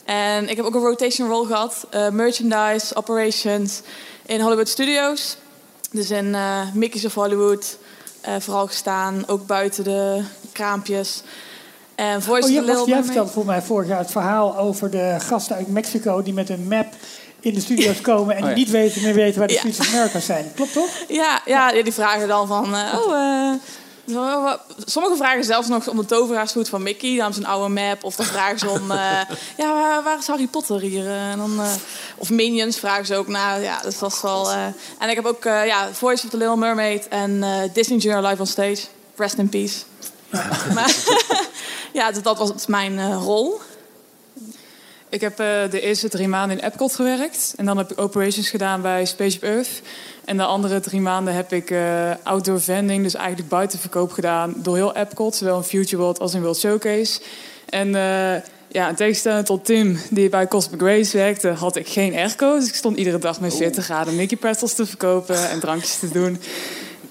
[0.04, 1.86] En ik heb ook een rotation role gehad.
[1.90, 3.80] eh, merchandise, operations
[4.26, 5.36] in Hollywood Studios.
[5.90, 7.78] Dus in eh Mickey's of Hollywood
[8.20, 9.24] eh, vooral gestaan.
[9.26, 10.22] Ook buiten de
[10.52, 11.22] kraampjes.
[11.94, 14.58] En Voice Oh, jij, the Little wacht, jij vertelde volgens mij vorig jaar het verhaal
[14.58, 16.86] over de gasten uit Mexico die met een map
[17.40, 18.62] in de studio's komen en Oh, die ja.
[18.64, 19.58] niet weten meer weten waar de Ja.
[19.60, 20.52] Streets of America zijn.
[20.54, 20.90] Klopt toch?
[21.08, 22.74] Ja, ja, die vragen dan van...
[22.74, 23.54] eh, oh, eh,
[24.84, 27.16] Sommigen vragen zelfs nog om de toveraarshoed van Mickey.
[27.16, 28.04] Dan een oude map.
[28.04, 28.90] Of dan vragen ze om...
[28.90, 29.20] eh,
[29.58, 31.06] ja, waar, waar is Harry Potter hier?
[31.06, 31.72] Eh, En dan, eh,
[32.16, 33.60] of Minions vragen ze ook naar.
[33.60, 34.50] Ja, dus dat was wel...
[34.98, 38.46] en ik heb ook ja, Voice of the Little Mermaid en Disney Junior Live on
[38.46, 38.80] Stage.
[39.16, 39.78] Rest in peace.
[40.74, 40.94] Maar,
[41.92, 43.60] ja, dus dat was mijn rol.
[45.14, 47.54] Ik heb eh, de eerste drie maanden in Epcot gewerkt.
[47.56, 49.82] En dan heb ik operations gedaan bij Spaceship Earth.
[50.24, 54.76] En de andere drie maanden heb ik eh, outdoor vending, dus eigenlijk buitenverkoop gedaan door
[54.76, 55.34] heel Epcot.
[55.34, 57.20] Zowel in Future World als in World Showcase.
[57.68, 62.14] En eh, ja, in tegenstelling tot Tim, die bij Cosmic Race werkte, had ik geen
[62.14, 62.58] airco.
[62.58, 66.08] Dus ik stond iedere dag met 40 graden Mickey pretzels te verkopen en drankjes te
[66.08, 66.40] doen.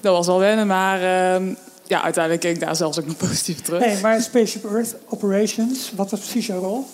[0.00, 1.54] Dat was wel wennen, maar ehm,
[1.86, 3.80] ja, uiteindelijk keek ik daar zelfs ook nog positief terug.
[3.80, 6.86] Nee, maar Spaceship Earth Operations, wat was precies jouw rol?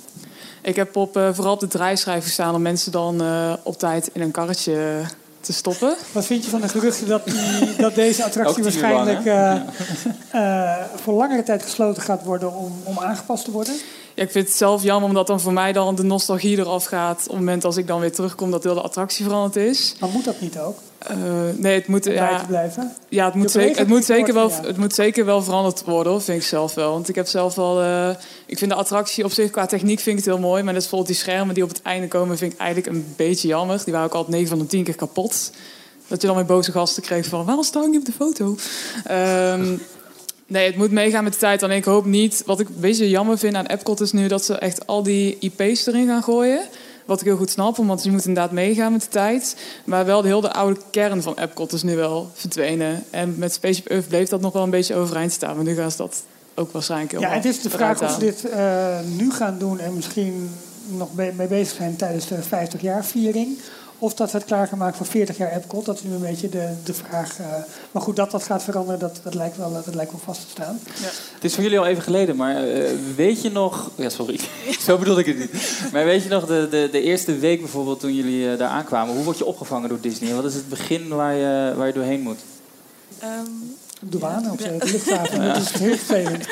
[0.63, 4.11] Ik heb op, eh, vooral op de draaischijf gestaan om mensen dan eh, op tijd
[4.13, 5.05] in een karretje
[5.41, 5.97] te stoppen.
[6.13, 9.67] Wat vind je van de geruchten dat, die, dat deze attractie waarschijnlijk lang,
[10.31, 13.75] eh, eh, voor langere tijd gesloten gaat worden om, om aangepast te worden?
[14.15, 17.19] Ja, ik vind het zelf jammer omdat dan voor mij dan de nostalgie eraf gaat.
[17.21, 19.95] Op het moment als ik dan weer terugkom dat heel de attractie veranderd is.
[20.01, 20.79] Maar moet dat niet ook?
[20.99, 21.17] Eh,
[21.57, 22.93] nee, het moet, ja, blijven?
[23.09, 26.23] ja, het, moet zeker, het, moet zeker wel, het moet zeker wel veranderd worden, hoor,
[26.23, 26.93] vind ik zelf wel.
[26.93, 27.83] Want ik heb zelf wel...
[27.83, 28.09] eh,
[28.47, 30.63] ik vind de attractie op zich qua techniek vind ik het heel mooi.
[30.63, 33.15] Maar dat is bijvoorbeeld die schermen die op het einde komen vind ik eigenlijk een
[33.17, 33.81] beetje jammer.
[33.85, 35.51] Die waren ook altijd 9 van de 10 keer kapot.
[36.07, 37.45] Dat je dan weer boze gasten kreeg van...
[37.45, 38.57] waarom sta ik niet op de foto?
[39.05, 39.77] Ehm,
[40.51, 41.63] nee, het moet meegaan met de tijd.
[41.63, 42.43] En ik hoop niet...
[42.47, 44.29] Wat ik een beetje jammer vind aan Epcot is nu...
[44.29, 46.61] dat ze echt al die IP's erin gaan gooien.
[47.05, 49.57] Wat ik heel goed snap, want je moet inderdaad meegaan met de tijd.
[49.85, 53.05] Maar wel de hele oude kern van Epcot is nu wel verdwenen.
[53.11, 55.57] En met Spaceship Earth bleef dat nog wel een beetje overeind staan.
[55.57, 56.23] Maar nu gaan ze dat
[56.55, 59.79] ook waarschijnlijk heel Ja, het is de vraag of ze dit eh, nu gaan doen
[59.79, 60.51] en misschien
[60.87, 63.59] nog mee bezig zijn tijdens de 50 jaar viering.
[64.03, 65.85] Of dat we het klaar gaan maken voor 40 jaar Epcot.
[65.85, 67.39] Dat is nu een beetje de, de vraag.
[67.39, 67.47] eh,
[67.91, 70.47] maar goed, dat dat gaat veranderen, dat, dat, lijkt, wel, dat lijkt wel vast te
[70.51, 70.81] staan.
[71.35, 73.91] Het is voor jullie al even geleden, maar eh, weet je nog...
[73.95, 74.41] Ja, sorry.
[74.87, 75.53] Zo bedoel ik het niet.
[75.93, 79.15] Maar weet je nog de, de, de eerste week bijvoorbeeld toen jullie eh, daar aankwamen?
[79.15, 80.35] Hoe word je opgevangen door Disney?
[80.35, 82.39] Wat is het begin waar je, waar je doorheen moet?
[83.19, 83.51] Ehm,
[84.01, 85.45] Douane of zo, de luchthaven.
[85.47, 86.47] Dat is heel vervelend.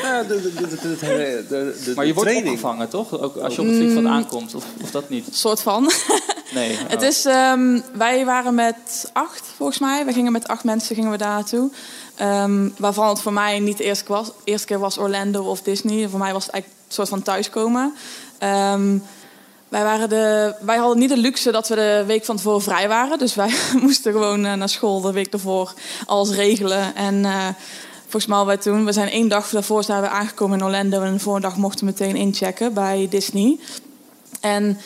[1.96, 3.20] Maar je wordt opgevangen, toch?
[3.20, 4.10] Ook als je op het vliegveld Mm.
[4.10, 5.26] aankomt, of, of dat niet?
[5.32, 5.90] soort van.
[6.54, 6.76] Nee.
[6.88, 10.04] Het is, ehm, wij waren met acht, volgens mij.
[10.04, 11.70] We gingen met acht mensen gingen we daar naartoe.
[12.14, 14.30] Ehm, waarvan het voor mij niet de eerste keer was.
[14.44, 16.08] eerste keer was Orlando of Disney.
[16.08, 17.94] Voor mij was het eigenlijk een soort van thuiskomen.
[18.38, 18.98] Ehm,
[19.68, 22.88] wij, waren de, wij hadden niet de luxe dat we de week van tevoren vrij
[22.88, 23.18] waren.
[23.18, 25.72] Dus wij moesten gewoon eh, naar school de week ervoor
[26.06, 26.94] alles regelen.
[26.94, 27.48] En eh,
[28.02, 28.84] volgens mij wij toen...
[28.84, 31.02] We zijn één dag daarvoor zijn we aangekomen in Orlando...
[31.02, 33.58] en de volgende dag mochten we meteen inchecken bij Disney.
[34.40, 34.78] En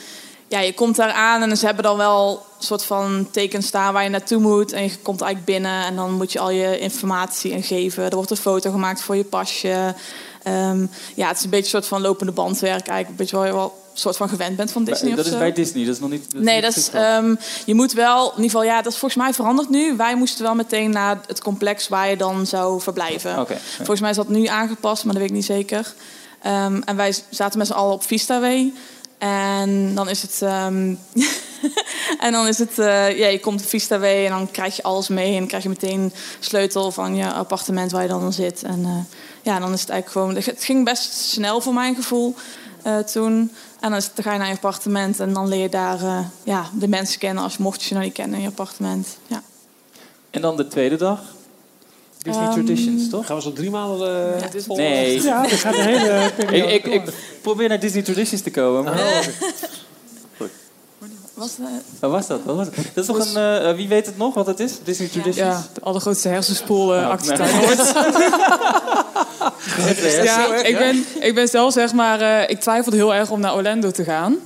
[0.48, 3.92] ja, je komt daar aan en ze hebben dan wel een soort van teken staan
[3.92, 4.72] waar je naartoe moet.
[4.72, 8.04] En je komt eigenlijk binnen en dan moet je al je informatie ingeven.
[8.04, 9.94] Er wordt een foto gemaakt voor je pasje.
[10.42, 13.08] Ehm, ja, het is een beetje een soort van lopende bandwerk eigenlijk.
[13.08, 15.38] Een beetje wel soort van gewend bent van Disney Bij- of dat is zo.
[15.38, 16.24] bij Disney, dat is nog niet...
[16.30, 18.92] dat is Nee, niet dat is, ehm, je moet wel, in ieder geval, ja, dat
[18.92, 19.96] is volgens mij veranderd nu.
[19.96, 23.38] Wij moesten wel meteen naar het complex waar je dan zou verblijven.
[23.38, 23.58] Oké, ja.
[23.76, 25.94] Volgens mij is dat nu aangepast, maar dat weet ik niet zeker.
[26.42, 28.72] Ehm, en wij zaten met z'n allen op Vista Way.
[29.18, 30.38] En dan is het.
[30.42, 30.94] ehm,
[32.26, 32.78] en dan is het.
[32.78, 35.32] eh, ja, je komt de Vista Way en dan krijg je alles mee.
[35.32, 38.62] En dan krijg je meteen sleutel van je appartement waar je dan zit.
[38.62, 40.54] En eh, ja, dan is het eigenlijk gewoon.
[40.54, 42.34] Het ging best snel voor mijn gevoel
[42.82, 43.52] eh, toen.
[43.82, 46.88] En dan, ga je naar je appartement en dan leer je daar eh, ja, de
[46.88, 49.16] mensen kennen als mocht je ze nou niet kennen in je appartement.
[49.26, 49.42] Ja.
[50.30, 51.20] En dan de tweede dag.
[52.18, 53.26] Disney Ehm, Traditions, toch?
[53.26, 54.84] Gaan we zo drie maanden uh, volgen?
[54.84, 55.22] Nee.
[55.22, 58.84] Ja, dat gaat de hele ik, ik, ik probeer naar Disney Traditions te komen.
[58.84, 58.94] Maar...
[61.42, 61.66] Was, eh,
[62.00, 62.40] Wat was dat?
[62.44, 62.76] Wat was het?
[62.94, 63.36] Dat is toch een...
[63.36, 64.72] eh, eh, wie weet het nog wat het is?
[64.84, 65.36] Disney Traditions?
[65.54, 67.38] Ja, de allergrootste hersenspoel uh, nee.
[67.66, 67.92] ooit.
[70.24, 72.20] ja, ik ben, ik ben zelf zeg maar...
[72.20, 74.36] eh, ik twijfelde heel erg om naar Orlando te gaan.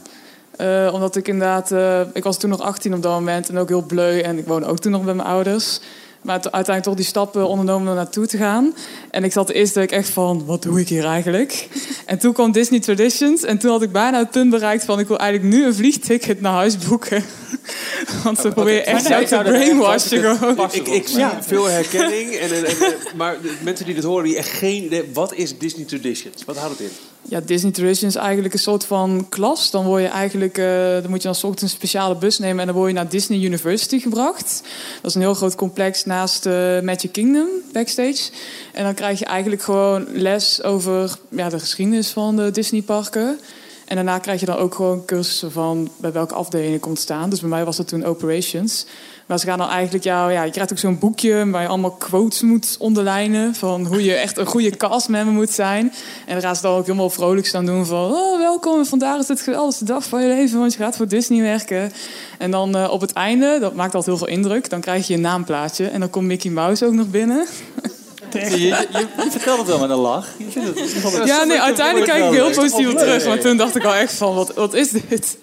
[0.56, 1.72] Eh, omdat ik inderdaad...
[1.72, 4.20] eh, ik was toen nog 18 op dat moment en ook heel bleu.
[4.20, 5.80] En ik woonde ook toen nog bij mijn ouders.
[6.26, 8.74] Maar uiteindelijk toch die stappen ondernomen om er naartoe te gaan.
[9.10, 11.68] En ik zat de eerste week echt van, wat doe ik hier eigenlijk?
[12.06, 13.42] En toen kwam Disney Traditions.
[13.42, 14.98] En toen had ik bijna het punt bereikt van...
[14.98, 17.24] ik wil eigenlijk nu een vliegticket naar huis boeken.
[18.24, 20.68] Want ze proberen echt jou te brainwashen gewoon.
[20.72, 22.30] Ik, ik zie veel herkenning.
[22.30, 25.10] En, en, en, maar de mensen die dit horen, die echt geen idee.
[25.12, 26.44] Wat is Disney Traditions?
[26.44, 26.96] Wat houdt het in?
[27.28, 29.70] Ja, Disney Traditions is eigenlijk een soort van klas.
[29.70, 32.66] Dan word je eigenlijk, eh, dan moet je dan ochtends een speciale bus nemen en
[32.66, 34.62] dan word je naar Disney University gebracht.
[35.02, 38.30] Dat is een heel groot complex naast eh, Magic Kingdom backstage.
[38.72, 43.38] En dan krijg je eigenlijk gewoon les over ja, de geschiedenis van de Disney parken.
[43.86, 47.30] En daarna krijg je dan ook gewoon cursussen van bij welke afdeling je komt staan.
[47.30, 48.86] Dus bij mij was dat toen operations.
[49.26, 51.90] Maar ze gaan dan eigenlijk jou, ja, je krijgt ook zo'n boekje waar je allemaal
[51.90, 53.54] quotes moet onderlijnen.
[53.54, 55.92] Van hoe je echt een goede castmember moet zijn.
[56.26, 58.12] En dan gaan ze dan ook helemaal vrolijk staan doen van...
[58.12, 61.42] Oh, welkom, vandaag is het geweldigste dag van je leven, want je gaat voor Disney
[61.42, 61.92] werken.
[62.38, 65.14] En dan eh, op het einde, dat maakt altijd heel veel indruk, dan krijg je
[65.14, 65.88] een naamplaatje.
[65.88, 67.46] En dan komt Mickey Mouse ook nog binnen.
[68.32, 68.58] Je, je,
[68.92, 70.26] je, vertelt het wel met een lach.
[70.36, 73.26] Je vindt het, je vond het- Ja, nee, uiteindelijk kijk ik heel positief op terug.
[73.26, 75.36] Maar toen dacht ik al echt van, wat, wat is dit?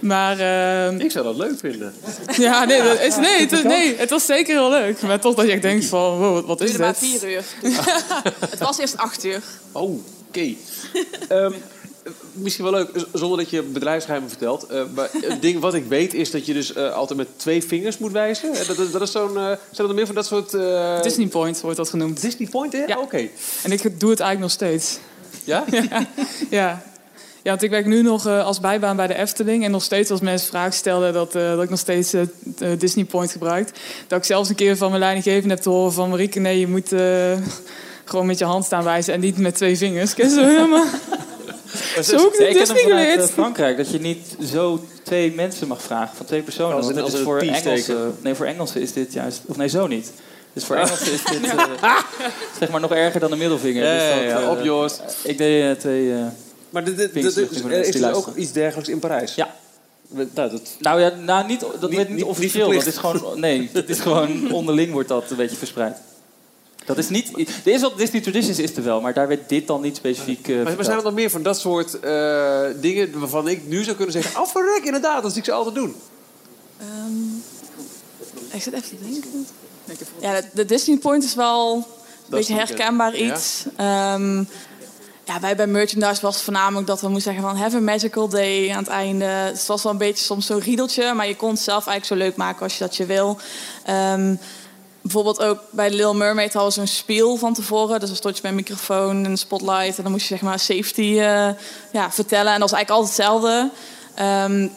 [0.00, 0.38] Maar...
[0.38, 1.94] ehm, Ik zou dat leuk vinden.
[2.36, 5.00] Ja, nee, dat is, nee, het, nee, het was zeker heel leuk.
[5.02, 7.20] Maar toch dat je echt denkt van, wow, wat- is duurde maar dit?
[7.20, 7.44] vier uur.
[8.50, 9.40] Het was eerst acht uur.
[9.72, 9.98] Oh,
[10.28, 10.46] oké.
[11.28, 11.52] Ehm,
[12.32, 14.66] misschien wel leuk, zonder dat je bedrijfsgeheimen vertelt.
[14.66, 17.64] eh, maar een ding wat ik weet is dat je dus eh, altijd met twee
[17.64, 18.52] vingers moet wijzen.
[18.54, 20.54] Eh, Dat, dat, dat is zo'n, eh, zijn er meer van dat soort...
[20.54, 22.20] eh, Disney Point wordt dat genoemd.
[22.20, 22.84] Disney Point, hè?
[22.84, 22.98] Ja.
[22.98, 23.28] Oké.
[23.62, 24.98] En ik doe het eigenlijk nog steeds.
[25.44, 25.64] Ja?
[25.90, 26.06] ja.
[26.50, 26.82] ja.
[27.42, 29.64] Ja, want ik werk nu nog eh, als bijbaan bij de Efteling.
[29.64, 32.20] En nog steeds als mensen vragen stellen dat, eh, dat ik nog steeds eh,
[32.58, 33.70] eh, Disney Point gebruik.
[34.06, 36.08] Dat ik zelfs een keer van mijn leidinggevende heb te horen van...
[36.10, 37.32] Marieke, nee, je moet eh,
[38.04, 40.10] gewoon met je hand staan wijzen en niet met twee vingers.
[40.34, 40.84] Zo helemaal...
[42.02, 46.16] Zo ook de ken Disney eh, Frankrijk dat je niet zo twee mensen mag vragen
[46.16, 46.76] van twee personen.
[46.76, 47.78] Als dat als is voor Engelsen.
[47.78, 48.16] steken.
[48.22, 49.40] Nee, voor Engelsen is dit juist.
[49.46, 50.12] Of nee, zo niet.
[50.52, 51.44] Dus voor Engelsen is dit
[51.80, 51.96] eh,
[52.58, 53.84] zeg maar nog erger dan de middelvinger.
[53.84, 55.02] Ja, Dus dat, eh, op Joost.
[55.22, 56.12] Ik deed eh, twee.
[56.12, 56.18] eh,
[56.70, 57.16] Maar dit- er
[57.96, 59.34] is ook iets dergelijks in Parijs?
[59.34, 59.54] Ja.
[60.08, 62.72] Nou, dat, nou ja, nou, niet, dat Niet- werd niet- niet niet officieel.
[62.72, 65.96] Dat is gewoon, nee, het is gewoon onderling wordt dat een beetje verspreid.
[66.84, 67.30] Dat is niet.
[67.64, 70.48] Er is op Disney Traditions is er wel, maar daar werd dit dan niet specifiek.
[70.48, 73.84] eh maar, maar zijn er nog meer van dat soort eh, dingen waarvan ik nu
[73.84, 74.40] zou kunnen zeggen...
[74.40, 75.94] Oh, verrek, inderdaad, dat zie ik ze altijd doen.
[78.50, 79.46] Ik zit even te denken.
[80.20, 81.84] Ja, de, de Disney Point is wel een
[82.28, 83.34] beetje herkenbaar ja.
[83.34, 83.64] iets.
[83.76, 84.44] Ehm,
[85.24, 88.28] ja, wij bij merchandise was het voornamelijk dat we moesten zeggen van have a magical
[88.28, 89.48] day aan het einde.
[89.50, 92.20] Dus het was wel een beetje soms zo'n riedeltje, maar je kon het zelf eigenlijk
[92.20, 93.38] zo leuk maken als je dat je wil.
[93.84, 94.34] Ehm,
[95.04, 98.00] bijvoorbeeld ook bij Little Mermaid hadden zo'n spiel van tevoren.
[98.00, 100.42] Dus dan stond je met een microfoon en een spotlight en dan moest je zeg
[100.42, 101.48] maar safety eh,
[101.92, 102.52] ja, vertellen.
[102.52, 103.70] En dat was eigenlijk altijd hetzelfde.
[104.14, 104.68] Ehm,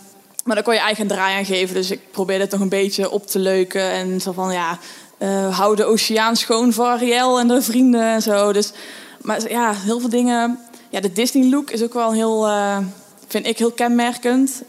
[0.44, 1.76] maar dan kon je eigen draai aan geven.
[1.76, 3.92] Dus ik probeerde het nog een beetje op te leuken.
[3.92, 4.80] En zo van, ja,
[5.18, 8.54] eh, hou de oceaan schoon voor Ariel en de vrienden en zo.
[8.54, 8.72] Dus,
[9.22, 10.60] maar ja, heel veel dingen...
[10.90, 12.78] Ja, de Disney-look is ook wel heel, eh,
[13.28, 14.62] vind ik heel kenmerkend.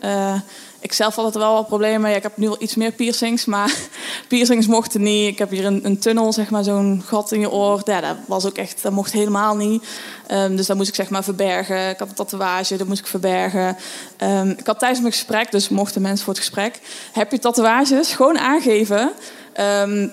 [0.81, 2.11] Ik zelf had er wel wat problemen.
[2.11, 3.75] Ja, ik heb nu wel iets meer piercings, maar
[4.29, 5.29] piercings mochten niet.
[5.29, 7.81] Ik heb hier een, een tunnel, zeg maar, zo'n gat in je oor.
[7.85, 9.85] Ja, dat was ook echt, dat mocht helemaal niet.
[10.27, 11.89] Ehm, dus dat moest ik zeg maar verbergen.
[11.89, 13.77] Ik had een tatoeage, dat moest ik verbergen.
[14.17, 16.81] Ehm, ik had tijdens mijn gesprek, dus mochten mensen voor het gesprek...
[17.13, 19.13] heb je tatoeages, gewoon aangeven.
[19.53, 20.09] Ehm,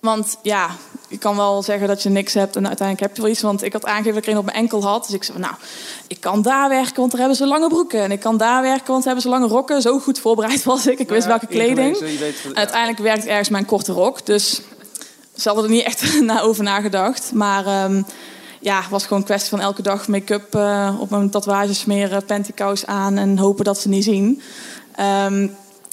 [0.00, 0.70] want ja,
[1.12, 3.40] je kan wel zeggen dat je niks hebt en uiteindelijk heb je wel iets.
[3.40, 5.04] Want ik had aangegeven dat ik er een op mijn enkel had.
[5.04, 5.54] Dus ik zei, nou,
[6.06, 8.02] ik kan daar werken, want daar hebben ze lange broeken.
[8.02, 9.82] En ik kan daar werken, want daar hebben ze lange rokken.
[9.82, 10.98] Zo goed voorbereid was ik.
[10.98, 11.98] Ik wist welke kleding.
[11.98, 14.26] Weet uiteindelijk werkt ergens mijn korte rok.
[14.26, 14.60] Dus
[15.36, 17.32] ze hadden er niet echt na over nagedacht.
[17.32, 18.02] Maar ehm,
[18.60, 22.24] ja, het was gewoon een kwestie van elke dag make-up eh, op mijn tatoeages smeren,
[22.24, 24.42] pantykous aan en hopen dat ze niet zien.
[24.94, 25.48] Ehm,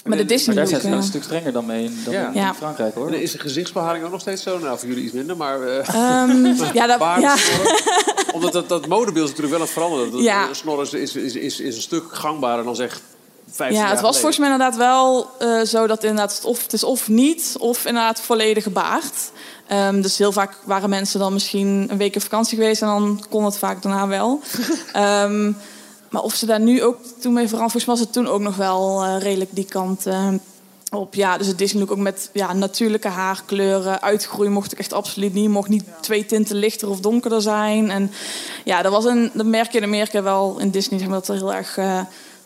[0.05, 2.27] Maar de Disney Maar daar zijn ze eh, een stuk strenger dan mee dan Ja.
[2.27, 2.53] in Ja.
[2.53, 3.07] Frankrijk hoor.
[3.07, 4.59] En is de gezichtsbeharing ook nog steeds zo?
[4.59, 5.61] Nou, voor jullie iets minder, maar...
[5.61, 7.35] eh Ehm, ja, dat- baard, ja.
[7.37, 8.33] snorren.
[8.33, 10.11] Omdat dat, dat modebeeld is natuurlijk wel aan het veranderen.
[10.11, 10.47] Dat, Ja.
[10.47, 13.01] eh, Snorren is, is, is, is, is een stuk gangbaarder dan zeg
[13.51, 14.19] 15 Ja, jaar het was geleden.
[14.19, 17.85] volgens mij inderdaad wel eh, zo dat inderdaad het of, het is of niet, of
[17.85, 19.31] inderdaad volledige baard.
[19.67, 23.23] Ehm, dus heel vaak waren mensen dan misschien een week op vakantie geweest en dan
[23.29, 24.39] kon het vaak daarna wel.
[24.93, 25.51] Ehm,
[26.09, 28.55] maar of ze daar nu ook toen mee veranderd, volgens was het toen ook nog
[28.55, 30.27] wel eh, redelijk die kant eh,
[30.91, 31.13] op.
[31.13, 34.01] Ja, dus het Disney look ook met ja, natuurlijke haarkleuren.
[34.01, 35.49] Uitgroeien mocht ik echt absoluut niet.
[35.49, 37.91] Mocht niet twee tinten lichter of donkerder zijn.
[37.91, 38.11] En
[38.63, 41.53] ja, dat was een, dat merk je in Amerika wel in Disney, dat er heel
[41.53, 42.01] erg eh,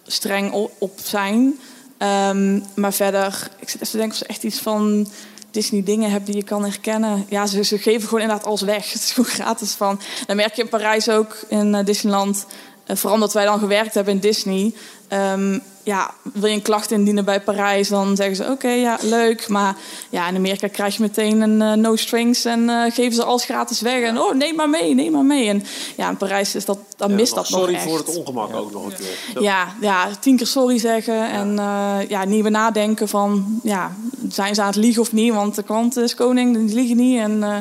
[0.07, 1.59] streng op, zijn.
[1.97, 5.07] Ehm, maar verder, ik zit even te denken of ze echt iets van
[5.51, 7.25] Disney dingen hebben die je kan herkennen.
[7.29, 8.85] Ja, ze, ze geven gewoon inderdaad alles weg.
[8.93, 9.99] Het is gewoon gratis van.
[10.25, 12.45] Dan merk je in Parijs ook, in Disneyland.
[12.87, 14.73] Vooral omdat wij dan gewerkt hebben in Disney.
[15.07, 19.47] Ehm, ja, wil je een klacht indienen bij Parijs, dan zeggen ze oké, ja, leuk.
[19.47, 19.75] Maar
[20.09, 23.43] ja, in Amerika krijg je meteen een eh, no strings en eh, geven ze alles
[23.43, 24.01] gratis weg.
[24.01, 25.49] En oh, neem maar mee, neem maar mee.
[25.49, 25.63] En
[25.97, 27.89] ja, in Parijs is dat, dan Ja, mist nog dat sorry nog echt.
[27.89, 29.43] voor het ongemak ook nog een keer.
[29.43, 33.95] Ja, ja, tien keer sorry zeggen en eh, ja, niet meer nadenken van, ja,
[34.29, 35.33] zijn ze aan het liegen of niet?
[35.33, 37.19] Want de klant is koning, die liegen niet.
[37.19, 37.57] En eh,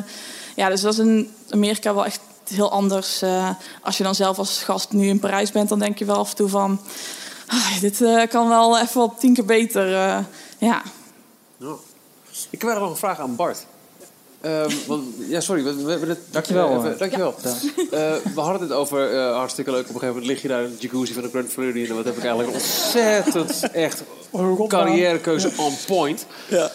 [0.55, 3.21] ja, dus dat is in Amerika wel echt heel anders.
[3.21, 3.49] Eh,
[3.81, 6.29] als je dan zelf als gast nu in Parijs bent, dan denk je wel af
[6.29, 6.81] en toe van,
[7.47, 9.87] ah, dit eh, kan wel even op tien keer beter.
[9.93, 10.17] eh,
[10.57, 10.81] ja.
[11.57, 11.73] Ja.
[12.49, 13.65] Ik heb nog een vraag aan Bart.
[14.41, 15.63] Ehm, want, ja, sorry.
[15.63, 17.35] We, we hebben het, Dankjewel, even- dankjewel.
[18.35, 19.79] We hadden het over eh, hartstikke leuk.
[19.81, 21.87] Op een gegeven moment lig je daar in de jacuzzi van de Grand Floridian.
[21.89, 24.03] En wat heb ik eigenlijk ontzettend echt
[24.67, 26.25] carrièrekeuze on point.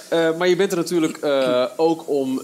[0.08, 2.42] Eh, maar je bent er natuurlijk eh, ook om...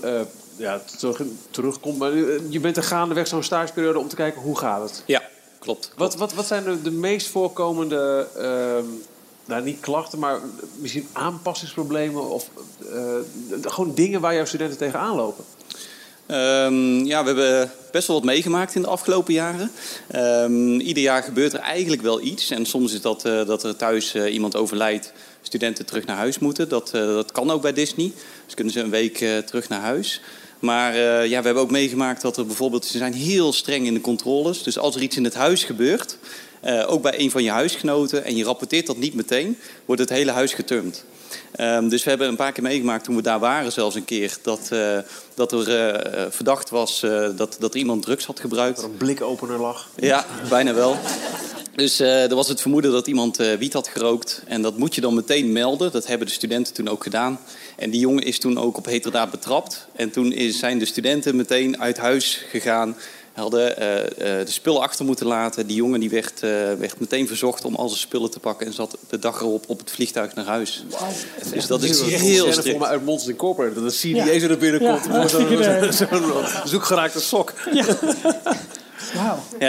[0.56, 1.20] ja, terug,
[1.50, 1.98] terugkomt.
[1.98, 5.02] Maar eh, je bent er gaandeweg zo'n stageperiode om te kijken hoe gaat het.
[5.06, 5.22] Ja,
[5.58, 5.92] klopt.
[5.96, 8.84] Wat, wat, wat zijn de, de meest voorkomende, ehm,
[9.44, 10.40] nou niet klachten, maar
[10.78, 12.48] misschien aanpassingsproblemen of
[12.92, 13.14] eh,
[13.62, 15.44] gewoon dingen waar jouw studenten tegenaan lopen?
[16.26, 19.70] Ehm, ja, we hebben best wel wat meegemaakt in de afgelopen jaren.
[20.10, 22.50] Ehm, ieder jaar gebeurt er eigenlijk wel iets.
[22.50, 25.12] En soms is dat eh, dat er thuis iemand overlijdt,
[25.42, 26.68] studenten terug naar huis moeten.
[26.68, 28.12] Dat, dat kan ook bij Disney.
[28.44, 29.16] Dus kunnen ze een week
[29.46, 30.20] terug naar huis.
[30.64, 32.86] Maar eh, ja, we hebben ook meegemaakt dat er bijvoorbeeld...
[32.86, 34.62] Ze zijn heel streng in de controles.
[34.62, 36.18] Dus als er iets in het huis gebeurt,
[36.60, 38.24] eh, ook bij een van je huisgenoten...
[38.24, 41.04] en je rapporteert dat niet meteen, wordt het hele huis geturmd.
[41.52, 44.36] Ehm, dus we hebben een paar keer meegemaakt toen we daar waren zelfs een keer...
[44.42, 44.98] dat, eh,
[45.34, 47.00] dat er verdacht was
[47.36, 48.78] dat, dat er iemand drugs had gebruikt.
[48.78, 49.90] Er een blikopener lag.
[49.96, 50.96] Ja, bijna wel.
[51.76, 54.42] Dus er was het vermoeden dat iemand wiet had gerookt.
[54.46, 55.92] En dat moet je dan meteen melden.
[55.92, 57.38] Dat hebben de studenten toen ook gedaan.
[57.76, 59.86] En die jongen is toen ook op heterdaad betrapt.
[59.96, 62.96] En toen is, zijn de studenten meteen uit huis gegaan.
[63.32, 64.00] Hadden eh,
[64.40, 65.66] eh, de spullen achter moeten laten.
[65.66, 68.66] Die jongen die werd, eh, werd meteen verzocht om al zijn spullen te pakken.
[68.66, 70.84] En zat de dag erop op het vliegtuig naar huis.
[71.52, 72.78] Dus dat is heel voor strikt.
[72.78, 73.82] mij uit Monsters Incorporated.
[73.82, 74.40] Dat de CDA Ja.
[74.40, 75.02] zo naar binnen Ja, komt.
[75.02, 75.92] voor hartstikke idee.
[75.92, 77.52] Zo'n zo'n zoekgeraakte sok.
[77.72, 77.84] Ja,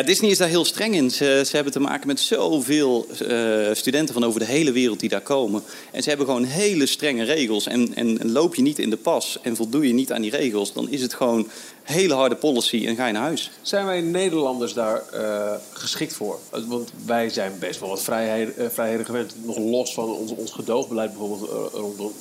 [0.05, 1.11] Disney is daar heel streng in.
[1.11, 5.09] Ze, ze hebben te maken met zoveel eh, studenten van over de hele wereld die
[5.09, 5.63] daar komen.
[5.91, 7.67] En ze hebben gewoon hele strenge regels.
[7.67, 10.31] En, en, en loop je niet in de pas en voldoe je niet aan die
[10.31, 10.73] regels...
[10.73, 11.47] dan is het gewoon
[11.83, 13.51] hele harde policy en ga je naar huis.
[13.61, 16.39] Zijn wij Nederlanders daar eh, geschikt voor?
[16.67, 19.35] Want wij zijn best wel wat vrijheden, eh, vrijheden gewend.
[19.43, 22.13] Nog los van ons, ons gedoogbeleid bijvoorbeeld rondom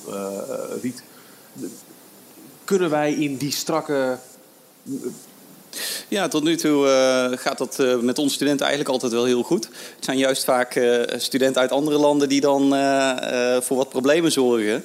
[0.81, 1.03] Riet.
[2.63, 4.17] Kunnen wij in die strakke...
[6.07, 9.43] Ja, tot nu toe eh, gaat dat eh, met onze studenten eigenlijk altijd wel heel
[9.43, 9.63] goed.
[9.95, 12.63] Het zijn juist vaak eh, studenten uit andere landen die dan
[13.61, 14.83] voor wat problemen zorgen.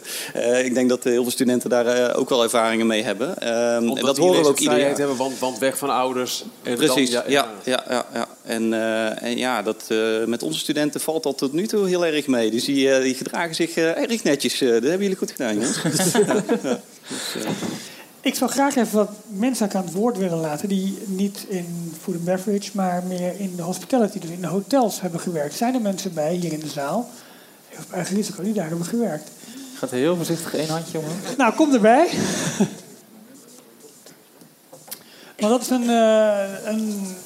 [0.65, 3.39] Ik denk dat heel veel studenten daar ook wel ervaringen mee hebben.
[3.39, 5.09] Ehm, en dat horen we ook ieder vrijheid jaar.
[5.09, 6.45] hebben, want, want weg van ouders.
[6.63, 8.73] En Precies, dan, ja, ja, ja, ja, En,
[9.21, 9.85] en ja, dat,
[10.27, 12.51] met onze studenten valt dat tot nu toe heel erg mee.
[12.51, 14.59] Dus die, die gedragen zich erg netjes.
[14.59, 15.83] Dat hebben jullie goed gedaan, jongens.
[15.83, 16.81] ja.
[17.09, 17.90] Dus,
[18.23, 22.15] Ik zou graag even wat mensen aan het woord willen laten die niet in food
[22.15, 25.55] and beverage, maar meer in de hospitality, dus in de hotels hebben gewerkt.
[25.55, 27.11] Zijn er mensen bij hier in de zaal,
[27.79, 29.31] op eigen risico, die daar hebben gewerkt?
[29.75, 31.37] Gaat heel voorzichtig één handje omhoog.
[31.37, 32.09] Nou, kom erbij.
[35.41, 37.17] Maar dat is een, eh, een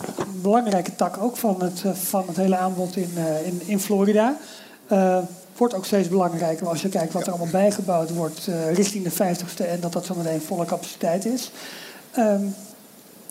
[0.42, 4.36] belangrijke tak ook van het, eh, van het hele aanbod in, eh, in, in Florida.
[5.56, 9.12] Wordt ook steeds belangrijker als je kijkt wat er allemaal bijgebouwd wordt eh, richting de
[9.12, 11.50] 50ste en dat dat zo meteen volle capaciteit is.
[12.12, 12.40] Ehm,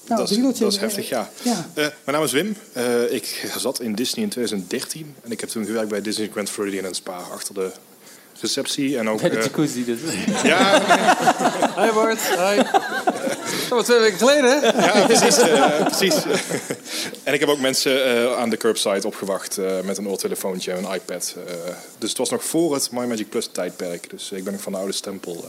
[0.08, 1.30] nou, dat, is, dat is eh, heftig, ja.
[1.42, 1.66] ja.
[1.74, 2.56] Eh, mijn naam is Wim.
[3.10, 6.86] Ik zat in Disney in 2013 en ik heb toen gewerkt bij Disney Grand Floridian
[6.86, 7.72] en Spa achter de
[8.44, 8.98] receptie.
[8.98, 10.00] En ook, Bij de eh, jacuzzi dus.
[10.44, 10.82] Ja.
[11.76, 12.62] Hoi Bart, hoi.
[13.70, 14.86] Dat was twee weken geleden, hè?
[14.86, 15.38] Ja, precies.
[15.38, 16.16] eh, precies.
[17.24, 20.84] en ik heb ook mensen eh, aan de curbside opgewacht eh, met een oortelefoontje en
[20.84, 21.36] een iPad.
[21.98, 24.10] dus het was nog voor het My Magic Plus tijdperk.
[24.10, 25.46] Dus ik ben nog van de oude stempel.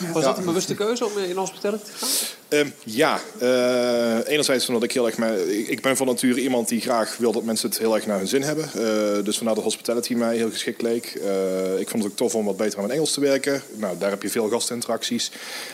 [0.00, 0.12] Eh.
[0.12, 2.08] Was dat een bewuste keuze om in hospitality te gaan?
[2.48, 5.16] Ehm, ja, eh, enerzijds omdat ik heel erg...
[5.18, 8.06] me- ik, ik ben van nature iemand die graag wil dat mensen het heel erg
[8.06, 8.64] naar hun zin hebben.
[8.64, 11.04] Eh, dus vandaar dat hospitality mij heel geschikt leek.
[11.24, 13.62] Eh, ik vond het ook tof om wat beter aan mijn Engels te werken.
[13.74, 15.30] Nou, daar heb je veel gastinteracties.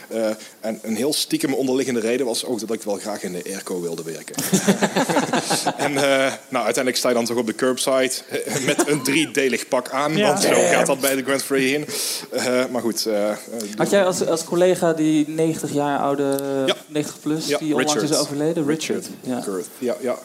[0.08, 0.26] Eh,
[0.60, 3.80] en een heel stiekem onderliggende reden was ook dat ik wel graag in de airco
[3.80, 4.34] wilde werken.
[5.76, 9.68] en eh, nou, uiteindelijk sta je dan toch op de curbside eh, met een driedelig
[9.68, 10.16] pak aan.
[10.16, 10.26] Ja.
[10.26, 11.84] Want zo gaat dat bij de Grand Floridian.
[12.30, 13.06] Eh maar goed.
[13.06, 13.30] eh,
[13.76, 16.38] Had jij als, als collega die 90 jaar oude,
[16.86, 18.66] 90 plus, Ja, die onlangs is overleden?
[18.66, 19.08] Richard.
[19.20, 19.42] Ja.
[19.78, 20.18] Ja, ja.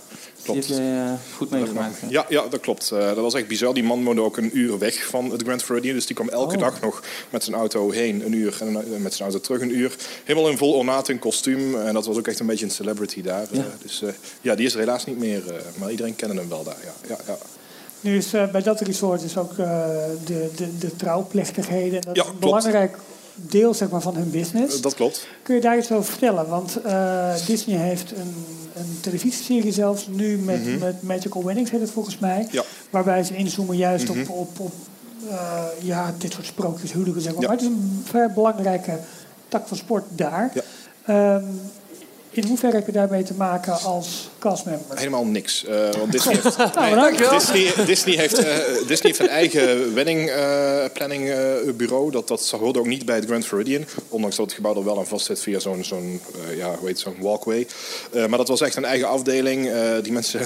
[0.43, 0.67] Klopt.
[0.67, 1.95] Die heb jij eh, goed meegemaakt.
[2.09, 2.91] Ja, ja, dat klopt.
[2.91, 3.73] Eh, dat was echt bizar.
[3.73, 5.95] Die man woonde ook een uur weg van het Grand Floridian.
[5.95, 6.61] Dus die kwam elke Oh.
[6.61, 9.75] dag nog met zijn auto heen een uur en eh, met zijn auto terug een
[9.77, 9.95] uur.
[10.23, 11.75] Helemaal in vol ornaat in kostuum.
[11.75, 13.47] En dat was ook echt een beetje een celebrity daar.
[13.51, 13.63] Ja.
[13.81, 14.09] Dus eh,
[14.41, 15.43] ja, die is er helaas niet meer.
[15.47, 16.77] eh, maar iedereen kende hem wel daar.
[16.83, 17.37] Ja, ja, ja.
[18.01, 19.57] Nu is eh, bij dat resort is ook eh,
[20.25, 22.01] de, de, de trouwplechtigheden.
[22.01, 22.63] Dat Ja, is klopt.
[23.35, 24.81] Deel zeg maar, van hun business.
[24.81, 25.27] Dat klopt.
[25.43, 26.47] Kun je daar iets over vertellen?
[26.47, 28.33] Want eh, Disney heeft een,
[28.75, 30.79] een televisieserie zelfs nu met, Mhm.
[30.79, 32.47] met Magical Weddings, heet het volgens mij.
[32.51, 32.63] Ja.
[32.89, 34.19] Waarbij ze inzoomen juist Mhm.
[34.19, 34.73] op, op, op
[35.29, 37.21] eh, ja, dit soort sprookjes, huwelijken.
[37.21, 37.41] Zeg maar.
[37.41, 37.47] Ja.
[37.47, 38.99] maar het is een vrij belangrijke
[39.47, 40.51] tak van sport daar.
[40.53, 40.61] Ja.
[41.05, 41.43] Ehm,
[42.37, 44.97] in hoeverre heb je daarmee te maken als castmember?
[44.97, 45.65] Helemaal niks.
[45.65, 47.17] Eh, want Disney heeft, Nou.
[47.37, 48.55] Disney, Disney, heeft, eh,
[48.87, 51.37] Disney heeft een eigen wedding eh, planning eh,
[51.75, 52.11] bureau.
[52.11, 53.85] Dat, dat hoorde ook niet bij het Grand Floridian.
[54.09, 56.87] Ondanks dat het gebouw er wel aan vast zit via zo'n zo'n eh, ja, hoe
[56.87, 57.67] heet zo'n walkway.
[58.11, 59.67] Eh, maar dat was echt een eigen afdeling.
[59.69, 60.41] Eh, die mensen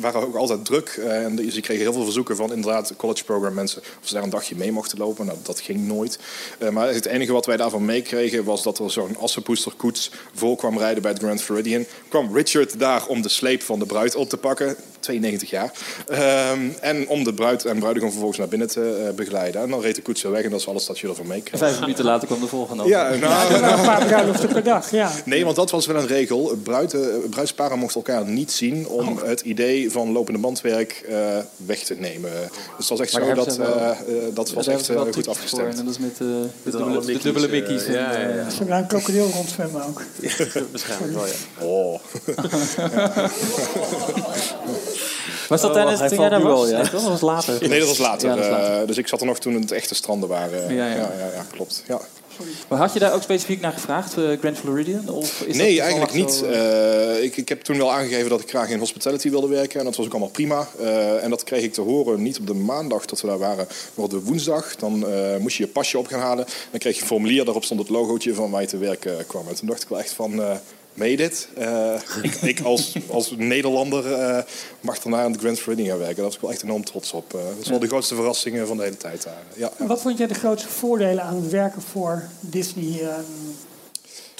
[0.00, 0.88] waren ook altijd druk.
[1.08, 3.80] En de- ze kregen heel veel verzoeken van inderdaad college program mensen.
[4.02, 5.26] Of ze daar een dagje mee mochten lopen.
[5.26, 6.18] Nou, dat ging nooit.
[6.58, 10.78] Eh, maar het enige wat wij daarvan meekregen was dat er zo'n assenpoesterkoets vol kwam
[10.78, 11.84] rijden bij het Grand Floridian.
[12.08, 14.76] Kwam Richard daar om de sleep van de bruid op te pakken.
[15.00, 15.72] 92 jaar.
[16.08, 19.62] Ehm, en om de bruid en bruidegom vervolgens naar binnen te eh, begeleiden.
[19.62, 21.58] En dan reed de koets weer weg en dat is alles dat je ervan meekregen.
[21.58, 22.84] vijf minuten later kwam de volgende.
[22.84, 23.18] Ja, over.
[23.18, 25.10] nou, Er waren een paar bruiloften per dag, ja.
[25.24, 26.58] Nee, want dat was wel een regel.
[26.62, 27.00] Bruid, eh,
[27.30, 29.22] bruidsparen mochten elkaar niet zien om Oh.
[29.24, 31.16] het idee van lopende bandwerk eh,
[31.66, 32.30] weg te nemen.
[32.76, 34.88] Dus dat was echt Maar zo daar dat, eh, eh, dat Ja, was daar echt
[34.88, 35.62] eh, goed afgestemd.
[35.62, 35.78] voor.
[35.78, 36.72] En dat is met eh, de, Met
[37.22, 38.28] dubbele, eh, en, ja, ja, ja.
[38.28, 40.02] eh, Ze hebben een krokodil rondzwemmen ook.
[40.70, 41.66] Waarschijnlijk wel, ja.
[41.66, 42.00] Oh.
[45.48, 46.44] Was dat Oh, tijdens was?
[46.44, 46.82] al, ja.
[46.82, 47.68] Dat was later.
[47.68, 48.28] Nee, dat was later.
[48.28, 48.80] Ja, dat was later.
[48.80, 50.74] Eh, dus ik zat er nog toen het echte stranden waren.
[50.74, 50.94] Ja, ja.
[50.94, 51.82] ja, ja, klopt.
[51.86, 52.00] Ja.
[52.68, 55.08] Maar had je daar ook specifiek naar gevraagd, eh, Grand Floridian?
[55.08, 56.32] Of is nee, eigenlijk niet.
[56.32, 59.78] zo, eh, ik, ik heb toen wel aangegeven dat ik graag in hospitality wilde werken.
[59.78, 60.68] En dat was ook allemaal prima.
[60.78, 63.66] Eh, en dat kreeg ik te horen niet op de maandag dat we daar waren,
[63.94, 64.76] maar op de woensdag.
[64.76, 66.46] Dan eh, moest je je pasje op gaan halen.
[66.70, 69.48] Dan kreeg je een formulier, daarop stond het logootje van waar je te werken kwam.
[69.48, 70.42] En toen dacht ik wel echt van...
[70.94, 71.48] Made it.
[71.56, 71.94] Eh,
[72.42, 74.42] ik, als, als Nederlander eh,
[74.80, 76.16] mag daarna aan de Grand Floridian werken.
[76.16, 77.34] Daar was ik wel echt enorm trots op.
[77.34, 79.42] Eh, dat is wel de grootste verrassingen van de hele tijd daar.
[79.56, 79.72] Ja.
[79.78, 83.02] Wat vond jij de grootste voordelen aan het werken voor Disney?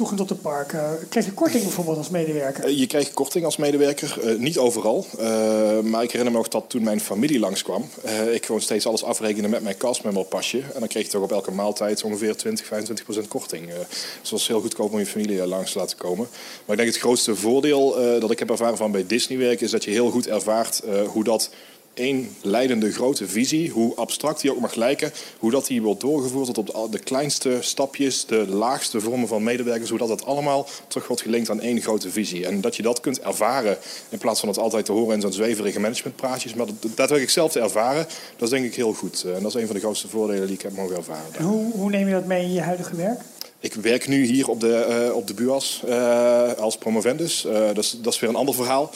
[0.01, 0.99] Toegang tot de parken?
[1.09, 2.65] Kreeg je korting bijvoorbeeld als medewerker?
[2.65, 5.07] Eh, Je kreeg korting als medewerker, Eh, niet overal.
[5.19, 8.87] Eh, maar ik herinner me nog dat toen mijn familie langskwam, eh ik gewoon steeds
[8.87, 10.59] alles afrekende met mijn castmember pasje.
[10.59, 13.67] En dan kreeg je toch op elke maaltijd ongeveer 20, 25 procent korting.
[13.67, 13.77] Dus
[14.21, 16.27] het was heel goedkoop om je familie langs te laten komen.
[16.65, 19.71] Maar ik denk het grootste voordeel dat ik heb ervaren van bij Disney werken, is
[19.71, 21.51] dat je heel goed ervaart hoe dat
[21.95, 26.55] één leidende grote visie, hoe abstract die ook mag lijken, hoe dat die wordt doorgevoerd
[26.55, 31.07] tot op de, kleinste stapjes, de laagste vormen van medewerkers, hoe dat het allemaal terug
[31.07, 32.47] wordt gelinkt aan één grote visie.
[32.47, 35.33] En dat je dat kunt ervaren, in plaats van het altijd te horen in zo'n
[35.33, 38.07] zweverige managementpraatjes, maar dat daadwerkelijk zelf te ervaren,
[38.37, 39.25] dat is denk ik heel goed.
[39.35, 41.35] En dat is een van de grootste voordelen die ik heb mogen ervaren.
[41.39, 43.21] En hoe, hoe neem je dat mee in je huidige werk?
[43.63, 47.45] Ik werk nu hier op de, eh, op de BUAS eh, als promovendus.
[47.45, 48.91] Eh, dat, is, weer een ander verhaal.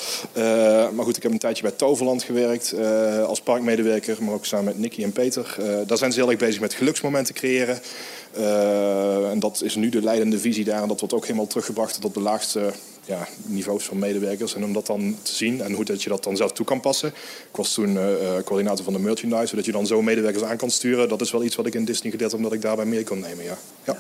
[0.95, 2.75] Maar goed, ik heb een tijdje bij Toverland gewerkt
[3.27, 5.57] als parkmedewerker, maar ook samen met Nicky en Peter.
[5.87, 7.81] Daar zijn ze heel erg bezig met geluksmomenten creëren.
[9.31, 10.83] En dat is nu de leidende visie daar.
[10.83, 12.73] En dat wordt ook helemaal teruggebracht tot de laagste
[13.05, 14.55] ja, niveaus van medewerkers.
[14.55, 16.81] En om dat dan te zien en hoe dat je dat dan zelf toe kan
[16.81, 17.09] passen.
[17.51, 17.99] Ik was toen
[18.45, 21.09] coördinator van de merchandise, zodat je dan zo medewerkers aan kan sturen.
[21.09, 23.21] Dat is wel iets wat ik in Disney geleerd heb, omdat ik daarbij mee kon
[23.21, 23.45] nemen.
[23.45, 23.59] Ja.
[23.85, 23.97] ja.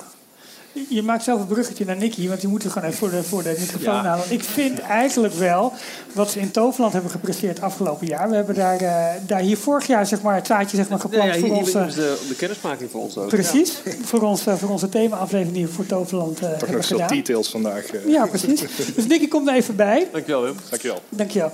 [0.89, 3.23] Je maakt zelf een bruggetje naar Nicky, want die moet er gewoon even voor de,
[3.23, 4.03] voor de microfoon Ja.
[4.05, 4.25] halen.
[4.29, 5.73] Ik vind eigenlijk wel
[6.13, 8.29] wat ze in Toverland hebben gepresteerd afgelopen jaar.
[8.29, 11.03] We hebben daar, eh, daar hier vorig jaar zeg maar, het zaadje zeg maar, Ja,
[11.05, 11.79] geplant ja, voor hier, onze...
[11.79, 13.29] hier is de, de kennismaking voor ons ook.
[13.29, 13.73] Precies,
[14.05, 17.17] voor, ons, voor onze thema-aflevering die we voor Toverland eh, Toch hebben nog veel gedaan.
[17.17, 17.87] details vandaag.
[17.87, 18.07] eh.
[18.09, 18.61] Ja, precies.
[18.95, 20.09] Dus Nicky komt er even bij.
[20.13, 20.55] Dankjewel, Wim.
[20.71, 21.01] Dankjewel.
[21.09, 21.51] Dankjewel.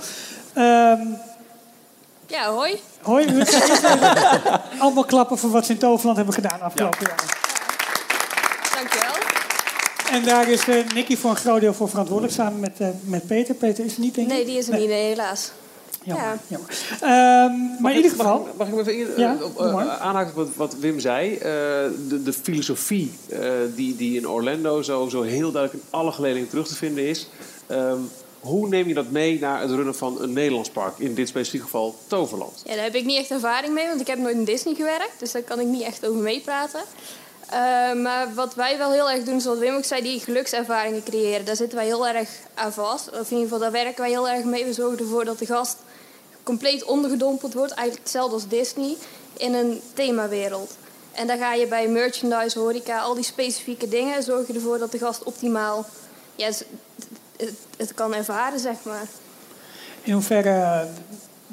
[0.53, 1.01] Ehm
[2.27, 2.81] Ja, hoi.
[3.03, 3.27] Hoi,
[4.79, 7.40] allemaal klappen voor wat ze in Toverland hebben gedaan afgelopen jaar.
[10.11, 13.27] En daar is eh Nicky voor een groot deel voor verantwoordelijk samen met, eh, met
[13.27, 13.55] Peter.
[13.55, 14.33] Peter is er niet, denk ik?
[14.35, 15.51] Nee, die is er niet, nee, helaas.
[16.05, 16.39] Jammer, Ja.
[16.47, 16.71] jammer.
[17.01, 18.39] Ehm, maar in ieder geval...
[18.39, 21.35] Mag, mag ik me even Ja, eh, aanhaken op wat, wat Wim zei?
[21.35, 21.41] Eh,
[22.09, 26.49] de, de filosofie eh, die, die in Orlando zo, zo heel duidelijk in alle geledingen
[26.49, 27.29] terug te vinden is.
[27.67, 27.99] Ehm,
[28.41, 30.99] hoe neem je dat mee naar het runnen van een Nederlands park?
[30.99, 32.63] In dit specifieke geval Toverland.
[32.67, 35.19] Ja, daar heb ik niet echt ervaring mee, want ik heb nooit in Disney gewerkt.
[35.19, 36.81] Dus daar kan ik niet echt over meepraten.
[37.51, 41.45] Eh, maar wat wij wel heel erg doen, zoals Wim ook zei, die gelukservaringen creëren.
[41.45, 43.09] Daar zitten wij heel erg aan vast.
[43.09, 44.65] Of in ieder geval, daar werken wij heel erg mee.
[44.65, 45.77] We zorgen ervoor dat de gast
[46.43, 47.73] compleet ondergedompeld wordt.
[47.73, 48.97] Eigenlijk hetzelfde als Disney,
[49.37, 50.77] in een themawereld.
[51.13, 54.23] En daar ga je bij merchandise, horeca, al die specifieke dingen...
[54.23, 55.87] zorg je ervoor dat de gast optimaal
[56.35, 56.51] ja,
[57.77, 59.07] het, kan ervaren, zeg maar.
[60.03, 60.87] In hoeverre,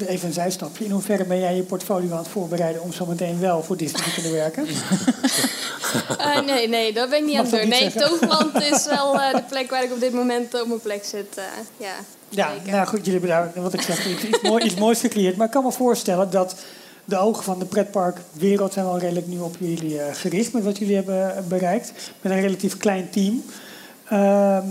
[0.05, 3.39] even een zijstapje, in hoeverre ben jij je portfolio aan het voorbereiden om zo meteen
[3.39, 4.65] wel voor Disney te kunnen werken?
[6.17, 7.69] Eh, nee, nee, dat ben ik niet Mag aan het doen.
[7.69, 7.91] Nee?
[7.93, 11.37] Toverland is wel eh, de plek waar ik op dit moment op mijn plek zit.
[11.37, 11.43] eh,
[11.77, 11.93] ja.
[12.29, 15.35] Ja, nou goed, jullie hebben daar, wat ik zeg, iets, iets, mooi, iets moois gecreëerd.
[15.37, 16.55] Maar ik kan me voorstellen dat
[17.05, 20.77] de ogen van de pretparkwereld zijn wel redelijk nu op jullie eh, gericht met wat
[20.77, 21.91] jullie hebben bereikt.
[22.21, 23.43] Met een relatief klein team.
[24.09, 24.65] Ehm,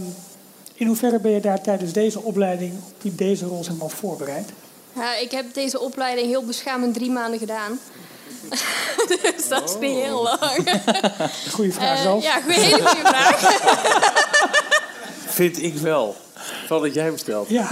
[0.74, 4.48] in hoeverre ben je daar tijdens deze opleiding op die- deze rol zeg maar, voorbereid?
[4.96, 7.80] Ja, ik heb deze opleiding heel beschamend drie maanden gedaan.
[9.08, 10.80] dus dat is niet heel lang.
[11.54, 12.22] Goeie vraag, Eh, Ralf.
[12.22, 13.40] ja, goeie, hele goede vraag.
[15.38, 16.16] Vind ik wel.
[16.66, 17.48] Van dat jij hem stelt.
[17.48, 17.68] Ja.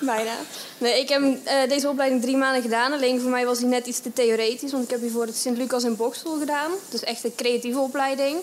[0.00, 0.32] Bijna.
[0.78, 2.92] Nee, ik heb eh, deze opleiding drie maanden gedaan.
[2.92, 4.72] Alleen voor mij was die net iets te theoretisch.
[4.72, 6.70] Want ik heb hiervoor het Sint-Lucas in Boksel gedaan.
[6.88, 8.36] Dus echt een creatieve opleiding.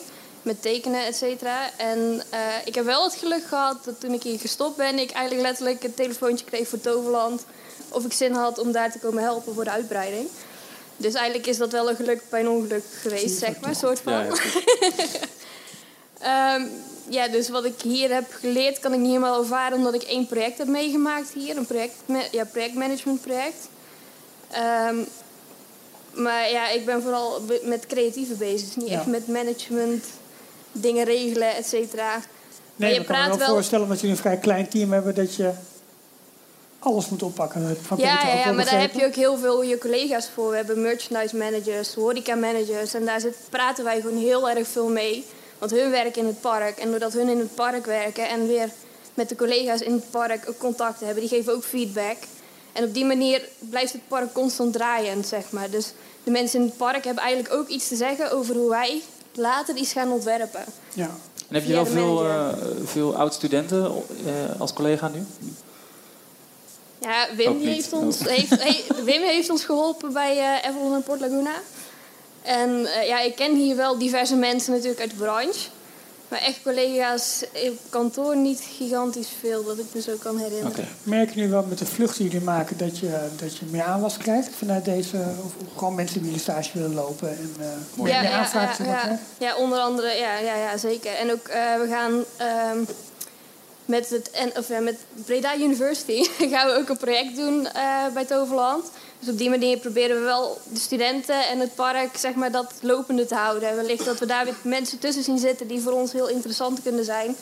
[0.48, 1.70] Met tekenen, et cetera.
[1.78, 5.00] En eh, ik heb wel het geluk gehad dat toen ik hier gestopt ben...
[5.00, 7.46] ik eigenlijk letterlijk een telefoontje kreeg voor Toverland.
[7.90, 10.28] Of ik zin had om daar te komen helpen voor de uitbreiding.
[10.98, 13.76] Dus eigenlijk is dat wel een geluk bij een ongeluk geweest, zeg maar.
[13.76, 14.14] Soort van.
[14.14, 14.36] Ja, ja,
[16.56, 16.66] Ehm,
[17.10, 20.28] ja, dus wat ik hier heb geleerd kan ik niet helemaal ervaren omdat ik één
[20.28, 21.58] project heb meegemaakt hier.
[21.58, 21.94] Een project,
[22.32, 23.68] ja, projectmanagementproject.
[24.52, 24.96] Ehm,
[26.14, 28.76] maar ja, ik ben vooral met creatieve bezig.
[28.76, 28.98] Niet Ja.
[28.98, 30.06] echt met management,
[30.82, 32.12] dingen regelen, et cetera.
[32.12, 33.48] Maar Nee, je kan me wel wel...
[33.48, 35.52] voorstellen dat jullie een vrij klein team hebben dat je
[36.80, 37.78] alles moet oppakken.
[37.82, 40.50] Van Ja, ja, maar daar heb je ook heel veel je collega's voor.
[40.50, 42.94] We hebben merchandise managers, horeca managers.
[42.94, 45.26] En daar zit, praten wij gewoon heel erg veel mee.
[45.58, 46.78] Want hun werken in het park.
[46.78, 48.70] En doordat hun in het park werken en weer
[49.14, 52.18] met de collega's in het park ook contact hebben, die geven ook feedback.
[52.74, 55.70] En op die manier blijft het park constant draaiend, zeg maar.
[55.70, 55.94] Dus
[56.24, 59.02] de mensen in het park hebben eigenlijk ook iets te zeggen over hoe wij
[59.38, 60.64] later iets gaan ontwerpen.
[60.94, 61.10] Ja.
[61.48, 62.48] En heb je wel veel, eh,
[62.84, 65.26] veel oud-studenten eh, als collega nu?
[67.02, 68.28] Ja, Wim, heeft ons, Oh.
[68.28, 71.54] heeft, he- Wim heeft ons geholpen bij eh Avalon en Port Laguna.
[72.42, 75.60] En eh, ja, ik ken hier wel diverse mensen natuurlijk uit de branche.
[76.28, 80.88] Maar echt collega's op kantoor niet gigantisch veel, dat ik me zo kan herinneren.
[81.04, 83.84] Merk je nu wel met de vlucht die jullie maken dat je, dat je meer
[83.84, 88.08] aanwas krijgt vanuit deze, of gewoon mensen die jullie stage willen lopen en eh meer,
[88.08, 91.16] Ja, meer ja, aanvragen ja, ja, ja, onder andere, ja, ja, ja zeker.
[91.16, 92.80] En ook, eh, we gaan ehm,
[93.86, 98.06] met, het, en, of, ja, met Breda University gaan we ook een project doen eh,
[98.14, 98.86] bij Toverland.
[99.20, 102.74] Dus op die manier proberen we wel de studenten en het park zeg maar, dat
[102.82, 103.70] lopende te houden.
[103.70, 106.82] En wellicht dat we daar weer mensen tussen zien zitten die voor ons heel interessant
[106.84, 107.36] kunnen zijn.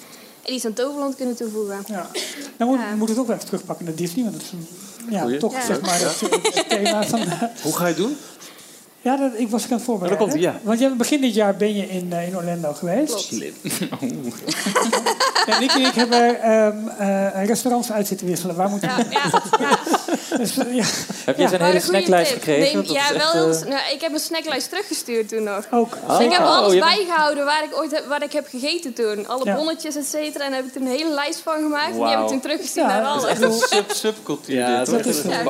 [0.45, 1.83] En iets aan Toverland kunnen toevoegen.
[1.87, 2.09] Ja.
[2.57, 4.67] Nou moet, we moeten het ook wel even terugpakken naar Disney, want dat is een,
[5.09, 5.37] ja, Goeie.
[5.39, 5.65] toch Ja.
[5.65, 6.07] zeg maar Ja.
[6.07, 7.19] het, het thema van...
[7.61, 8.17] Hoe ga je het doen?
[9.01, 10.39] Ja, dat, ik was er aan het voorbereiden.
[10.39, 10.59] Ja, ja.
[10.63, 13.19] Want jij, begin dit jaar ben je in, eh, in Orlando geweest.
[13.19, 13.53] Slim.
[15.45, 18.55] Ja, Nick en ik hebben ehm, eh, restaurants uit zitten wisselen.
[18.55, 19.03] Waar moeten we...
[20.37, 20.83] Dus, eh, ja.
[21.25, 22.41] Heb je hele een goede snacklijst tip.
[22.41, 22.79] gekregen?
[22.83, 25.65] Nee, ja, wel heel, eh, nou, ik heb een snacklijst teruggestuurd toen nog.
[25.71, 25.97] Ook.
[26.09, 29.27] Oh, ik heb oh, alles bijgehouden waar ik ooit heb, wat ik heb gegeten toen.
[29.27, 29.55] Alle Ja.
[29.55, 30.43] bonnetjes, et cetera.
[30.43, 31.91] En daar heb ik toen een hele lijst van gemaakt.
[31.91, 33.61] En die heb ik toen teruggestuurd Ja, naar dat is alles.
[33.61, 35.45] echt Sub, subcultuur Ja, dit, dat is bij.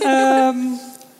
[0.00, 0.56] Ehm,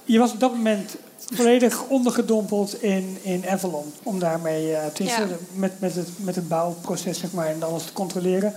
[0.05, 0.95] je was op dat moment
[1.35, 3.93] volledig ondergedompeld in, in Avalon.
[4.03, 5.27] Om daarmee eh, te Ja.
[5.55, 8.55] met, met, het, met het bouwproces zeg maar, en alles te controleren.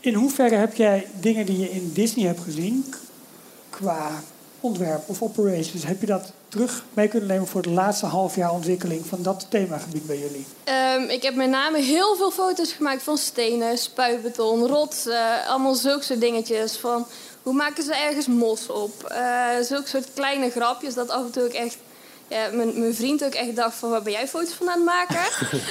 [0.00, 2.94] In hoeverre heb jij dingen die je in Disney hebt gezien...
[3.80, 4.22] qua
[4.60, 5.84] ontwerp of operations...
[5.84, 9.06] heb je dat terug mee kunnen nemen voor het laatste half jaar ontwikkeling...
[9.06, 10.46] van dat themagebied bij jullie?
[10.64, 15.44] Ehm, ik heb met name heel veel foto's gemaakt van stenen, spuitbeton, rotsen.
[15.46, 16.76] allemaal zulke soort dingetjes.
[16.76, 17.06] Van
[17.42, 19.04] hoe maken ze ergens mos op?
[19.04, 21.76] Eh zulke soort kleine grapjes dat af en toe ook echt...
[22.28, 24.84] Ja, mijn, mijn vriend ook echt dacht van waar ben jij foto's van aan het
[24.84, 25.20] maken?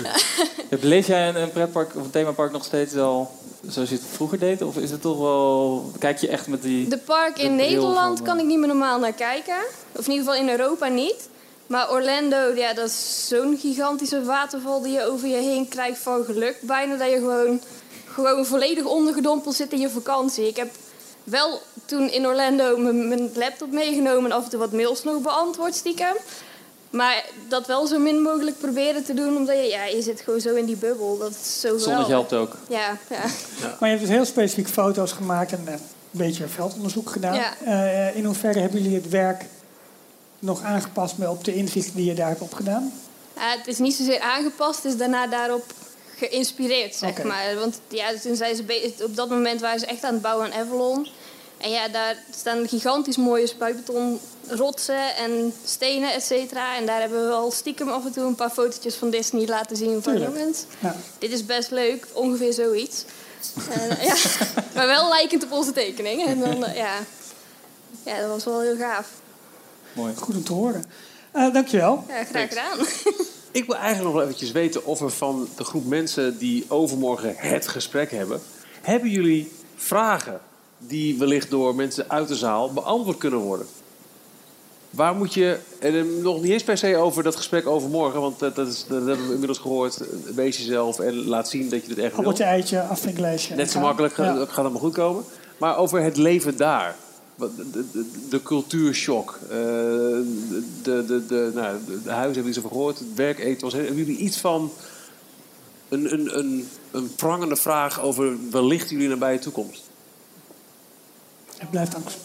[0.82, 3.32] Beleef jij een, een pretpark of een themapark nog steeds wel
[3.68, 4.62] zoals je het vroeger deed?
[4.62, 5.92] Of is het toch wel...
[6.00, 6.88] Kijk je echt met die...
[6.88, 9.58] De park in de Nederland van, kan ik niet meer normaal naar kijken.
[9.92, 11.30] Of in ieder geval in Europa niet.
[11.68, 16.24] Maar Orlando, ja, dat is zo'n gigantische waterval die je over je heen krijgt van
[16.26, 16.58] geluk.
[16.62, 17.62] Bijna dat je gewoon,
[18.06, 20.48] gewoon volledig ondergedompeld zit in je vakantie.
[20.48, 20.70] Ik heb
[21.24, 25.22] wel toen in Orlando mijn mijn laptop meegenomen en af en toe wat mails nog
[25.22, 26.16] beantwoord stiekem.
[26.90, 30.40] Maar dat wel zo min mogelijk proberen te doen, omdat je, ja, je zit gewoon
[30.40, 31.18] zo in die bubbel.
[31.18, 32.56] Dat is zo Zonnetje helpt ook.
[32.70, 33.24] Ja, ja.
[33.60, 35.80] Maar je hebt dus heel specifiek foto's gemaakt en eh, een
[36.12, 37.36] beetje veldonderzoek gedaan.
[37.36, 37.54] Ja.
[37.66, 39.46] Eh, in hoeverre hebben jullie het werk
[40.40, 42.94] nog aangepast met op de inzichten die je daar hebt opgedaan?
[43.36, 45.74] Ja, het is niet zozeer aangepast, het is daarna daarop
[46.16, 47.56] geïnspireerd, zeg maar.
[47.56, 50.60] Want ja, toen zijn ze op dat moment waren ze echt aan het bouwen aan
[50.60, 51.08] Avalon.
[51.58, 54.20] En ja, daar staan gigantisch mooie spuitbeton
[54.50, 56.76] rotsen en stenen, et cetera.
[56.76, 59.78] En daar hebben we al stiekem af en toe een paar fotootjes van Disney laten
[59.78, 60.38] zien van Tuurlijk.
[60.38, 60.64] jongens.
[60.80, 60.96] Ja.
[61.18, 63.06] Dit is best leuk, ongeveer zoiets.
[63.70, 64.16] Eh, ja,
[64.76, 66.26] maar wel lijkend op onze tekening.
[66.26, 66.94] En dan, eh, ja.
[68.06, 69.08] ja, dat was wel heel gaaf.
[69.94, 70.16] Mooi.
[70.16, 70.86] Goed om te horen.
[71.32, 72.04] Eh, dankjewel.
[72.08, 72.78] Ja, graag gedaan.
[73.52, 77.34] Ik wil eigenlijk nog wel eventjes weten of er van de groep mensen die overmorgen
[77.38, 78.42] het gesprek hebben...
[78.82, 80.42] hebben jullie vragen
[80.78, 83.68] die wellicht door mensen uit de zaal beantwoord kunnen worden?
[84.90, 88.22] Waar moet je, en eh, nog niet eens per se over dat gesprek overmorgen...
[88.22, 90.02] want dat, dat, is, dat hebben we inmiddels gehoord.
[90.36, 92.18] Wees jezelf en laat zien dat je het echt wil.
[92.20, 93.56] Appeltje, eitje, afvinkleesje.
[93.56, 94.46] Net zo makkelijk, gaat, Ja.
[94.46, 95.24] gaat allemaal goed komen.
[95.58, 96.96] Maar over het leven daar.
[97.36, 99.40] De, de, de, cultuurshock.
[99.44, 100.24] eh, de,
[100.84, 103.00] de, de, nou, de, huizen hebben we iets over gehoord.
[103.00, 103.74] Het werkethos.
[103.74, 104.72] Hebben jullie iets van
[105.90, 109.82] een, een, een, een prangende vraag over wellicht jullie nabije toekomst?
[111.58, 112.18] Het blijft angst.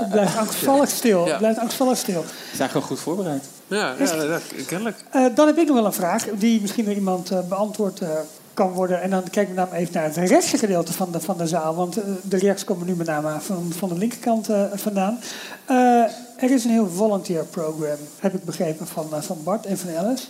[0.00, 1.26] Het blijft angstvallig stil.
[1.26, 2.24] Het blijft angstvallig stil.
[2.50, 3.44] Ze zijn gewoon goed voorbereid.
[3.66, 5.04] Ja, ja, ja, kennelijk.
[5.10, 8.08] Eh, dan heb ik nog wel een vraag die misschien door iemand eh, beantwoord eh,
[8.54, 9.02] kan worden.
[9.02, 11.74] En dan kijken we dan even naar het rechtse gedeelte van de, van de zaal.
[11.74, 15.18] Want de reacties komen nu met name van, van de linkerkant eh, vandaan.
[15.64, 15.76] Eh,
[16.36, 20.26] er is een heel volunteer program, heb ik begrepen, van, van Bart en van Alice.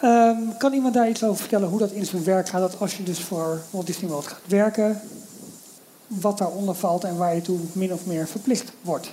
[0.00, 2.60] Ehm, kan iemand daar iets over vertellen hoe dat in zijn werk gaat?
[2.60, 5.00] Dat als je dus voor Walt Disney World gaat werken,
[6.18, 9.10] wat daaronder valt en waar je toe min of meer verplicht wordt.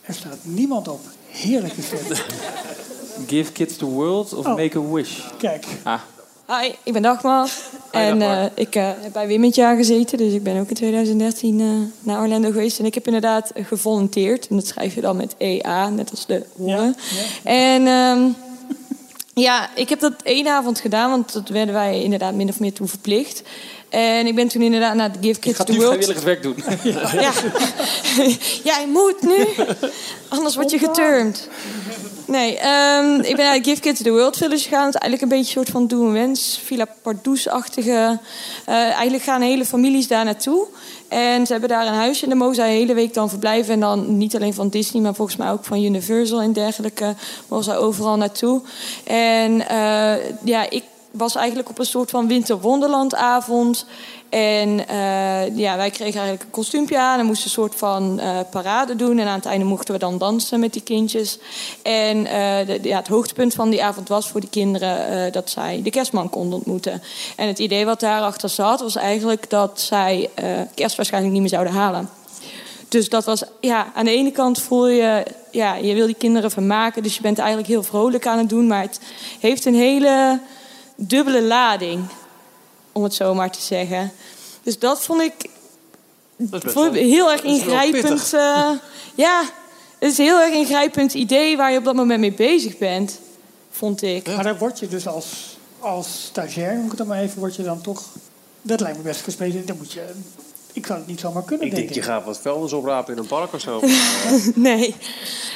[0.00, 1.00] Er staat niemand op.
[1.28, 2.24] Heerlijk is dit.
[3.26, 4.56] Give kids the world of Oh.
[4.56, 5.20] make a wish?
[5.38, 5.66] Kijk.
[5.82, 6.00] Ah.
[6.46, 7.50] Hi, ik ben Dagmar.
[7.90, 10.74] en eh, ik eh, heb bij Wim het jaar gezeten, dus ik ben ook in
[10.74, 11.66] 2013 eh,
[12.00, 12.78] naar Orlando geweest.
[12.78, 14.48] En ik heb inderdaad gevolunteerd.
[14.48, 16.96] En dat schrijf je dan met EA, net als de horen.
[17.42, 18.28] En ehm,
[19.34, 22.72] ja, ik heb dat één avond gedaan, want dat werden wij inderdaad min of meer
[22.72, 23.42] toe verplicht.
[23.94, 26.04] En ik ben toen inderdaad naar de Give Je Kids gaat the nu World.
[26.04, 26.56] vrijwilligerswerk doen.
[27.20, 27.32] Ja.
[28.72, 29.46] Jij moet nu,
[30.28, 31.48] anders word je geturnd.
[32.26, 34.86] Nee, ehm, ik ben naar de Give Kids the World Village gegaan.
[34.86, 38.18] Het is eigenlijk een beetje een soort van doe een wens, Villa Pardoes-achtige.
[38.64, 40.66] Eh, eigenlijk gaan hele families daar naartoe.
[41.08, 43.74] En ze hebben daar een huisje en daar mogen zij de hele week dan verblijven.
[43.74, 47.14] En dan niet alleen van Disney, maar volgens mij ook van Universal en dergelijke.
[47.48, 48.60] Mogen zij overal naartoe.
[49.04, 50.14] En eh,
[50.44, 50.82] ja, ik
[51.16, 53.86] was eigenlijk op een soort van winterwonderlandavond.
[54.28, 58.38] En eh, ja, wij kregen eigenlijk een kostuumpje aan en moesten een soort van eh,
[58.50, 59.18] parade doen.
[59.18, 61.38] En aan het einde mochten we dan dansen met die kindjes.
[61.82, 65.90] En eh, ja, het hoogtepunt van die avond was voor die kinderen dat zij de
[65.90, 67.02] kerstman konden ontmoeten.
[67.36, 70.30] En het idee wat daarachter zat was eigenlijk dat zij
[70.74, 72.08] kerst waarschijnlijk niet meer zouden halen.
[72.88, 76.50] Dus dat was, ja, aan de ene kant voel je, ja, je wil die kinderen
[76.50, 77.02] vermaken.
[77.02, 78.66] Dus je bent eigenlijk heel vrolijk aan het doen.
[78.66, 79.00] Maar het
[79.40, 80.40] heeft een hele
[80.94, 82.04] dubbele lading,
[82.92, 84.12] om het zo maar te zeggen.
[84.62, 85.50] Dus dat vond ik,
[86.50, 88.32] vond heel erg ingrijpend.
[88.32, 88.70] eh,
[89.14, 89.42] ja,
[89.98, 93.18] het is een heel erg ingrijpend idee waar je op dat moment mee bezig bent,
[93.70, 94.26] vond ik.
[94.26, 97.56] Maar daar word je dus als, als stagiair, noem ik het dan maar even, word
[97.56, 98.02] je dan toch...
[98.62, 99.66] Dat lijkt me best gespeeld.
[99.66, 100.14] Dan moet je...
[100.76, 103.18] Ik zou het niet zomaar kunnen, Ik denk denk, je gaat wat vuilnis oprapen in
[103.18, 103.80] een park of zo.
[104.54, 104.94] nee.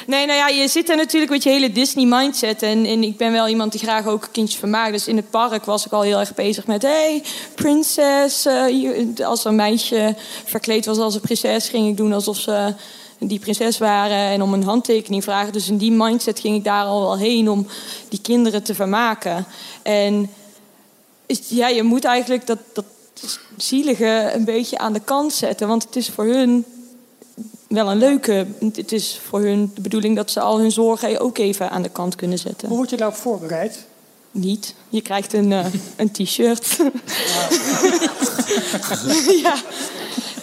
[0.07, 2.61] Nee, nou ja, je zit er natuurlijk met je hele Disney-mindset.
[2.61, 4.91] En, en ik ben wel iemand die graag ook kindjes vermaakt.
[4.91, 6.81] Dus in het park was ik al heel erg bezig met...
[6.81, 7.23] hey,
[7.55, 8.45] prinses.
[8.45, 10.15] eh, hier- als een meisje
[10.45, 11.69] verkleed was als een prinses...
[11.69, 12.73] ging ik doen alsof ze
[13.19, 14.17] die prinses waren...
[14.17, 15.53] en om een handtekening vragen.
[15.53, 17.49] Dus in die mindset ging ik daar al wel heen...
[17.49, 17.67] om
[18.09, 19.45] die kinderen te vermaken.
[19.81, 20.29] En
[21.25, 22.85] is- ja, je moet eigenlijk dat, dat
[23.57, 25.67] zielige een beetje aan de kant zetten.
[25.67, 26.65] Want het is voor hun
[27.67, 28.47] wel een leuke.
[28.73, 31.89] Het is voor hun de bedoeling dat ze al hun zorgen ook even aan de
[31.89, 32.67] kant kunnen zetten.
[32.67, 33.85] Hoe word je daarop voorbereid?
[34.31, 34.75] Niet.
[34.89, 35.65] Je krijgt een, eh,
[35.97, 36.77] een t-shirt.
[39.43, 39.55] ja.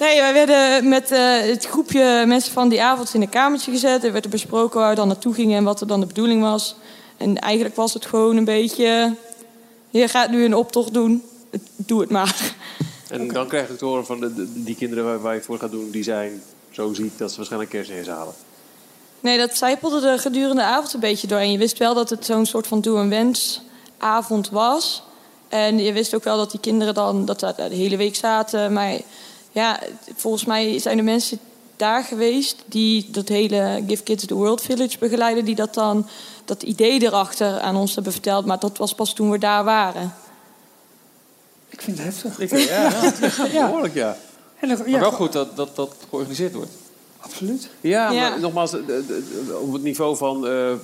[0.00, 4.04] Nee, wij werden met eh, het groepje mensen van die avond in een kamertje gezet.
[4.04, 6.42] Er werd er besproken waar we dan naartoe gingen en wat er dan de bedoeling
[6.42, 6.76] was.
[7.16, 9.14] En eigenlijk was het gewoon een beetje...
[9.90, 11.22] Je gaat nu een optocht doen.
[11.76, 12.54] Doe het maar.
[13.08, 15.58] En dan krijg ik te horen van de, de- die kinderen waar, waar je voor
[15.58, 18.34] gaat doen, die zijn zo ziek dat ze waarschijnlijk kerstneers halen.
[19.20, 21.52] Nee, dat zijpelde er gedurende de avond een beetje doorheen.
[21.52, 25.02] Je wist wel dat het zo'n soort van doe- en wens-avond was.
[25.48, 28.72] En je wist ook wel dat die kinderen dan dat ze de hele week zaten.
[28.72, 28.96] Maar
[29.52, 29.80] ja,
[30.14, 31.38] volgens mij zijn er mensen
[31.76, 36.08] daar geweest die dat hele Give Kids the World Village begeleiden, die dat dan
[36.44, 38.46] dat idee erachter aan ons hebben verteld.
[38.46, 40.14] Maar dat was pas toen we daar waren.
[41.76, 42.38] Ik vind het heftig.
[42.40, 42.90] Ik ja,
[43.52, 44.16] ja, behoorlijk ja.
[44.60, 46.70] En Maar ja, wel goed dat dat, dat georganiseerd wordt.
[47.20, 47.68] Absoluut.
[47.80, 48.28] Ja, Ja.
[48.30, 48.74] maar nogmaals,
[49.60, 50.78] op het niveau van eh, eh,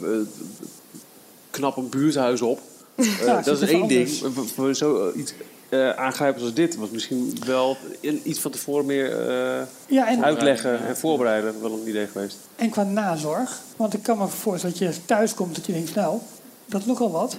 [1.51, 2.61] knap een buurthuis op.
[2.97, 4.09] Eh, Ja, dat is één ding.
[4.23, 4.35] anders.
[4.35, 5.33] Voor, voor zoiets
[5.69, 10.25] eh aangrijpends als dit was misschien wel in- iets van tevoren meer eh, Ja, en-
[10.25, 12.37] uitleggen en voorbereiden wel een idee geweest.
[12.57, 13.61] En qua nazorg.
[13.77, 16.19] Want ik kan me voorstellen dat je thuis komt dat je denkt, nou,
[16.67, 17.37] dat is nogal wat.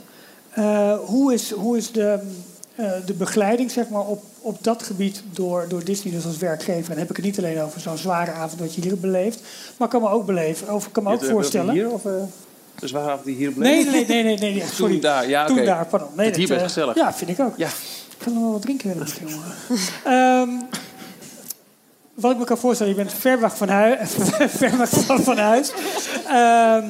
[0.50, 2.20] Eh, hoe is, hoe is de,
[2.76, 6.80] de begeleiding zeg maar, op, op dat gebied door, door Disney dus als werkgever?
[6.82, 9.42] En dan heb ik het niet alleen over zo'n zware avond wat je hier beleeft.
[9.78, 11.74] Maar ik kan me ook, beleven, ik kan me ook eh, voorstellen...
[11.74, 12.12] Hier of eh,
[12.80, 13.70] de zware avond die hier bleef?
[13.70, 14.92] Nee, nee, nee, nee, nee, nee, sorry.
[14.92, 16.10] Toen daar, ja, Toen daar, pardon.
[16.16, 16.96] Nee, hier dat, best eh, gezellig.
[16.96, 17.58] Ja, vind ik ook.
[17.58, 17.68] Ja.
[17.68, 19.28] Ik kan nog wel wat drinken willen misschien.
[20.04, 20.50] Ehm,
[22.14, 23.98] wat ik me kan voorstellen, je bent ver weg van, hui
[24.60, 25.72] ver weg van, van huis.
[26.28, 26.86] Ehm,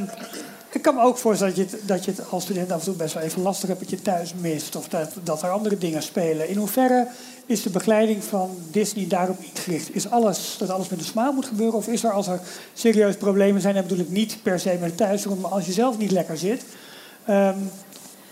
[0.73, 2.95] ik kan me ook voorstellen dat je, het, dat je als student af en toe
[2.95, 4.75] best wel even lastig hebt dat je thuis mist.
[4.75, 6.49] Of dat, dat er andere dingen spelen.
[6.49, 7.07] In hoeverre
[7.45, 9.95] is de begeleiding van Disney daarop ingericht?
[9.95, 11.77] Is alles, dat alles met een smaal moet gebeuren?
[11.77, 12.39] Of is er als er
[12.73, 15.97] serieus problemen zijn, dan bedoel ik niet per se met thuisroom, maar als je zelf
[15.97, 16.63] niet lekker zit.
[17.25, 17.57] Ehm,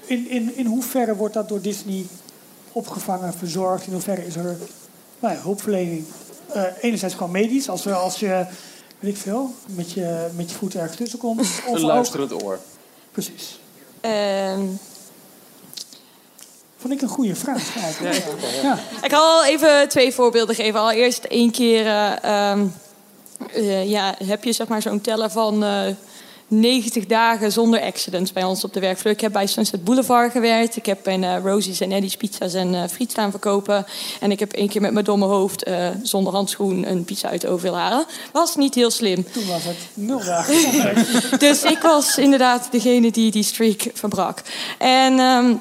[0.06, 2.06] in, in, in hoeverre wordt dat door Disney
[2.72, 3.88] opgevangen, verzorgd?
[3.88, 4.58] In hoeverre is er
[5.20, 6.06] nou ja, hulpverlening?
[6.54, 8.46] Eh, enerzijds gewoon medisch, als, als je,
[9.02, 11.40] weet ik veel, met je, met je voet ergens tussenkomt.
[11.42, 12.60] Of Een ook- luisterend oor.
[13.12, 13.60] Precies.
[14.02, 14.62] Ehm,
[16.78, 17.76] Vond ik een goede vraag.
[17.78, 18.24] eigenlijk.
[18.62, 18.80] Ja.
[19.04, 20.80] Ik kan al even twee voorbeelden geven.
[20.80, 22.66] Allereerst één keer eh, ehm,
[23.54, 25.86] eh, ja, heb je zeg maar, zo'n teller van eh
[26.52, 29.14] 90 dagen zonder accidents bij ons op de werkvloer.
[29.14, 30.76] Ik heb bij Sunset Boulevard gewerkt.
[30.76, 33.86] Ik heb bij eh, Rosie's en Eddie's Pizza's en eh friet staan verkopen.
[34.20, 37.42] En ik heb één keer met mijn domme hoofd eh, zonder handschoen een pizza uit
[37.42, 38.06] de oven willen halen.
[38.32, 39.32] Was niet heel slim.
[39.32, 41.40] Toen was het nul dagen.
[41.40, 44.42] Dus ik was inderdaad degene die die streak verbrak.
[44.78, 45.54] En ehm,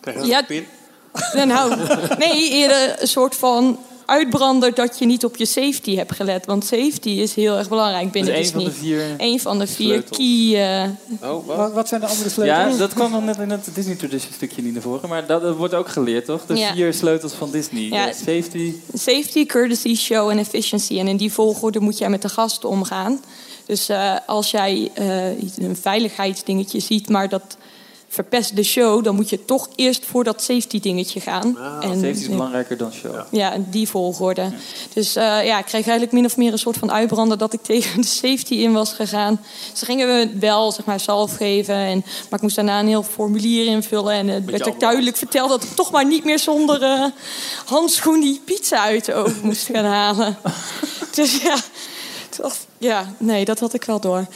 [0.00, 1.76] Krijg je ja, nou,
[2.18, 3.78] nee, eerder een soort van
[4.10, 6.46] uitbrander dat je niet op je safety hebt gelet.
[6.46, 8.64] Want safety is heel erg belangrijk binnen van Disney.
[8.64, 10.16] de vier Eén van de vier sleutels.
[10.18, 10.82] key...
[11.20, 12.72] eh, Oh, Wat, wat zijn de andere sleutels?
[12.72, 15.08] Ja, dat kwam nog net in het Disney Tradition stukje niet naar voren.
[15.08, 16.46] Maar dat, dat wordt ook geleerd, toch?
[16.46, 16.72] De Ja.
[16.74, 17.82] vier sleutels van Disney.
[17.82, 18.12] Ja.
[18.12, 18.72] Safety.
[18.94, 20.98] Safety, courtesy, show en efficiency.
[20.98, 23.20] En in die volgorde moet jij met de gasten omgaan.
[23.66, 25.26] Dus eh, als jij eh,
[25.58, 27.56] een veiligheidsdingetje ziet, maar dat
[28.12, 29.04] verpest de show...
[29.04, 31.58] dan moet je toch eerst voor dat safety dingetje gaan.
[31.80, 33.14] safety is belangrijker dan show.
[33.30, 34.52] Ja, in die volgorde.
[34.92, 37.62] Dus eh, ja, ik kreeg eigenlijk min of meer een soort van uitbrander dat ik
[37.72, 39.40] tegen de safety in was gegaan.
[39.72, 43.02] Ze gingen we wel zeg maar zelf geven, en, maar ik moest daarna een heel
[43.02, 44.12] formulier invullen.
[44.12, 47.04] En het werd ook duidelijk verteld dat ik toch maar niet meer zonder eh,
[47.64, 50.36] handschoen die pizza uit de oven moest gaan halen.
[51.14, 51.56] dus ja,
[52.42, 54.26] dacht ja, nee, dat had ik wel door.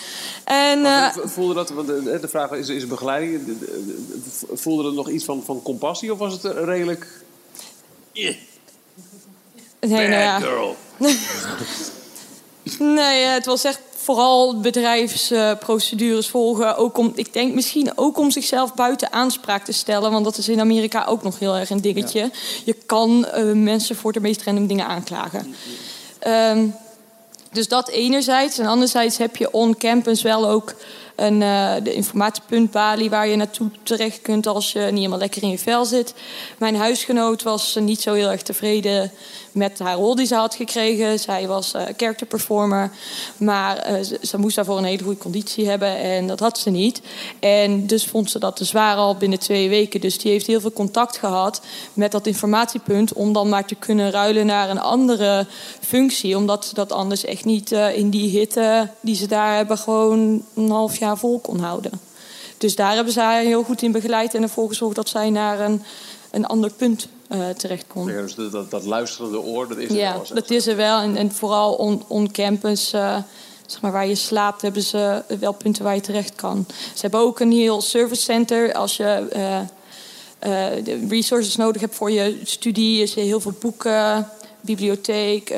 [0.44, 5.08] En, eh, Voelde dat, want de, de vraag is, is begeleiding, de- voelde er nog
[5.08, 7.06] iets van, van compassie of was het eh, redelijk...
[8.12, 8.34] Yeah,
[9.80, 10.40] nee, nou ja.
[10.40, 10.76] girl.
[12.78, 16.76] Nee, eh, het was echt vooral bedrijfsprocedures volgen.
[16.76, 20.10] Ook om, ik denk misschien ook om zichzelf buiten aanspraak te stellen.
[20.12, 22.30] Want dat is in Amerika ook nog heel erg een dingetje.
[22.64, 25.54] Je kan eh, mensen voor de meest random dingen aanklagen.
[26.18, 26.66] Ehm,
[27.54, 28.58] dus dat enerzijds.
[28.58, 30.74] En anderzijds heb je on-campus wel ook
[31.16, 33.08] een, eh, de informatiepunt Bali...
[33.08, 36.14] waar je naartoe terecht kunt als je niet helemaal lekker in je vel zit.
[36.58, 39.10] Mijn huisgenoot was niet zo heel erg tevreden
[39.52, 41.18] met haar rol die ze had gekregen.
[41.18, 42.90] Zij was character performer,
[43.36, 46.70] maar eh, ze, ze moest daarvoor een hele goede conditie hebben en dat had ze
[46.70, 47.00] niet.
[47.40, 50.00] En dus vond ze dat te zwaar al binnen twee weken.
[50.00, 51.60] Dus die heeft heel veel contact gehad
[51.92, 55.46] met dat informatiepunt om dan maar te kunnen ruilen naar een andere
[55.80, 60.44] functie, omdat ze dat anders echt niet in die hitte die ze daar hebben gewoon
[60.54, 62.00] een half jaar vol kon houden.
[62.58, 65.60] Dus daar hebben ze haar heel goed in begeleid en ervoor gezorgd dat zij naar
[65.60, 65.82] een,
[66.30, 68.08] een ander punt eh, terecht kon.
[68.12, 70.26] Ja, dus dat, dat, luisterende oor, dat is er Ja, wel.
[70.26, 70.36] zeg.
[70.36, 71.00] dat is er wel.
[71.00, 73.16] En, en vooral on, on campus, eh,
[73.66, 76.66] zeg maar waar je slaapt, hebben ze wel punten waar je terecht kan.
[76.94, 78.74] Ze hebben ook een heel service center.
[78.74, 79.26] Als je
[80.84, 84.28] de resources nodig hebt voor je studie, is er heel veel boeken,
[84.60, 85.54] bibliotheek.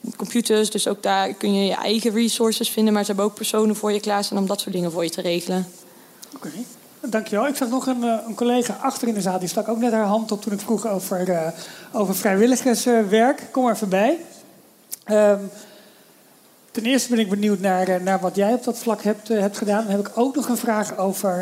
[0.00, 2.92] Eh, computers, dus ook daar kun je je eigen resources vinden.
[2.92, 5.20] Maar ze hebben ook personen voor je klaarstaan om dat soort dingen voor je te
[5.20, 5.66] regelen.
[6.36, 6.50] Oké.
[7.00, 7.46] Dankjewel.
[7.46, 9.38] Ik zag nog een, eh, een collega achter in de zaal.
[9.38, 11.46] Die stak ook net haar hand op toen ik vroeg over, uh,
[11.92, 13.42] over vrijwilligerswerk.
[13.50, 14.18] Kom er voorbij.
[15.10, 15.50] Um,
[16.78, 19.58] ten eerste ben ik benieuwd naar, uh, naar wat jij op dat vlak hebt, hebt
[19.58, 19.82] gedaan.
[19.82, 21.36] Dan heb ik ook nog een vraag over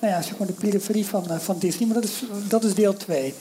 [0.00, 1.88] nou ja, zeg maar de periferie van, van Disney.
[1.88, 3.34] Maar dat is, dat is deel 2.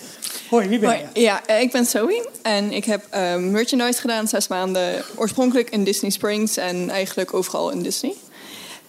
[0.49, 1.21] Hoi, wie ben je?
[1.21, 2.27] Ja, ik ben Zoe.
[2.41, 3.03] En ik heb
[3.39, 5.03] merchandise gedaan, zes maanden.
[5.15, 8.13] Oorspronkelijk in Disney Springs en eigenlijk overal in Disney.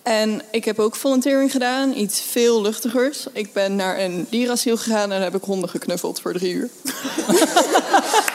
[0.02, 3.26] En ik heb ook volunteering gedaan, iets veel luchtigers.
[3.32, 6.68] Ik ben naar een dierasiel gegaan en heb ik honden geknuffeld voor drie uur.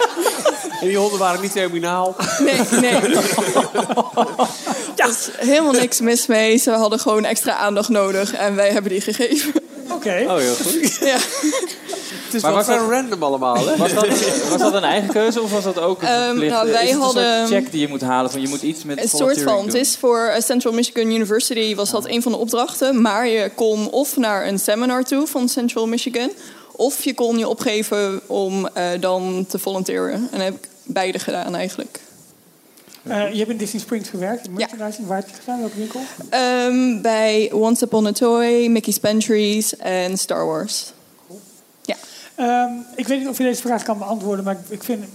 [0.81, 2.15] En die honden waren niet terminaal?
[2.39, 2.95] Nee, nee.
[4.95, 6.57] Er is helemaal niks mis mee.
[6.57, 9.53] Ze hadden gewoon extra aandacht nodig en wij hebben die gegeven.
[9.91, 10.23] Oké.
[10.27, 10.97] Oh, heel goed.
[10.99, 11.17] Ja.
[12.25, 13.77] Het is Maar wel was dat- random allemaal, hè?
[13.77, 14.07] Was dat,
[14.49, 16.97] was dat een eigen keuze of was dat ook een Ehm, nou, wij is het
[17.01, 19.41] een soort hadden- check die je moet halen van je moet iets met Een soort
[19.41, 19.65] van.
[19.65, 23.01] Het is voor eh, Central Michigan University was dat een van de opdrachten.
[23.01, 26.29] Maar je kon of naar een seminar toe van Central Michigan.
[26.77, 30.13] Of je kon je opgeven om eh, dan te volunteeren.
[30.13, 31.99] En dat heb ik beide gedaan eigenlijk.
[33.03, 34.45] Eh, je hebt in Disney Springs gewerkt.
[34.45, 35.07] in merchandising.
[35.07, 35.59] Waar heb je het gedaan?
[35.59, 36.01] Welke winkel?
[36.29, 40.91] Ehm, bij Once Upon a Toy, Mickey's Pantries en Star Wars.
[42.37, 45.05] Ehm, ik weet niet of je deze vraag kan beantwoorden, maar ik, ik, vind,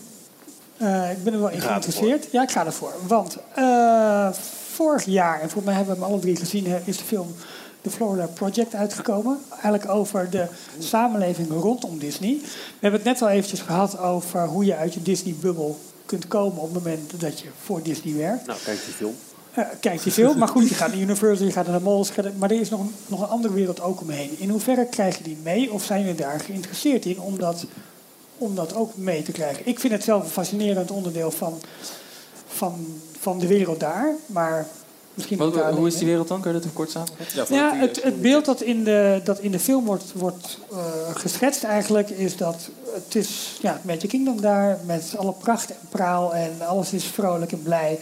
[0.77, 2.29] eh, ik ben er wel in geïnteresseerd.
[2.31, 2.93] Ja, ik ga ervoor.
[3.07, 4.29] Want eh,
[4.73, 7.35] vorig jaar, en volgens mij hebben we hem alle drie gezien, hè, is de film
[7.83, 9.39] The Florida Project uitgekomen.
[9.51, 10.47] Eigenlijk over de
[10.79, 12.39] samenleving rondom Disney.
[12.41, 12.49] We
[12.81, 16.75] hebben het net al eventjes gehad over hoe je uit je Disney-bubbel kunt komen op
[16.75, 18.47] het moment dat je voor Disney werkt.
[18.47, 19.15] Nou, kijk die film.
[19.55, 22.13] Eh, kijkt je veel, maar goed, je gaat naar Universal, je gaat naar de malls,
[22.39, 24.39] maar er is nog een, nog een andere wereld ook omheen.
[24.39, 27.65] In hoeverre krijg je die mee of zijn jullie daar geïnteresseerd in om dat,
[28.39, 29.67] om dat ook mee te krijgen?
[29.67, 31.61] Ik vind het zelf een fascinerend onderdeel van,
[32.47, 34.67] van, van de wereld daar, maar
[35.15, 36.41] misschien Wat- hoe is die wereld dan?
[36.41, 37.57] Kun je dat even kort samenvatten?
[37.57, 40.79] Ja, het, het beeld dat in de, dat in de film wordt, wordt eh,
[41.15, 42.57] geschetst eigenlijk is dat
[42.95, 47.05] het is ja, het Magic Kingdom daar met alle pracht en praal en alles is
[47.05, 47.99] vrolijk en blij.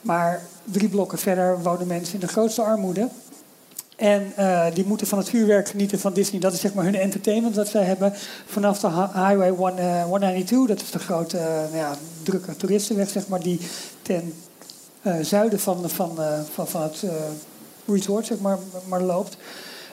[0.00, 3.08] Maar drie blokken verder wonen mensen in de grootste armoede.
[3.96, 6.40] En eh, die moeten van het vuurwerk genieten van Disney.
[6.40, 8.12] Dat is zeg maar hun entertainment dat zij hebben.
[8.46, 12.56] Vanaf de hi- Highway one, eh, 192, dat is de grote eh, nou ja, drukke
[12.56, 13.60] toeristenweg, zeg maar, die
[14.02, 14.22] ten eh,
[15.22, 17.10] zuiden van, van, eh, van, van het eh,
[17.86, 18.58] resort zeg maar,
[18.88, 19.36] maar loopt.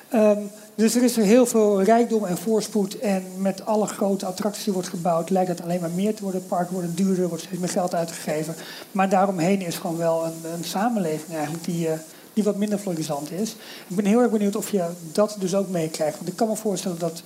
[0.09, 0.41] Ehm,
[0.75, 2.99] dus er is heel veel rijkdom en voorspoed.
[2.99, 6.47] En met alle grote attracties die wordt gebouwd, lijkt het alleen maar meer te worden.
[6.47, 8.55] Parken worden duurder, er wordt steeds meer geld uitgegeven.
[8.91, 11.99] Maar daaromheen is gewoon wel een, een samenleving eigenlijk die, eh,
[12.33, 13.55] die wat minder florissant is.
[13.87, 16.17] Ik ben heel erg benieuwd of je dat dus ook meekrijgt.
[16.17, 17.21] Want ik kan me voorstellen dat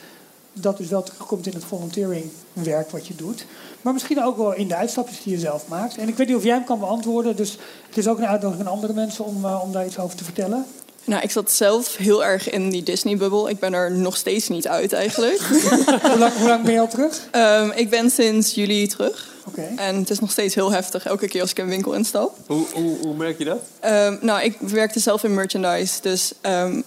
[0.60, 3.46] dat dus wel terugkomt in het volunteeringwerk wat je doet.
[3.82, 5.98] Maar misschien ook wel in de uitstapjes die je zelf maakt.
[5.98, 7.36] En ik weet niet of jij hem kan beantwoorden.
[7.36, 7.58] Dus
[7.88, 10.24] het is ook een uitnodiging aan andere mensen om, eh, om daar iets over te
[10.24, 10.66] vertellen.
[11.04, 13.50] Nou, ik zat zelf heel erg in die Disney-bubbel.
[13.50, 15.40] Ik ben er nog steeds niet uit eigenlijk.
[16.02, 17.28] hoe, lang, hoe lang ben je al terug?
[17.32, 19.28] Ehm, ik ben sinds juli terug.
[19.46, 19.68] Oké.
[19.76, 22.36] En het is nog steeds heel heftig elke keer als ik een winkel instap.
[22.48, 23.60] Hoe, hoe, hoe merk je dat?
[23.80, 26.02] Ehm, nou, ik werkte zelf in merchandise.
[26.02, 26.82] Dus ehm,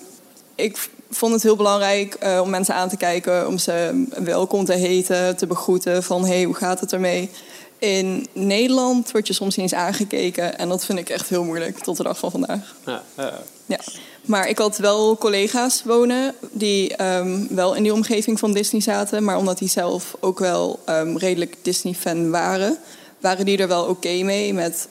[0.55, 3.47] ik vond het heel belangrijk eh, om mensen aan te kijken.
[3.47, 6.03] Om ze welkom te heten, te begroeten.
[6.03, 7.31] Van, hey, hoe gaat het ermee?
[7.79, 10.59] In Nederland word je soms niet eens aangekeken.
[10.59, 12.75] En dat vind ik echt heel moeilijk tot de dag van vandaag.
[12.87, 13.43] Ja, ja.
[13.67, 13.79] Ja.
[14.23, 19.25] Maar ik had wel collega's wonen die ehm, wel in die omgeving van Disney zaten.
[19.25, 22.79] Maar omdat die zelf ook wel ehm, redelijk Disney-fan waren,
[23.21, 24.55] waren die er wel oké mee.
[24.55, 24.89] Met,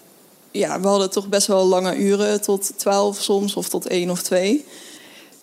[0.51, 4.21] ja, we hadden toch best wel lange uren, tot twaalf soms, of tot één of
[4.21, 4.65] twee.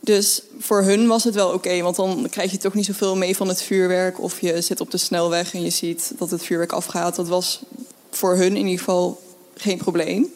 [0.09, 3.37] Dus voor hun was het wel oké, want dan krijg je toch niet zoveel mee
[3.37, 4.21] van het vuurwerk.
[4.21, 7.15] Of je zit op de snelweg en je ziet dat het vuurwerk afgaat.
[7.17, 7.63] Dat was
[8.11, 9.21] voor hun in ieder geval
[9.55, 10.27] geen probleem.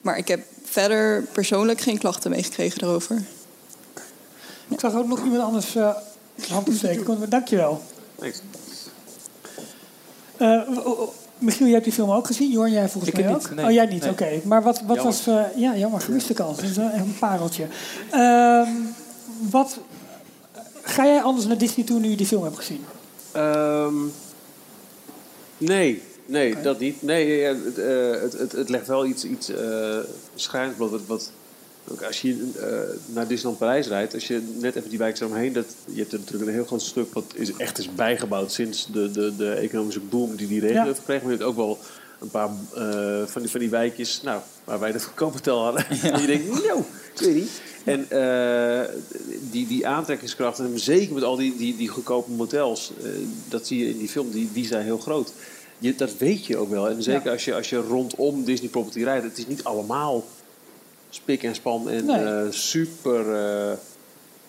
[0.00, 3.22] Maar ik heb verder persoonlijk geen klachten meegekregen daarover.
[4.68, 5.94] Ik zag ook nog iemand anders eh
[6.48, 7.30] hand opsteken.
[7.30, 7.82] Dankjewel.
[8.18, 8.40] Thanks.
[10.36, 11.08] Eh, oh,
[11.38, 12.50] Michiel, jij hebt die film ook gezien.
[12.50, 13.54] Jorn, jij volgens Ik mij niet, ook?
[13.54, 13.64] nee.
[13.64, 14.10] Oh, jij niet, Nee.
[14.10, 14.40] oké.
[14.44, 15.26] Maar wat, wat was...
[15.26, 16.56] eh, ja, jammer, gemiste kans.
[16.56, 17.66] Dat is wel een pareltje.
[18.10, 18.68] Ehm,
[19.50, 19.78] wat...
[20.82, 22.84] Ga jij anders naar Disney toe nu je die film hebt gezien?
[23.32, 23.94] Ehm,
[25.58, 27.02] nee, nee, dat niet.
[27.02, 30.90] Nee, ja, het, eh, het, het, het legt wel iets, iets uh, bloot.
[30.90, 31.32] Wat, wat,
[31.88, 35.52] ook als je eh, naar Disneyland Parijs rijdt, als je net even die wijk eromheen...
[35.52, 38.88] Dat, je hebt er natuurlijk een heel groot stuk wat is, echt is bijgebouwd sinds
[38.92, 40.84] de, de, de economische boom die die regio Ja.
[40.84, 41.22] heeft gekregen.
[41.22, 41.78] Maar je hebt ook wel
[42.20, 45.86] een paar eh, van, die, van die wijkjes nou, waar wij dat goedkoop hotel hadden.
[46.12, 46.80] en je denkt, nou,
[47.14, 47.50] ik weet niet.
[47.84, 48.88] En eh,
[49.50, 53.10] die, die aantrekkingskracht, en zeker met al die, die, die goedkope motels, eh,
[53.48, 55.32] dat zie je in die film, die, die zijn heel groot.
[55.78, 56.88] Je, dat weet je ook wel.
[56.88, 57.32] En zeker Ja.
[57.32, 60.24] als, je, als je rondom Disney Property rijdt, het is niet allemaal
[61.10, 62.24] spik en span en Nee.
[62.24, 63.24] eh, super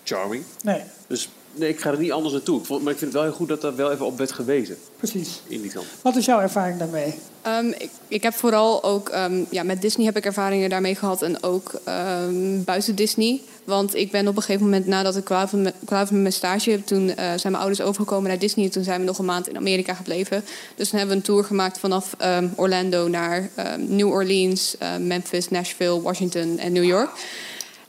[0.03, 0.43] charming.
[0.63, 2.59] Nee, Dus nee, ik ga er niet anders naartoe.
[2.59, 4.31] Ik vond- Maar ik vind het wel heel goed dat daar wel even op werd
[4.31, 4.77] gewezen.
[4.97, 5.41] precies.
[5.47, 5.85] In die kant.
[6.01, 7.13] Wat is jouw ervaring daarmee?
[7.41, 11.21] Ehm, ik, ik heb vooral ook ehm, ja, met Disney heb ik ervaringen daarmee gehad
[11.21, 13.41] en ook ehm, buiten Disney.
[13.63, 17.15] Want ik ben op een gegeven moment nadat ik klaar met mijn stage, toen eh,
[17.15, 18.65] zijn mijn ouders overgekomen naar Disney.
[18.65, 20.43] En toen zijn we nog een maand in Amerika gebleven.
[20.75, 25.49] Dus toen hebben we een tour gemaakt vanaf ehm, Orlando naar ehm, New Orleans, Memphis,
[25.49, 27.09] Nashville, Washington en New York.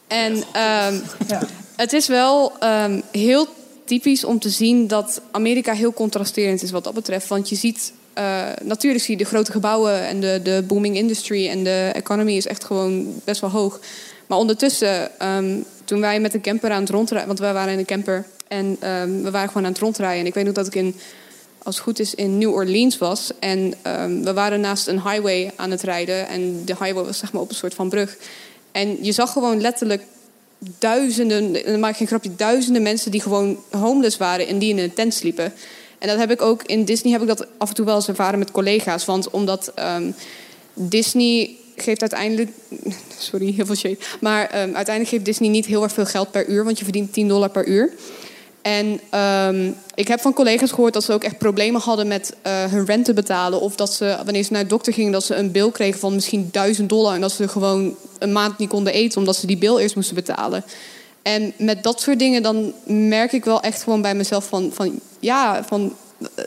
[0.07, 0.99] En ehm,
[1.83, 3.47] het is wel ehm, heel
[3.85, 7.29] typisch om te zien dat Amerika heel contrasterend is wat dat betreft.
[7.29, 11.49] Want je ziet, eh, natuurlijk zie je de grote gebouwen en de, de booming industry
[11.49, 13.81] en de economy is echt gewoon best wel hoog.
[14.27, 17.79] Maar ondertussen, ehm, toen wij met een camper aan het rondrijden, want wij waren in
[17.79, 20.21] een camper en ehm, we waren gewoon aan het rondrijden.
[20.21, 20.95] En ik weet nog dat ik in,
[21.63, 23.31] als het goed is, in New Orleans was.
[23.39, 23.75] En
[24.23, 27.49] we waren naast een highway aan het rijden en de highway was zeg maar op
[27.49, 28.17] een soort van brug.
[28.73, 30.03] En je zag gewoon letterlijk
[30.79, 34.71] duizenden, en dan maak ik geen grapje, duizenden mensen die gewoon homeless waren en die
[34.71, 35.53] in een tent sliepen.
[35.99, 38.09] En dat heb ik ook in Disney heb ik dat af en toe wel eens
[38.09, 39.05] ervaren met collega's.
[39.05, 40.11] Want omdat ehm,
[40.75, 42.51] Disney geeft uiteindelijk.
[43.19, 43.99] Sorry, heel veel shade.
[44.21, 47.13] Maar ehm, uiteindelijk geeft Disney niet heel erg veel geld per uur, want je verdient
[47.13, 47.93] 10 dollar per uur.
[48.63, 52.65] En ehm, ik heb van collega's gehoord dat ze ook echt problemen hadden met eh,
[52.65, 53.61] hun rent te betalen.
[53.61, 56.15] Of dat ze, wanneer ze naar de dokter gingen, dat ze een bill kregen van
[56.15, 57.15] misschien 1000 dollar.
[57.15, 60.15] En dat ze gewoon een maand niet konden eten, omdat ze die bill eerst moesten
[60.15, 60.65] betalen.
[61.23, 65.01] En met dat soort dingen, dan merk ik wel echt gewoon bij mezelf van, van
[65.19, 65.97] ja, van,
[66.35, 66.45] eh,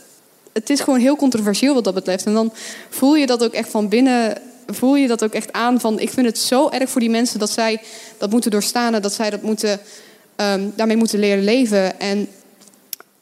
[0.54, 2.26] het is gewoon heel controversieel wat dat betreft.
[2.26, 2.54] En dan
[2.90, 4.38] voel je dat ook echt van binnen,
[4.68, 7.40] voel je dat ook echt aan van, ik vind het zo erg voor die mensen
[7.40, 7.82] dat zij
[8.18, 9.80] dat moeten doorstaan en dat zij dat moeten,
[10.36, 12.00] ehm, daarmee moeten leren leven.
[12.00, 12.28] En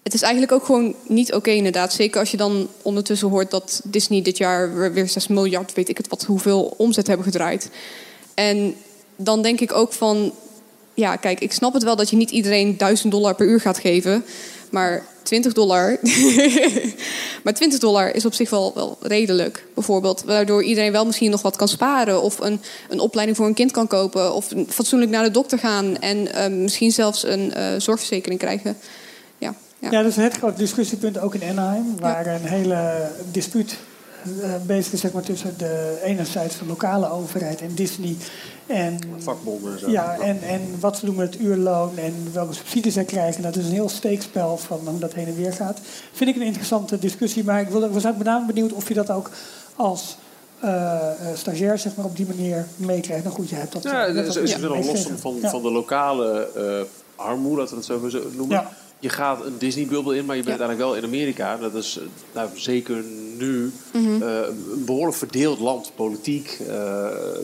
[0.03, 1.93] het is eigenlijk ook gewoon niet oké inderdaad.
[1.93, 5.89] Zeker als je dan ondertussen hoort dat Disney dit jaar weer- weer 6 miljard, weet
[5.89, 7.69] ik het wat, hoeveel omzet hebben gedraaid.
[8.33, 8.75] En
[9.15, 10.33] dan denk ik ook van,
[10.93, 13.79] ja, kijk, ik snap het wel dat je niet iedereen 1000 dollar per uur gaat
[13.79, 14.25] geven.
[14.73, 15.97] Maar 20 dollar.
[17.43, 19.65] maar 20 dollar is op zich wel, wel redelijk.
[19.73, 20.23] Bijvoorbeeld.
[20.23, 22.21] Waardoor iedereen wel misschien nog wat kan sparen.
[22.21, 24.33] Of een, een opleiding voor een kind kan kopen.
[24.33, 25.97] Of fatsoenlijk naar de dokter gaan.
[25.99, 28.77] En eh, misschien zelfs een eh, zorgverzekering krijgen.
[29.37, 29.91] Ja, ja.
[29.91, 33.77] Ja, dat is een het groot discussiepunt ook in Anaheim, waar een hele dispuut
[34.41, 38.15] eh, bezig is zeg maar, tussen de enerzijds de lokale overheid en Disney.
[38.67, 39.89] En, Vakbonden zo.
[39.89, 43.41] Ja, en, en wat ze doen met het uurloon en welke subsidies zij krijgen.
[43.43, 45.79] Dat is een heel steekspel van hoe dat heen en weer gaat.
[46.11, 48.93] Vind ik een interessante discussie, maar ik wil- was ook met name benieuwd of je
[48.93, 49.29] dat ook
[49.75, 50.17] als
[50.59, 53.23] eh, eh, stagiair zeg maar, op die manier meekrijgt.
[53.23, 53.83] Nou goed, je hebt dat.
[53.83, 55.49] Ja, dat als- is ja, los van, Ja.
[55.49, 58.57] van de lokale eh, armoede, dat we het zo zo noemen.
[58.57, 58.71] Ja.
[59.03, 61.57] Je gaat een Disney-bubbel in, maar je bent eigenlijk wel in Amerika.
[61.57, 62.03] Dat is eh,
[62.33, 63.03] nou, zeker
[63.37, 64.21] nu Mhm.
[64.23, 65.91] eh, een behoorlijk verdeeld land.
[65.95, 66.67] Politiek, eh,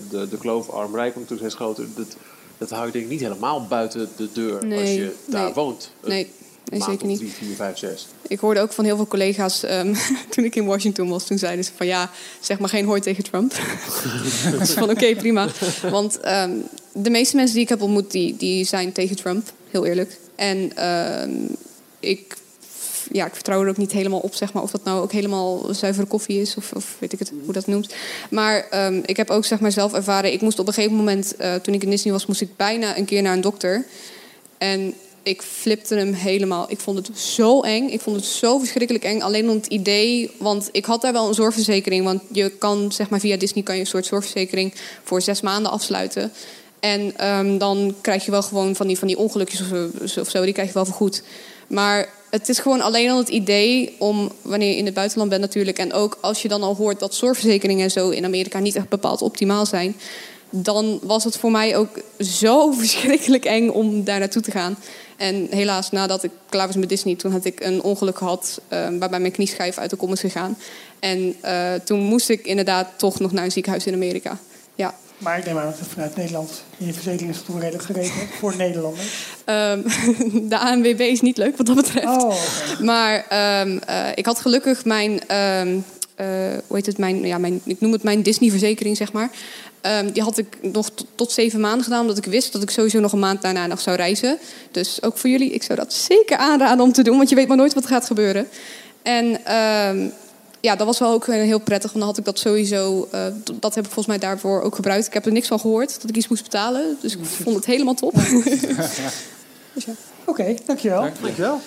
[0.10, 1.86] de, de kloof arm-rijk komt toen steeds groter.
[1.96, 2.16] Dat,
[2.58, 5.54] dat hou je denk ik niet helemaal buiten de deur als je daar nee.
[5.54, 5.92] woont.
[6.06, 6.28] Nee,
[6.66, 7.18] nee zeker niet.
[7.18, 8.08] Drie, vier, vijf, zes.
[8.28, 9.96] Ik hoorde ook van heel veel collega's ehm,
[10.30, 11.26] toen ik in Washington was.
[11.26, 12.10] Toen zeiden ze van ja,
[12.40, 13.54] zeg maar geen hooi tegen Trump.
[14.60, 15.48] dus van oké, prima.
[15.90, 16.52] Want ehm,
[16.94, 19.52] de meeste mensen die ik heb ontmoet, die, die zijn tegen Trump.
[19.70, 20.18] Heel eerlijk.
[20.40, 21.32] En ehm,
[22.00, 22.38] ik,
[23.12, 24.64] ja, ik vertrouw er ook niet helemaal op, zeg maar.
[24.64, 26.56] Of dat nou ook helemaal zuivere koffie is.
[26.56, 27.94] Of, of weet ik het, hoe dat noemt.
[28.30, 30.34] Maar ehm, ik heb ook zeg maar zelf ervaren.
[30.34, 32.98] Ik moest op een gegeven moment, eh, toen ik in Disney was, moest ik bijna
[32.98, 33.86] een keer naar een dokter.
[34.58, 34.94] En
[35.24, 36.72] ik flipte hem helemaal.
[36.72, 37.90] Ik vond het zo eng.
[37.90, 39.22] Ik vond het zo verschrikkelijk eng.
[39.22, 42.06] Alleen om het idee, want ik had daar wel een zorgverzekering.
[42.06, 45.72] Want je kan, zeg maar, via Disney kan je een soort zorgverzekering voor zes maanden
[45.72, 46.32] afsluiten.
[46.80, 49.62] En ehm, dan krijg je wel gewoon van die, van die ongelukjes
[50.20, 51.24] of zo, die krijg je wel vergoed.
[51.68, 55.42] Maar het is gewoon alleen al het idee om, wanneer je in het buitenland bent
[55.42, 55.78] natuurlijk...
[55.78, 58.90] en ook als je dan al hoort dat zorgverzekeringen en zo in Amerika niet echt
[58.90, 59.96] bepaald optimaal zijn...
[60.50, 64.78] dan was het voor mij ook zo verschrikkelijk eng om daar naartoe te gaan.
[65.18, 68.62] En helaas, nadat ik klaar was met Disney, toen had ik een ongeluk gehad...
[68.68, 70.58] eh, waarbij mijn knieschijf uit de kom is gegaan.
[71.00, 74.38] En eh, toen moest ik inderdaad toch nog naar een ziekenhuis in Amerika.
[74.76, 74.96] Ja.
[75.20, 79.26] Maar ik neem aan dat vanuit Nederland je verzekering is redelijk geregeld voor Nederlanders.
[79.46, 79.82] Ehm,
[80.50, 82.24] de ANWB is niet leuk wat dat betreft.
[82.24, 82.34] Oh,
[82.82, 85.80] Maar ehm, eh, ik had gelukkig mijn, ehm,
[86.16, 86.28] eh,
[86.68, 89.30] hoe heet het, mijn, ja, mijn, ik noem het mijn Disney-verzekering, zeg maar.
[90.14, 93.00] Die had ik nog tot, tot zeven maanden gedaan, omdat ik wist dat ik sowieso
[93.00, 94.38] nog een maand daarna nog zou reizen.
[94.72, 97.48] Dus ook voor jullie, ik zou dat zeker aanraden om te doen, want je weet
[97.48, 98.48] maar nooit wat er gaat gebeuren.
[99.02, 99.40] En
[100.60, 103.26] ja, dat was wel ook heel prettig, want dan had ik dat sowieso, eh,
[103.60, 105.08] dat heb ik volgens mij daarvoor ook gebruikt.
[105.08, 107.66] Ik heb er niks van gehoord, dat ik iets moest betalen, dus ik vond het
[107.66, 108.14] helemaal top.
[110.26, 111.10] Oké, dankjewel.
[111.22, 111.60] Dankjewel.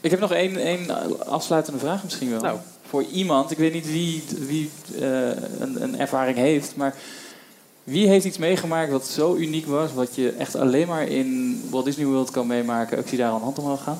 [0.00, 2.40] Ik heb nog één, één afsluitende vraag misschien wel.
[2.40, 2.58] Nou.
[2.88, 4.70] Voor iemand, ik weet niet wie, wie
[5.00, 5.28] eh,
[5.58, 6.94] een, een ervaring heeft, maar
[7.86, 11.84] Wie heeft iets meegemaakt wat zo uniek was, wat je echt alleen maar in Walt
[11.84, 12.98] Disney World kan meemaken?
[12.98, 13.98] Ik zie daar een hand omhoog gaan.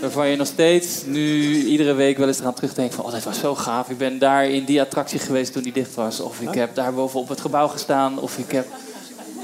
[0.00, 3.04] Waarvan je nog steeds nu iedere week wel eens eraan terugdenkt van...
[3.04, 3.88] oh, dat was zo gaaf.
[3.90, 6.20] Ik ben daar in die attractie geweest toen die dicht was.
[6.20, 8.18] Of ik heb daar boven op het gebouw gestaan.
[8.20, 8.66] Of ik heb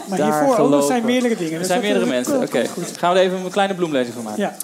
[0.08, 0.78] Maar daar hiervoor ook, gelopen.
[0.78, 1.58] er zijn meerdere dingen.
[1.58, 2.40] Er zijn dat- meerdere dat- mensen.
[2.40, 2.96] dat Oké, goed.
[2.98, 4.42] gaan we er even een kleine bloemlezing van maken.
[4.42, 4.56] Ja.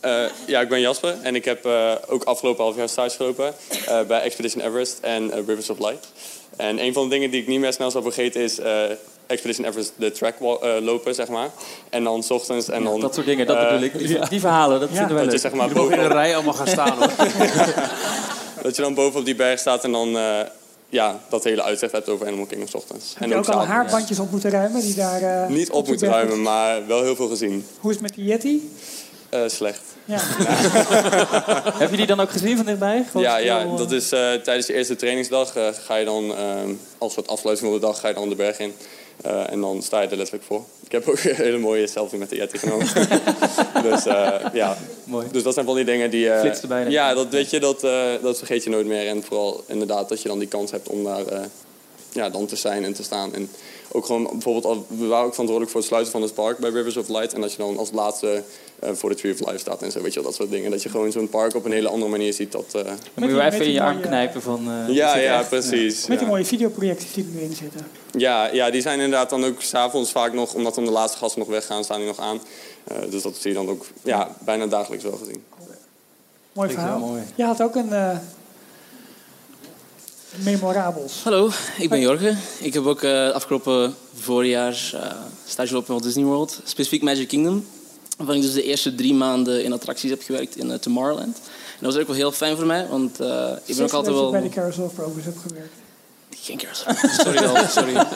[0.00, 3.54] Eh, ja, ik ben Jasper en ik heb eh, ook afgelopen half jaar stage gelopen
[3.86, 6.08] eh, bij Expedition Everest en Rivers of Light.
[6.56, 8.82] En een van de dingen die ik niet meer snel zal vergeten is eh,
[9.26, 11.48] Expedition Everest de track eh, lopen, zeg maar.
[11.90, 13.00] En dan 's ochtends en dan...
[13.00, 13.98] dat soort dingen, dat bedoel ik.
[13.98, 15.40] Die- die verhalen, dat vinden wij dat je leuk.
[15.40, 17.10] zeg maar mogen in een rij allemaal gaan staan, hoor.
[18.62, 20.38] dat je dan bovenop die berg staat en dan eh,
[20.88, 23.14] ja, dat hele uitzicht hebt over Animal Kingdom 's ochtends.
[23.18, 24.80] Heb je ook al haarbandjes op moeten ruimen?
[24.80, 27.66] Die daar, eh, Niet op moeten ruimen, maar wel heel veel gezien.
[27.80, 28.70] Hoe is het met die Yeti?
[29.30, 29.80] Eh, slecht.
[30.04, 30.18] Ja.
[31.78, 33.04] Heb je die dan ook gezien van dichtbij?
[33.06, 36.34] Gewoon Ja, ja, eh, dat is eh, tijdens de eerste trainingsdag eh, ga je dan
[36.36, 38.74] ehm, als soort afsluiting van de dag ga je dan de berg in.
[39.22, 40.64] Eh, en dan sta je er letterlijk voor.
[40.84, 42.86] Ik heb ook een hele mooie selfie met de Yeti genomen.
[43.90, 45.26] dus eh, ja, Mooi.
[45.32, 46.30] dus dat zijn van die dingen die...
[46.30, 46.44] eh,
[46.84, 46.90] ik.
[46.90, 49.06] ja, dat weet je, dat, eh, dat vergeet je nooit meer.
[49.08, 51.40] En vooral inderdaad dat je dan die kans hebt om daar eh,
[52.12, 53.34] ja, dan te zijn en te staan.
[53.34, 53.50] En
[53.92, 56.70] ook gewoon bijvoorbeeld, al- we waren ook verantwoordelijk voor het sluiten van het park bij
[56.70, 57.32] Rivers of Light.
[57.32, 58.42] En dat je dan als laatste
[58.78, 60.70] eh, voor de Tree of Life staat en zo, weet je wel, dat soort dingen.
[60.70, 62.52] Dat je gewoon zo'n park op een hele andere manier ziet.
[62.52, 64.70] Dat, eh, Dan moet je wel even in je arm knijpen van...
[64.70, 65.48] eh, Ja, ja, echt?
[65.48, 66.06] precies.
[66.06, 67.80] Met die mooie videoprojecties die er nu in zitten.
[68.10, 71.38] Ja, ja, die zijn inderdaad dan ook s'avonds vaak nog, omdat dan de laatste gasten
[71.40, 72.40] nog weggaan, staan die nog aan.
[72.84, 75.44] Eh, dus dat zie je dan ook ja, bijna dagelijks wel gezien.
[76.52, 76.98] Mooi verhaal.
[76.98, 77.22] mooi.
[77.34, 78.16] Je had ook een eh
[80.36, 81.12] memorabels.
[81.22, 82.34] Hallo, ik ben Jorge.
[82.60, 85.12] Ik heb ook eh, afgelopen voorjaar eh
[85.46, 86.60] stage gelopen Walt Disney World.
[86.64, 87.66] Specifiek Magic Kingdom.
[88.16, 91.36] Waarvan ik dus de eerste drie maanden in attracties heb gewerkt in eh, Tomorrowland.
[91.36, 93.20] En dat was ook wel heel fijn voor mij, want
[93.64, 94.30] ik ben ook altijd wel...
[94.30, 95.74] bij de Carousel of Progress gewerkt.
[96.30, 96.94] Geen Carousel.
[97.24, 98.06] Sorry wel, sorry.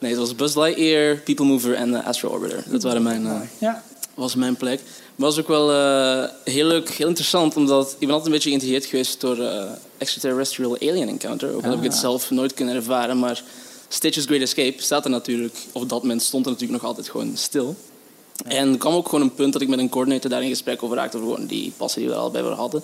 [0.00, 2.64] Nee, het was Buzz Lightyear, People Mover en Astro Orbiter.
[2.66, 3.82] Dat waren mijn, Ja.
[4.14, 4.80] Was mijn plek.
[4.82, 8.32] Maar het was ook wel eh, heel leuk, heel interessant, omdat ik ben altijd een
[8.32, 9.64] beetje geïntrigeerd geweest door eh,
[9.98, 11.54] Extraterrestrial Alien Encounter.
[11.54, 12.00] Ook al heb ik het Ah.
[12.00, 13.42] zelf nooit kunnen ervaren, maar
[13.88, 17.08] Stitch's Great Escape staat er natuurlijk, of op dat moment stond er natuurlijk nog altijd
[17.08, 17.76] gewoon stil.
[18.46, 20.82] En er kwam ook gewoon een punt dat ik met een coördinator daar in gesprek
[20.82, 22.82] over raakte, over gewoon die passen die we al bij hadden.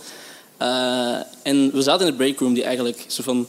[0.56, 3.46] Eh, en we zaten in de breakroom die eigenlijk zo van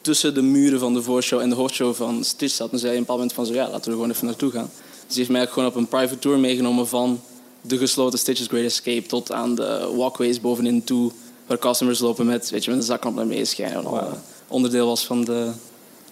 [0.00, 2.72] tussen de muren van de voorshow en de hoofdshow van Stitch zat.
[2.72, 4.70] En zei een bepaald moment van zo, ja, laten we er gewoon even naartoe gaan.
[5.06, 7.20] Dus die heeft mij ook gewoon op een private tour meegenomen van
[7.60, 11.12] de gesloten Stitch's Great Escape tot aan de walkways bovenin toe,
[11.46, 13.84] waar customers lopen met, weet je, met een zaklamp naar beneden schijnen.
[13.84, 14.02] Eh,
[14.48, 15.50] onderdeel was van de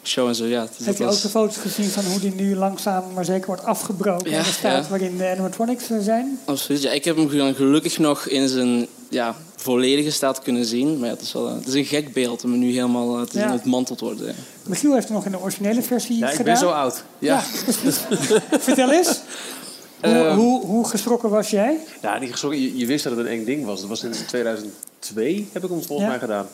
[0.02, 0.66] show en zo, ja.
[0.76, 3.64] Dus Heb je ook de foto's gezien van hoe die nu langzaam maar zeker wordt
[3.64, 4.90] afgebroken Ja, in de staat ja.
[4.90, 6.38] waarin de animatronics zijn?
[6.44, 6.82] Absoluut.
[6.82, 10.98] Ja, ik heb hem gelukkig nog in zijn ja, volledige staat kunnen zien.
[10.98, 13.18] Maar ja, het, is wel, een- het is een gek beeld om hem nu helemaal
[13.18, 13.44] eh, te Ja.
[13.44, 14.26] zien ontmanteld worden.
[14.26, 14.32] ja.
[14.66, 16.44] Michiel heeft het nog in de originele versie Ja, ik gedaan.
[16.44, 17.04] ben zo oud.
[17.18, 17.40] Ja.
[18.66, 19.20] Vertel eens.
[20.00, 21.76] Hoe, Ehm, hoe, hoe geschrokken was jij?
[22.02, 22.60] Ja, niet geschrokken.
[22.60, 23.80] Je, je wist dat het een eng ding was.
[23.80, 26.06] Dat was in 2002, heb ik hem volgens Ja.
[26.08, 26.46] mij gedaan.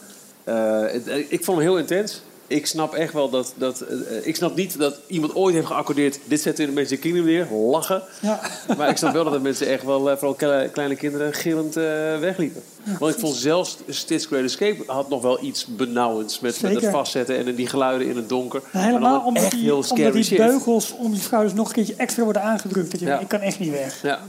[0.45, 2.21] Eh, het- eh, ik vond hem heel intens.
[2.49, 3.53] Ik snap echt wel dat...
[3.57, 6.19] dat eh, ik snap niet dat iemand ooit heeft geaccordeerd...
[6.25, 7.47] dit zetten we in de Magic Kingdom neer.
[7.53, 8.03] Lachen.
[8.21, 8.41] Ja.
[8.77, 10.11] Maar ik snap wel dat de mensen echt wel...
[10.11, 11.85] eh, vooral kle- kleine kinderen gillend eh,
[12.19, 12.63] wegliepen.
[12.99, 14.83] Want ik vond zelfs Stitch Great Escape...
[14.87, 16.41] had nog wel iets benauwends.
[16.41, 18.63] Met, met het vastzetten en die geluiden in het donker.
[18.73, 20.37] Nou, helemaal omdat echt die, heel omdat die shit.
[20.39, 22.91] beugels om die schouders nog een keertje extra worden aangedrukt.
[22.91, 23.19] Dat je, Ja.
[23.19, 24.03] Ik kan echt niet weg.
[24.03, 24.21] Ja.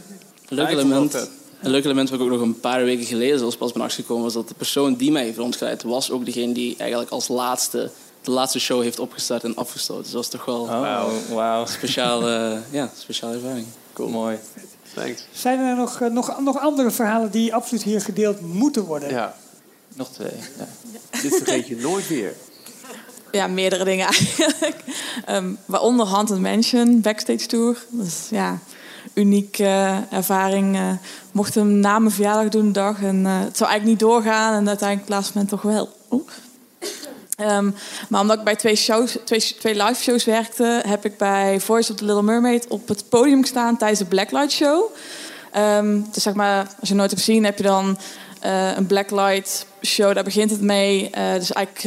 [0.50, 1.30] Een leuk, element,
[1.62, 4.24] een leuk element wat ik ook nog een paar weken geleden zelfs pas ben achtergekomen...
[4.24, 5.84] was dat de persoon die mij heeft rondgeleid...
[5.84, 7.90] was ook degene die eigenlijk als laatste
[8.22, 10.04] de laatste show heeft opgestart en afgesloten.
[10.04, 10.68] Dus dat was toch wel
[11.30, 11.60] wow.
[11.60, 13.66] een speciale, ja, speciale ervaring.
[13.94, 14.10] Cool.
[14.10, 14.38] Mooi.
[14.94, 15.26] Thanks.
[15.32, 19.10] Zijn er nog, eh, nog, nog andere verhalen die absoluut hier gedeeld moeten worden?
[19.10, 19.36] Ja.
[19.96, 20.32] Nog twee.
[20.58, 20.68] Ja.
[21.22, 22.34] Dit vergeet je nooit weer.
[23.32, 24.84] Ja, meerdere dingen eigenlijk.
[25.26, 27.86] Ehm, waaronder Haunted Mansion, Backstage Tour.
[27.90, 28.60] Dat is ja,
[29.14, 30.76] unieke eh, ervaring.
[30.76, 30.92] eh
[31.32, 33.02] mocht hem na mijn verjaardag doen, de dag.
[33.02, 34.54] En eh, het zou eigenlijk niet doorgaan.
[34.54, 35.90] En uiteindelijk op het laatste moment toch wel.
[36.12, 36.32] Oeh.
[37.40, 37.72] Ehm,
[38.10, 40.82] maar omdat ik bij twee, shows, twee, twee live shows werkte...
[40.88, 44.52] heb ik bij Voice of the Little Mermaid op het podium gestaan tijdens de Blacklight
[44.52, 44.96] Show.
[45.52, 47.98] Ehm, dus zeg maar, als je nooit hebt gezien, heb je dan
[48.40, 50.14] eh, een Blacklight Show.
[50.14, 51.10] Daar begint het mee.
[51.10, 51.84] Eh, dus eigenlijk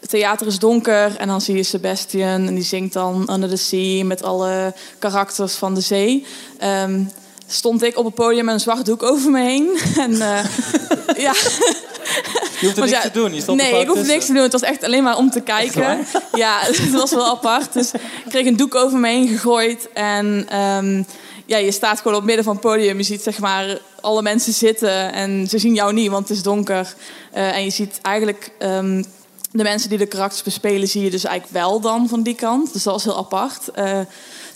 [0.00, 3.56] het theater is donker en dan zie je Sebastian en die zingt dan Under the
[3.56, 6.26] Sea met alle karakters van de zee.
[6.58, 7.02] Ehm,
[7.46, 9.78] stond ik op het podium met een zwart doek over me heen.
[10.04, 10.44] en uh,
[11.26, 11.34] ja.
[12.60, 13.34] Je hoeft er niks ja, te doen.
[13.34, 14.12] Je stond nee, ik hoefde tussen.
[14.12, 14.42] niks te doen.
[14.42, 15.98] Het was echt alleen maar om te kijken.
[16.32, 17.72] Ja, het was wel apart.
[17.72, 19.88] Dus ik kreeg een doek over me heen gegooid.
[19.92, 21.02] En ehm,
[21.46, 22.96] ja, je staat gewoon op het midden van het podium.
[22.96, 25.12] Je ziet zeg maar alle mensen zitten.
[25.12, 26.94] En ze zien jou niet, want het is donker.
[27.34, 28.50] Uh, en je ziet eigenlijk...
[28.58, 29.04] Um,
[29.56, 32.72] de mensen die de karakters bespelen zie je dus eigenlijk wel dan van die kant.
[32.72, 33.68] Dus dat was heel apart.
[33.78, 33.98] Uh,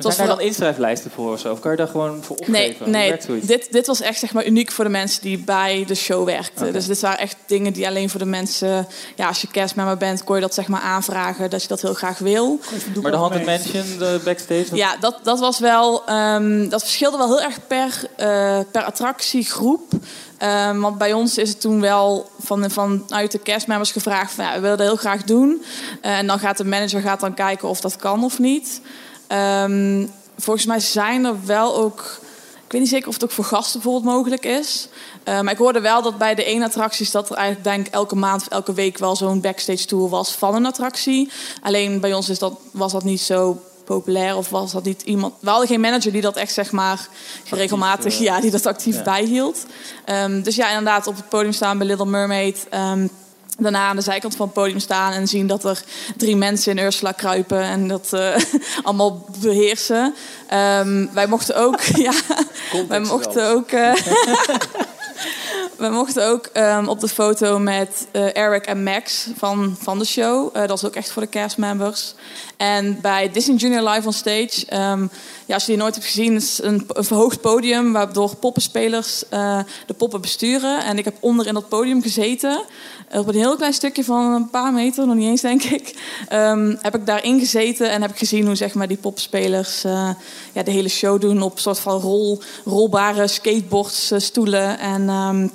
[0.02, 1.52] zijn daar vooral- dan inschrijflijsten voor of zo?
[1.52, 2.90] Of kan je daar gewoon voor opgeven?
[2.90, 5.94] Nee, nee dit, dit was echt zeg maar, uniek voor de mensen die bij de
[5.94, 6.72] show werkten.
[6.72, 8.86] Dus dit waren echt dingen die alleen voor de mensen...
[9.16, 11.50] Ja, als je castmember bent, kon je dat zeg maar aanvragen...
[11.50, 12.58] dat je dat heel graag wil.
[13.02, 14.76] Maar de Haunted Mansion, de backstage?
[14.76, 16.06] Ja, dat, dat was wel.
[16.06, 19.92] ehm, dat verschilde wel heel erg per, eh, per attractiegroep.
[20.38, 24.54] Ehm, want bij ons is het toen wel van, vanuit de castmembers gevraagd: van, ja,
[24.54, 25.62] we willen dat heel graag doen.
[26.00, 28.80] Eh, en dan gaat de manager gaat dan kijken of dat kan of niet.
[29.30, 30.06] Ehm,
[30.38, 32.18] volgens mij zijn er wel ook.
[32.64, 34.88] Ik weet niet zeker of het ook voor gasten bijvoorbeeld mogelijk is.
[35.24, 38.16] Eh, maar ik hoorde wel dat bij de ene attracties dat er eigenlijk denk elke
[38.16, 41.30] maand of elke week wel zo'n backstage tour was van een attractie.
[41.62, 45.34] Alleen bij ons is dat, was dat niet zo populair of was dat niet iemand.
[45.40, 47.08] We hadden geen manager die dat echt zeg maar
[47.50, 49.02] regelmatig, eh, ja, die dat actief ja.
[49.02, 49.66] bijhield.
[50.04, 52.66] Ehm, dus ja, inderdaad op het podium staan bij Little Mermaid.
[52.70, 53.06] ehm,
[53.60, 55.82] daarna aan de zijkant van het podium staan en zien dat er
[56.16, 58.36] drie mensen in Ursula kruipen en dat eh,
[58.82, 60.14] allemaal beheersen.
[60.48, 62.12] Ehm, wij mochten ook, ja,
[62.88, 63.70] wij mochten ook.
[63.70, 63.94] eh,
[65.80, 66.50] we mochten ook
[66.86, 70.56] op de foto met eh, Eric en Max van, van de show.
[70.56, 72.14] Eh, dat is ook echt voor de castmembers.
[72.56, 75.06] En bij Disney Junior Live on Stage, ehm,
[75.46, 79.58] ja, als je die nooit hebt gezien, is een, een verhoogd podium waardoor poppenspelers eh,
[79.86, 80.84] de poppen besturen.
[80.84, 82.62] En ik heb onder in dat podium gezeten.
[83.12, 85.94] Op een heel klein stukje van een paar meter, nog niet eens denk ik,
[86.28, 90.10] ehm, heb ik daarin gezeten en heb ik gezien hoe zeg maar, die popspelers eh,
[90.52, 94.78] ja, de hele show doen op soort van rol, rolbare skateboards, eh, stoelen.
[94.78, 95.48] En ehm,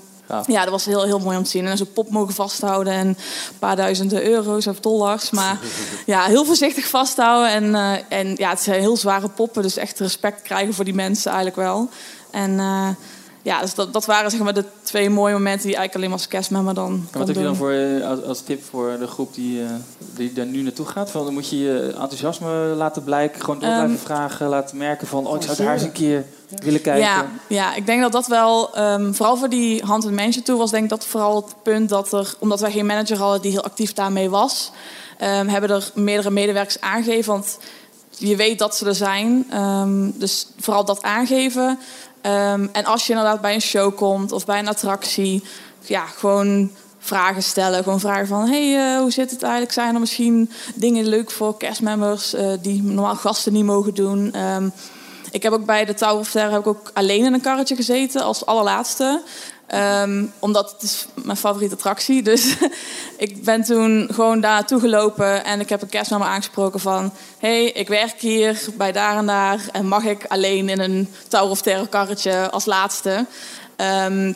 [0.47, 1.65] ja, dat was heel, heel mooi om te zien.
[1.65, 3.17] En zo'n pop mogen vasthouden en een
[3.59, 5.29] paar duizenden euro's of dollars.
[5.29, 5.59] Maar
[6.05, 7.49] ja, heel voorzichtig vasthouden.
[7.51, 10.93] En, eh, en ja, het zijn heel zware poppen, dus echt respect krijgen voor die
[10.93, 11.89] mensen eigenlijk wel.
[12.31, 12.89] En eh,
[13.45, 16.17] ja, dus dat, dat waren zeg maar de twee mooie momenten die eigenlijk alleen maar
[16.17, 19.07] als castmember dan En wat heb je dan voor, eh, als, als tip voor de
[19.07, 19.69] groep die, eh,
[20.15, 21.11] die daar nu naartoe gaat?
[21.11, 25.07] Van, dan moet je je enthousiasme laten blijken, gewoon door blijven Ehm, vragen, laten merken
[25.07, 27.03] van, oh, ik zou daar eens een keer willen kijken.
[27.03, 30.71] Ja, ja, ik denk dat dat wel, ehm, vooral voor die Hand Mansion Tour was
[30.71, 33.63] denk ik dat vooral het punt dat er, omdat wij geen manager hadden die heel
[33.63, 34.71] actief daarmee was,
[35.17, 37.31] ehm, hebben er meerdere medewerkers aangegeven.
[37.31, 37.57] Want
[38.17, 39.45] je weet dat ze er zijn.
[39.49, 41.79] Ehm, dus vooral dat aangeven.
[42.25, 45.43] Ehm, en als je inderdaad bij een show komt of bij een attractie,
[45.81, 47.83] ja, gewoon vragen stellen.
[47.83, 49.73] Gewoon vragen van, hey, eh, hoe zit het eigenlijk?
[49.73, 54.33] Zijn er misschien dingen leuk voor castmembers eh, die normaal gasten niet mogen doen?
[54.33, 54.69] Ehm,
[55.31, 57.75] ik heb ook bij de Tower of Terror heb ik ook alleen in een karretje
[57.75, 59.21] gezeten als allerlaatste.
[59.67, 62.21] Ehm, omdat het is mijn favoriete attractie.
[62.21, 62.55] Dus
[63.17, 67.13] ik ben toen gewoon daar naartoe gelopen en ik heb een castmember aangesproken van...
[67.39, 71.49] hey, ik werk hier bij daar en daar en mag ik alleen in een Tower
[71.49, 73.25] of Terror karretje als laatste?
[73.75, 74.33] Ehm,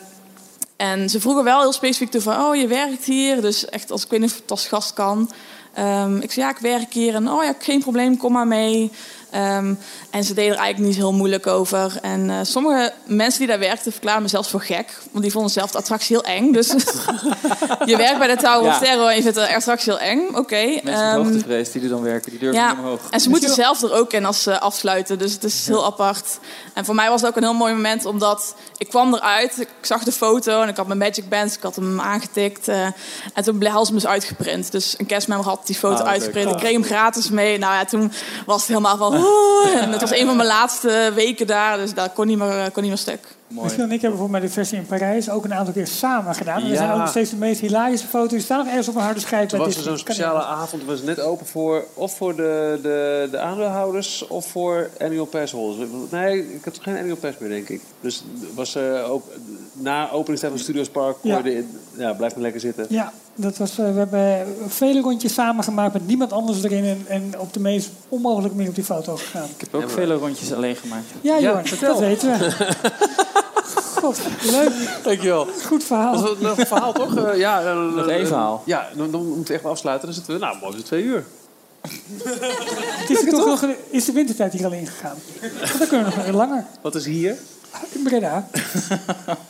[0.79, 3.41] en ze vroegen wel heel specifiek toe van, oh, je werkt hier.
[3.41, 5.31] Dus echt, als ik weet niet of als gast kan.
[5.73, 7.15] Ehm, ik zei, ja, ik werk hier.
[7.15, 8.91] En, oh ja, geen probleem, kom maar mee.
[9.31, 9.73] Ehm,
[10.09, 11.97] en ze deden er eigenlijk niet heel moeilijk over.
[12.01, 14.97] En eh, sommige mensen die daar werkten verklaarden me zelfs voor gek.
[15.11, 16.51] Want die vonden zelf de attractie heel eng.
[16.51, 16.67] Dus
[17.85, 20.35] je werkt bij de Tower of Terror en je vindt de attractie heel eng.
[20.35, 20.55] Oké.
[20.65, 22.99] Mensen met ehm, hoogtevrees die er dan werken, die durven ja, niet omhoog.
[23.09, 25.17] en ze moeten zelf er ook in als ze afsluiten.
[25.17, 26.39] Dus het is heel apart.
[26.73, 29.59] En voor mij was het ook een heel mooi moment, omdat ik kwam eruit.
[29.59, 32.67] Ik zag de foto en ik had mijn Magic Band, ik had hem aangetikt.
[32.67, 32.85] eh,
[33.33, 34.71] en toen ze hem dus uitgeprint.
[34.71, 36.47] Dus een castmember had die foto Ah, uitgeprint.
[36.47, 36.59] Ik Oh.
[36.59, 37.57] kreeg hem gratis mee.
[37.57, 38.11] Nou ja, toen
[38.45, 39.18] was het helemaal van...
[39.23, 42.49] "Oeh." En het was een van mijn laatste weken daar, dus daar kon niet meer,
[42.49, 43.37] eh, kon niet meer stuk.
[43.47, 46.35] Michiel en ik hebben voor mij de versie in Parijs ook een aantal keer samen
[46.35, 46.57] gedaan.
[46.57, 46.75] En er Ja.
[46.77, 48.29] zijn ook steeds de meest hilarische foto's.
[48.29, 49.47] Die staan nog ergens op een harde schijf.
[49.49, 53.27] Toen bij was er zo'n speciale avond, was net open voor of voor de, de,
[53.31, 55.89] de aandeelhouders of voor annual pass holders.
[56.09, 57.81] Nee, ik had geen annual pass meer, denk ik.
[58.01, 59.23] Dus het was eh, ook
[59.73, 61.37] na openingstijd van Studios Park, kon Ja.
[61.37, 61.65] je de-
[61.97, 62.85] ja, blijf maar lekker zitten.
[62.89, 66.83] Ja, dat was, eh, we hebben vele rondjes samen gemaakt met niemand anders erin.
[66.83, 69.49] En, en op de meest onmogelijke manier op die foto gegaan.
[69.57, 71.05] Ik heb ook vele rondjes alleen gemaakt.
[71.21, 71.89] Ja, Ja, Jorn, vertel.
[71.93, 72.51] dat weten we.
[74.01, 74.19] God,
[74.51, 74.71] leuk.
[75.03, 75.47] Dankjewel.
[75.65, 76.21] Goed verhaal.
[76.21, 77.15] Dat nog een verhaal, toch?
[77.15, 78.63] Eh, ja, eh, Nog één verhaal.
[78.65, 80.05] Ja, dan, dan moeten we echt wel afsluiten.
[80.05, 81.25] Dan zitten we, nou, mooi, twee uur.
[81.81, 85.15] Het is, toch nog, is de wintertijd hier al ingegaan?
[85.79, 86.65] Dan kunnen we nog even langer.
[86.81, 87.37] Wat is hier?
[87.91, 88.47] In Breda.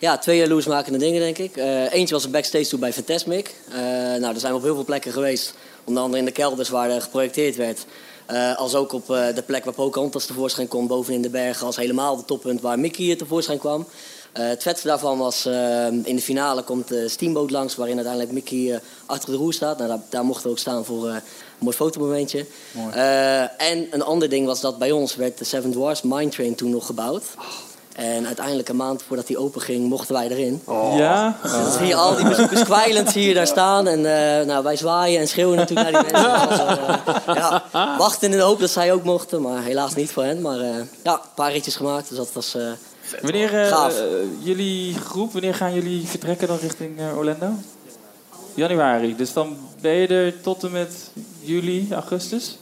[0.00, 1.56] Ja, twee jaloersmakende dingen, denk ik.
[1.56, 3.54] Eh, eentje was een backstage tour bij Fantasmic.
[3.68, 5.54] Eh, nou, daar zijn we op heel veel plekken geweest.
[5.84, 7.84] Onder andere in de kelders waar er geprojecteerd werd.
[8.26, 11.66] Eh, als ook op de plek waar Pocahontas tevoorschijn kwam, bovenin de bergen.
[11.66, 13.86] Als helemaal de toppunt waar Mickey tevoorschijn kwam.
[14.32, 15.46] Het vetste daarvan was,
[16.04, 17.74] in de finale komt de Steamboat langs...
[17.74, 19.78] waarin uiteindelijk Mickey achter de roer staat.
[19.78, 21.20] Nou, daar, daar mochten we ook staan voor een
[21.58, 22.46] mooi fotomomentje.
[23.56, 26.70] En een ander ding was dat bij ons werd de Seven Dwarfs Mine Train toen
[26.70, 27.24] nog gebouwd.
[27.98, 30.62] En uiteindelijk een maand voordat die open ging, mochten wij erin.
[30.96, 31.38] Ja?
[31.42, 33.86] Dus dan zie je al die bezoekers kwijlend zie je daar staan.
[33.86, 36.48] En eh, nou, wij zwaaien en schreeuwen natuurlijk naar die mensen.
[36.48, 36.58] Was,
[37.26, 37.62] eh, ja,
[37.98, 40.40] wachten in de hoop dat zij ook mochten, maar helaas niet voor hen.
[40.40, 42.62] Maar eh, ja, een paar ritjes gemaakt, dus dat was eh,
[43.22, 43.94] Wanneer, gaaf.
[44.42, 47.50] jullie groep, wanneer gaan jullie vertrekken dan richting Orlando?
[48.54, 49.16] Januari.
[49.16, 51.10] Dus dan ben je er tot en met
[51.40, 52.58] juli, augustus.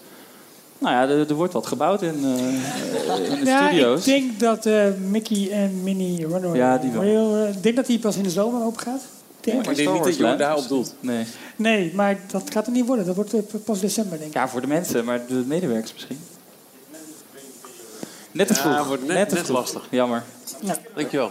[0.78, 3.98] Nou ja, er, er wordt wat gebouwd in, eh, in de Ja, studio's.
[3.98, 7.02] ik denk dat eh, Mickey en Minnie Runaway Ja, die wel.
[7.02, 9.00] Rail, eh, ik denk dat die pas in de zomer open gaat.
[9.40, 10.94] Denk Maar ik denk niet dat Jorn daarop doelt.
[11.00, 11.24] Nee.
[11.56, 13.06] Nee, maar dat gaat er niet worden.
[13.06, 14.36] Dat wordt pas december, denk ik.
[14.36, 16.18] Ja, voor de mensen, maar de medewerkers misschien.
[18.32, 18.86] Net te Ja, vroeg.
[18.86, 19.86] wordt net- te net lastig.
[19.90, 20.22] Jammer.
[20.60, 20.76] Ja.
[20.94, 21.30] Dankjewel.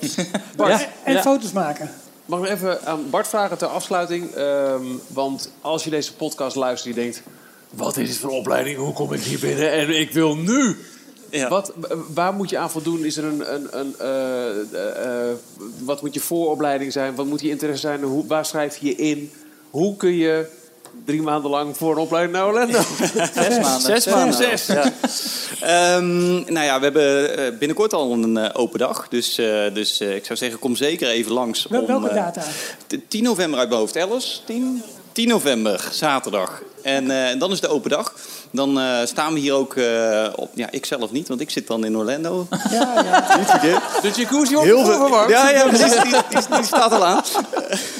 [0.56, 1.20] Ja, En ja.
[1.22, 1.90] foto's maken.
[2.26, 4.30] Mag ik even aan Bart vragen ter afsluiting?
[4.34, 7.26] Ehm, want als je deze podcast luistert en je denkt...
[7.72, 8.76] Wat is dit voor opleiding?
[8.76, 9.72] Hoe kom ik hier binnen?
[9.72, 10.76] En ik wil nu...
[11.48, 11.72] Wat,
[12.14, 13.04] waar moet je aan voldoen?
[13.04, 15.36] Is er een, een, een, eh, eh, eh,
[15.78, 17.14] wat moet je vooropleiding zijn?
[17.14, 18.02] Wat moet je interesse zijn?
[18.02, 19.30] Hoe, waar schrijf je je in?
[19.70, 20.46] Hoe kun je
[21.04, 22.78] drie maanden lang voor een opleiding naar Orlando?
[23.34, 23.80] Zes maanden.
[23.80, 24.34] Zes maanden.
[24.34, 24.66] Zes.
[24.66, 24.92] Ja.
[25.60, 29.08] Ehm, nou ja, we hebben binnenkort al een open dag.
[29.08, 31.66] Dus, eh, dus eh, ik zou zeggen, kom zeker even langs.
[31.68, 32.42] Wel- om, welke data?
[32.86, 33.96] t- 10 november uit mijn hoofd.
[33.98, 34.38] Alice?
[34.44, 34.82] 10?
[35.12, 36.62] 10 november, zaterdag.
[36.82, 38.14] En eh, dan is de open dag.
[38.50, 40.50] Dan eh, staan we hier ook eh, op...
[40.54, 42.46] Ja, ik zelf niet, want ik zit dan in Orlando.
[42.70, 43.36] Ja, ja.
[43.38, 43.82] Niet verkeerd.
[44.02, 45.30] De jacuzzi wordt Heel veel- verwarmd.
[45.30, 45.90] Ja, ja, precies.
[46.02, 47.22] Die, die, die staat al aan.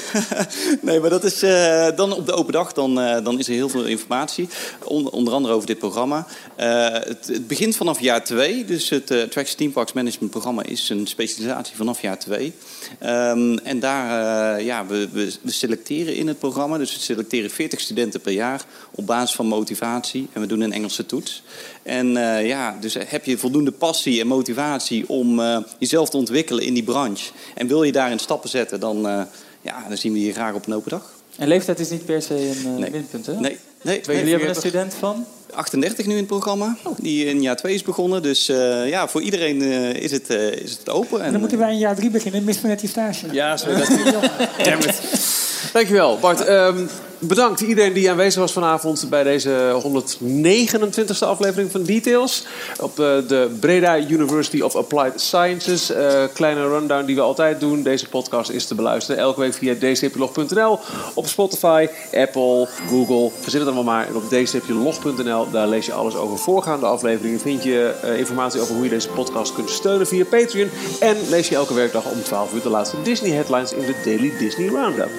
[0.81, 2.71] nee, maar dat is eh, dan op de open dag.
[2.73, 4.49] Dan, eh, dan is er heel veel informatie.
[4.83, 6.25] On- onder andere over dit programma.
[6.55, 8.65] Eh, het, het begint vanaf jaar 2.
[8.65, 12.53] Dus het uh, Attraction Team Parks Management programma is een specialisatie vanaf jaar 2.
[12.99, 16.77] Ehm, en daar, eh, ja, we, we, selecteren in het programma.
[16.77, 20.27] Dus we selecteren 40 studenten per jaar op basis van motivatie.
[20.33, 21.43] En we doen een Engelse toets.
[21.83, 26.63] En eh, ja, dus heb je voldoende passie en motivatie om eh, jezelf te ontwikkelen
[26.63, 27.31] in die branche.
[27.55, 29.27] En wil je daarin stappen zetten, dan,
[29.61, 31.21] ja, dan zien we je graag op een open dag.
[31.37, 33.39] En leeftijd is niet per se een eh, minpunt, hè?
[33.39, 34.01] Nee, nee.
[34.05, 35.25] Jullie hebben een student van?
[35.53, 38.21] 38 nu in het programma, die in jaar 2 is begonnen.
[38.21, 41.19] Dus eh, ja, voor iedereen eh, is, het, eh, is het open.
[41.19, 42.43] En En, dan moeten wij in jaar drie beginnen.
[42.43, 43.27] Missen we net die stage.
[43.31, 43.77] Ja, sorry.
[43.77, 43.87] Dat
[44.65, 45.41] Damn it.
[45.71, 46.45] Dankjewel, Bart.
[46.45, 46.85] Ehm,
[47.27, 52.45] bedankt iedereen die aanwezig was vanavond bij deze 129e aflevering van Details.
[52.79, 55.91] Op eh, de Breda University of Applied Sciences.
[55.91, 57.83] Eh, kleine rundown die we altijd doen.
[57.83, 60.79] Deze podcast is te beluisteren elke week via dcplog.nl.
[61.13, 63.29] Op Spotify, Apple, Google.
[63.41, 64.07] Verzin het allemaal maar.
[64.07, 67.39] En op dcplog.nl daar lees je alles over voorgaande afleveringen.
[67.39, 70.69] Vind je eh, informatie over hoe je deze podcast kunt steunen via Patreon.
[70.99, 74.33] En lees je elke werkdag om 12 uur de laatste Disney headlines in de Daily
[74.39, 75.09] Disney Roundup.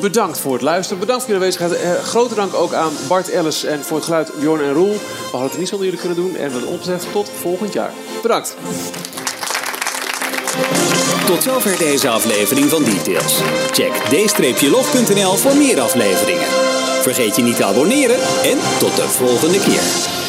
[0.00, 0.98] Bedankt voor het luisteren.
[0.98, 1.96] Bedankt voor jullie aanwezigheid.
[1.96, 4.92] Eh, grote dank ook aan Bart Ellis en voor het geluid Bjorn en Roel.
[4.92, 6.36] We hadden het niet zonder jullie kunnen doen.
[6.36, 7.90] En wat ons tot volgend jaar.
[8.22, 8.56] Bedankt.
[11.26, 13.40] Tot zover deze aflevering van Details.
[13.70, 13.92] Check
[14.58, 16.48] d-log.nl voor meer afleveringen.
[17.02, 20.21] Vergeet je niet te abonneren en tot de volgende keer.